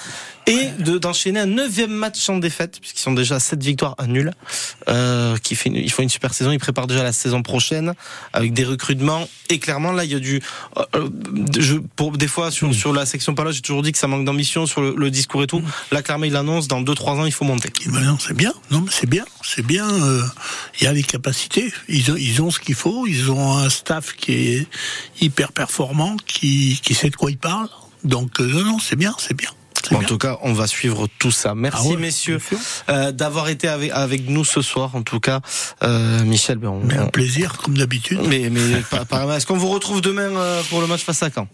et 0.47 0.67
de 0.79 0.97
d'enchaîner 0.97 1.39
un 1.39 1.45
neuvième 1.45 1.91
match 1.91 2.19
sans 2.19 2.37
défaite 2.37 2.79
puisqu'ils 2.79 2.99
sont 3.01 3.13
déjà 3.13 3.35
à 3.35 3.39
sept 3.39 3.61
victoires 3.63 3.95
à 3.97 4.07
nul 4.07 4.31
euh, 4.87 5.37
qui 5.37 5.55
fait 5.55 5.69
une- 5.69 5.75
ils 5.75 5.91
font 5.91 6.01
une 6.03 6.09
super 6.09 6.33
saison 6.33 6.51
ils 6.51 6.59
préparent 6.59 6.87
déjà 6.87 7.03
la 7.03 7.13
saison 7.13 7.43
prochaine 7.43 7.93
avec 8.33 8.51
des 8.53 8.63
recrutements 8.63 9.27
et 9.49 9.59
clairement 9.59 9.91
là 9.91 10.03
il 10.03 10.11
y 10.11 10.15
a 10.15 10.19
du 10.19 10.41
euh, 10.77 11.09
je, 11.59 11.75
pour 11.95 12.11
des 12.17 12.27
fois 12.27 12.49
sur 12.51 12.73
sur 12.73 12.91
la 12.91 13.05
section 13.05 13.35
paloise 13.35 13.55
j'ai 13.55 13.61
toujours 13.61 13.83
dit 13.83 13.91
que 13.91 13.97
ça 13.99 14.07
manque 14.07 14.25
d'ambition 14.25 14.65
sur 14.65 14.81
le, 14.81 14.95
le 14.97 15.11
discours 15.11 15.43
et 15.43 15.47
tout 15.47 15.61
là 15.91 16.01
clairement 16.01 16.25
il 16.25 16.35
annonce 16.35 16.67
dans 16.67 16.81
2-3 16.81 17.09
ans 17.19 17.25
il 17.25 17.31
faut 17.31 17.45
monter 17.45 17.69
ben 17.87 18.01
non, 18.01 18.17
c'est 18.19 18.33
bien. 18.35 18.53
Non, 18.71 18.81
mais 18.81 18.91
c'est 18.91 19.09
bien. 19.09 19.25
C'est 19.43 19.65
bien. 19.65 19.87
euh, 19.89 20.21
Il 20.79 20.83
y 20.85 20.87
a 20.87 20.93
les 20.93 21.03
capacités. 21.03 21.71
Ils 21.89 22.11
ont, 22.11 22.15
ils 22.15 22.41
ont 22.41 22.51
ce 22.51 22.59
qu'il 22.59 22.75
faut. 22.75 23.05
Ils 23.07 23.29
ont 23.31 23.57
un 23.57 23.69
staff 23.69 24.13
qui 24.15 24.31
est 24.33 24.67
hyper 25.19 25.51
performant, 25.51 26.15
qui, 26.27 26.79
qui 26.83 26.93
sait 26.93 27.09
de 27.09 27.15
quoi 27.15 27.31
il 27.31 27.37
parle. 27.37 27.67
Donc 28.03 28.39
euh, 28.39 28.45
non, 28.47 28.63
non, 28.65 28.79
c'est 28.79 28.95
bien, 28.95 29.13
c'est 29.19 29.35
bien. 29.35 29.49
En 29.91 29.99
bien. 29.99 30.07
tout 30.07 30.17
cas, 30.17 30.37
on 30.43 30.53
va 30.53 30.67
suivre 30.67 31.07
tout 31.19 31.31
ça. 31.31 31.55
Merci, 31.55 31.87
Ah 31.87 31.89
ouais, 31.91 31.97
messieurs, 31.97 32.39
euh, 32.89 33.11
d'avoir 33.11 33.49
été 33.49 33.67
avec, 33.67 33.91
avec 33.91 34.29
nous 34.29 34.45
ce 34.45 34.61
soir. 34.61 34.95
En 34.95 35.01
tout 35.03 35.19
cas, 35.19 35.41
euh, 35.83 36.23
Michel, 36.23 36.57
ben, 36.57 36.69
on, 36.69 36.79
Mais 36.83 36.97
un 36.97 37.05
on- 37.05 37.09
plaisir, 37.09 37.57
comme 37.57 37.77
d'habitude. 37.77 38.19
mais, 38.27 38.49
mais 38.51 38.59
est-ce 38.61 39.45
qu'on 39.45 39.57
vous 39.57 39.69
retrouve 39.69 40.01
demain 40.01 40.29
euh, 40.35 40.61
pour 40.69 40.81
le 40.81 40.87
match 40.87 41.03
face 41.03 41.23
à 41.23 41.29
Caen? 41.33 41.47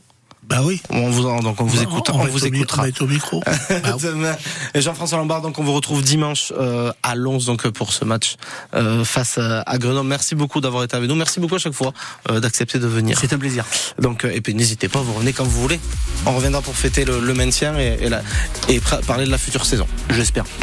Bah 0.47 0.61
oui. 0.63 0.81
on 0.89 1.09
vous, 1.09 1.25
en- 1.27 1.41
donc 1.41 1.59
on 1.59 1.65
vous 1.65 1.75
Bah, 1.77 1.83
écoute, 1.83 2.09
on 2.13 2.25
vous 2.25 2.45
écoutera. 2.45 2.85
on 2.99 3.03
au 3.03 3.07
micro. 3.07 3.43
Bah 3.69 3.95
oui. 4.01 4.81
Jean-François 4.81 5.17
Lombard, 5.17 5.41
donc 5.41 5.59
on 5.59 5.63
vous 5.63 5.73
retrouve 5.73 6.01
dimanche 6.01 6.53
euh, 6.57 6.91
à 7.03 7.15
Lons 7.15 7.37
donc 7.45 7.65
euh, 7.65 7.71
pour 7.71 7.91
ce 7.91 8.05
match 8.05 8.35
euh, 8.73 9.03
face 9.03 9.37
à, 9.37 9.77
Grenoble. 9.77 10.07
Merci 10.07 10.35
beaucoup 10.35 10.61
d'avoir 10.61 10.83
été 10.83 10.95
avec 10.95 11.09
nous. 11.09 11.15
Merci 11.15 11.39
beaucoup 11.41 11.55
à 11.55 11.59
chaque 11.59 11.73
fois 11.73 11.91
euh, 12.29 12.39
d'accepter 12.39 12.79
de 12.79 12.87
venir. 12.87 13.17
C'est 13.19 13.33
un 13.33 13.37
plaisir. 13.37 13.65
Donc 13.99 14.23
euh, 14.23 14.31
et 14.33 14.39
puis 14.41 14.53
n'hésitez 14.55 14.87
pas, 14.87 14.99
vous 15.01 15.13
revenez 15.13 15.33
quand 15.33 15.43
vous 15.43 15.61
voulez. 15.61 15.79
On 16.25 16.33
reviendra 16.35 16.61
pour 16.61 16.75
fêter 16.75 17.03
le, 17.05 17.19
le 17.19 17.33
maintien 17.33 17.77
et, 17.77 17.97
et, 18.01 18.09
la- 18.09 18.21
et 18.69 18.79
pra- 18.79 19.03
parler 19.05 19.25
de 19.25 19.31
la 19.31 19.37
future 19.37 19.65
saison. 19.65 19.87
J'espère. 20.09 20.45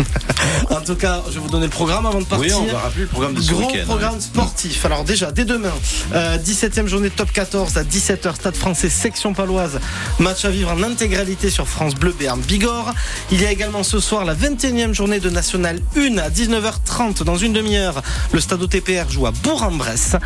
En 0.71 0.81
tout 0.81 0.95
cas, 0.97 1.23
je 1.29 1.35
vais 1.35 1.41
vous 1.41 1.49
donner 1.51 1.67
le 1.67 1.71
programme 1.71 2.05
avant 2.07 2.19
de 2.21 2.25
Oui, 2.25 2.49
partir. 2.49 2.61
on 2.61 2.67
va 2.67 2.79
rappeler 2.79 3.03
le 3.03 3.09
programme 3.09 3.35
de 3.35 3.41
ce 3.41 3.53
Gros 3.53 3.67
week-end. 3.67 3.85
programme 3.87 4.21
sportif. 4.21 4.85
Alors 4.85 5.05
déjà, 5.05 5.31
dès 5.33 5.45
demain, 5.45 5.73
euh, 6.15 6.37
17e 6.39 6.87
journée 6.87 7.09
de 7.11 7.15
top 7.15 7.31
14 7.33 7.77
à 7.79 7.83
17h, 7.85 8.35
Stade 8.35 8.57
français, 8.57 8.89
section 8.91 9.33
paloise. 9.35 9.74
Match 10.19 10.45
à 10.45 10.51
vivre 10.51 10.71
en 10.71 10.83
intégralité 10.83 11.51
sur 11.51 11.69
France 11.69 11.95
Bleu 11.95 12.15
Béarn 12.19 12.41
Bigorre. 12.41 12.95
Il 13.31 13.41
y 13.41 13.47
a 13.47 13.53
également 13.53 13.83
ce 13.83 14.01
soir 14.01 14.25
la 14.25 14.35
21e 14.35 14.93
journée 14.93 15.21
de 15.21 15.31
National 15.31 15.81
1 15.97 16.19
à 16.19 16.31
19h30 16.31 17.23
dans 17.25 17.37
une 17.37 17.53
demi-heure. 17.53 18.03
Le 18.33 18.41
Stade 18.41 18.63
OTPR 18.63 19.11
joue 19.11 19.27
à 19.27 19.31
Bourg-en-Bresse. 19.31 20.17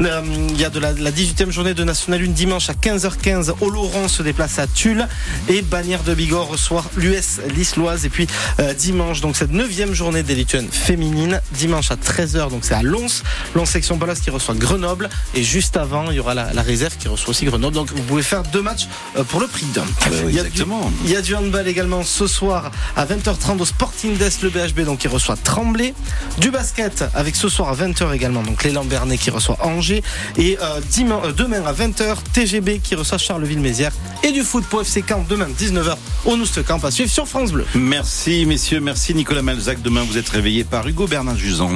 Euh, 0.00 0.22
il 0.50 0.60
y 0.60 0.64
a 0.64 0.70
de 0.70 0.78
la, 0.78 0.92
la 0.92 1.10
18e 1.10 1.50
journée 1.50 1.74
de 1.74 1.84
National 1.84 2.22
1 2.22 2.26
dimanche 2.28 2.70
à 2.70 2.74
15h15. 2.74 3.54
Oloron 3.60 4.08
se 4.08 4.22
déplace 4.22 4.58
à 4.58 4.66
Tulle 4.66 5.06
et 5.48 5.62
Bagnères 5.62 6.02
de 6.02 6.14
Bigorre 6.14 6.48
reçoit 6.48 6.84
l'US 6.96 7.40
Lisloise. 7.54 8.04
Et 8.04 8.10
puis 8.10 8.26
euh, 8.60 8.74
dimanche, 8.74 9.20
donc 9.20 9.36
cette 9.36 9.52
9e 9.52 9.92
journée 9.92 10.22
d'élite 10.22 10.56
féminine, 10.70 11.40
dimanche 11.52 11.90
à 11.90 11.96
13h, 11.96 12.50
donc 12.50 12.64
c'est 12.64 12.74
à 12.74 12.82
Lons. 12.82 13.22
Lons 13.54 13.66
section 13.66 13.98
Palace 13.98 14.20
qui 14.20 14.30
reçoit 14.30 14.54
Grenoble. 14.54 15.08
Et 15.34 15.42
juste 15.42 15.76
avant, 15.76 16.10
il 16.10 16.16
y 16.16 16.20
aura 16.20 16.34
la, 16.34 16.52
la 16.52 16.62
réserve 16.62 16.96
qui 16.96 17.08
reçoit 17.08 17.30
aussi 17.30 17.44
Grenoble. 17.44 17.74
Donc 17.74 17.92
vous 17.92 18.02
pouvez 18.02 18.22
faire 18.22 18.42
deux 18.44 18.62
matchs 18.62 18.88
euh, 19.16 19.24
pour 19.24 19.40
le 19.40 19.46
prix 19.46 19.66
d'un. 19.66 19.84
Ah 20.02 20.08
bah 20.10 20.28
exactement. 20.28 20.92
Il 21.04 21.10
y 21.10 21.16
a 21.16 21.22
du 21.22 21.34
handball 21.34 21.66
également 21.66 22.02
ce 22.02 22.26
soir 22.26 22.70
à 22.96 23.06
20h30 23.06 23.58
au 23.60 23.64
Sporting 23.64 24.16
d'Est, 24.16 24.42
le 24.42 24.50
BHB 24.50 24.80
donc 24.80 24.98
qui 24.98 25.08
reçoit 25.08 25.36
Tremblay. 25.36 25.94
Du 26.38 26.50
basket 26.50 27.04
avec 27.14 27.36
ce 27.36 27.48
soir 27.48 27.70
à 27.70 27.74
20h 27.74 28.14
également, 28.14 28.42
donc 28.42 28.64
l'élan 28.64 28.84
Bernet 28.84 29.18
qui 29.18 29.30
reçoit 29.30 29.56
Angers. 29.62 30.02
Et 30.36 30.58
euh, 30.60 30.80
euh, 30.98 31.32
demain, 31.32 31.62
à 31.64 31.72
20h, 31.72 32.16
TGB 32.32 32.80
qui 32.82 32.94
reçoit 32.94 33.18
Charleville-Mézières. 33.18 33.92
Et 34.22 34.32
du 34.32 34.42
foot 34.42 34.64
pour 34.64 34.82
FC 34.82 35.02
Camp 35.02 35.24
demain 35.28 35.48
19h 35.58 35.96
au 36.26 36.36
Nouste 36.36 36.64
Camp 36.64 36.84
à 36.84 36.90
suivre 36.90 37.10
sur 37.10 37.26
France 37.26 37.52
Bleu. 37.52 37.66
Merci 37.74 38.44
messieurs, 38.46 38.80
merci 38.80 39.14
Nicolas 39.14 39.42
Malzac. 39.42 39.80
Demain 39.82 40.04
vous 40.08 40.18
êtes 40.18 40.28
réveillé 40.28 40.64
par 40.64 40.86
Hugo 40.86 41.06
Bernard 41.06 41.36
Jusan. 41.36 41.70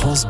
France 0.00 0.26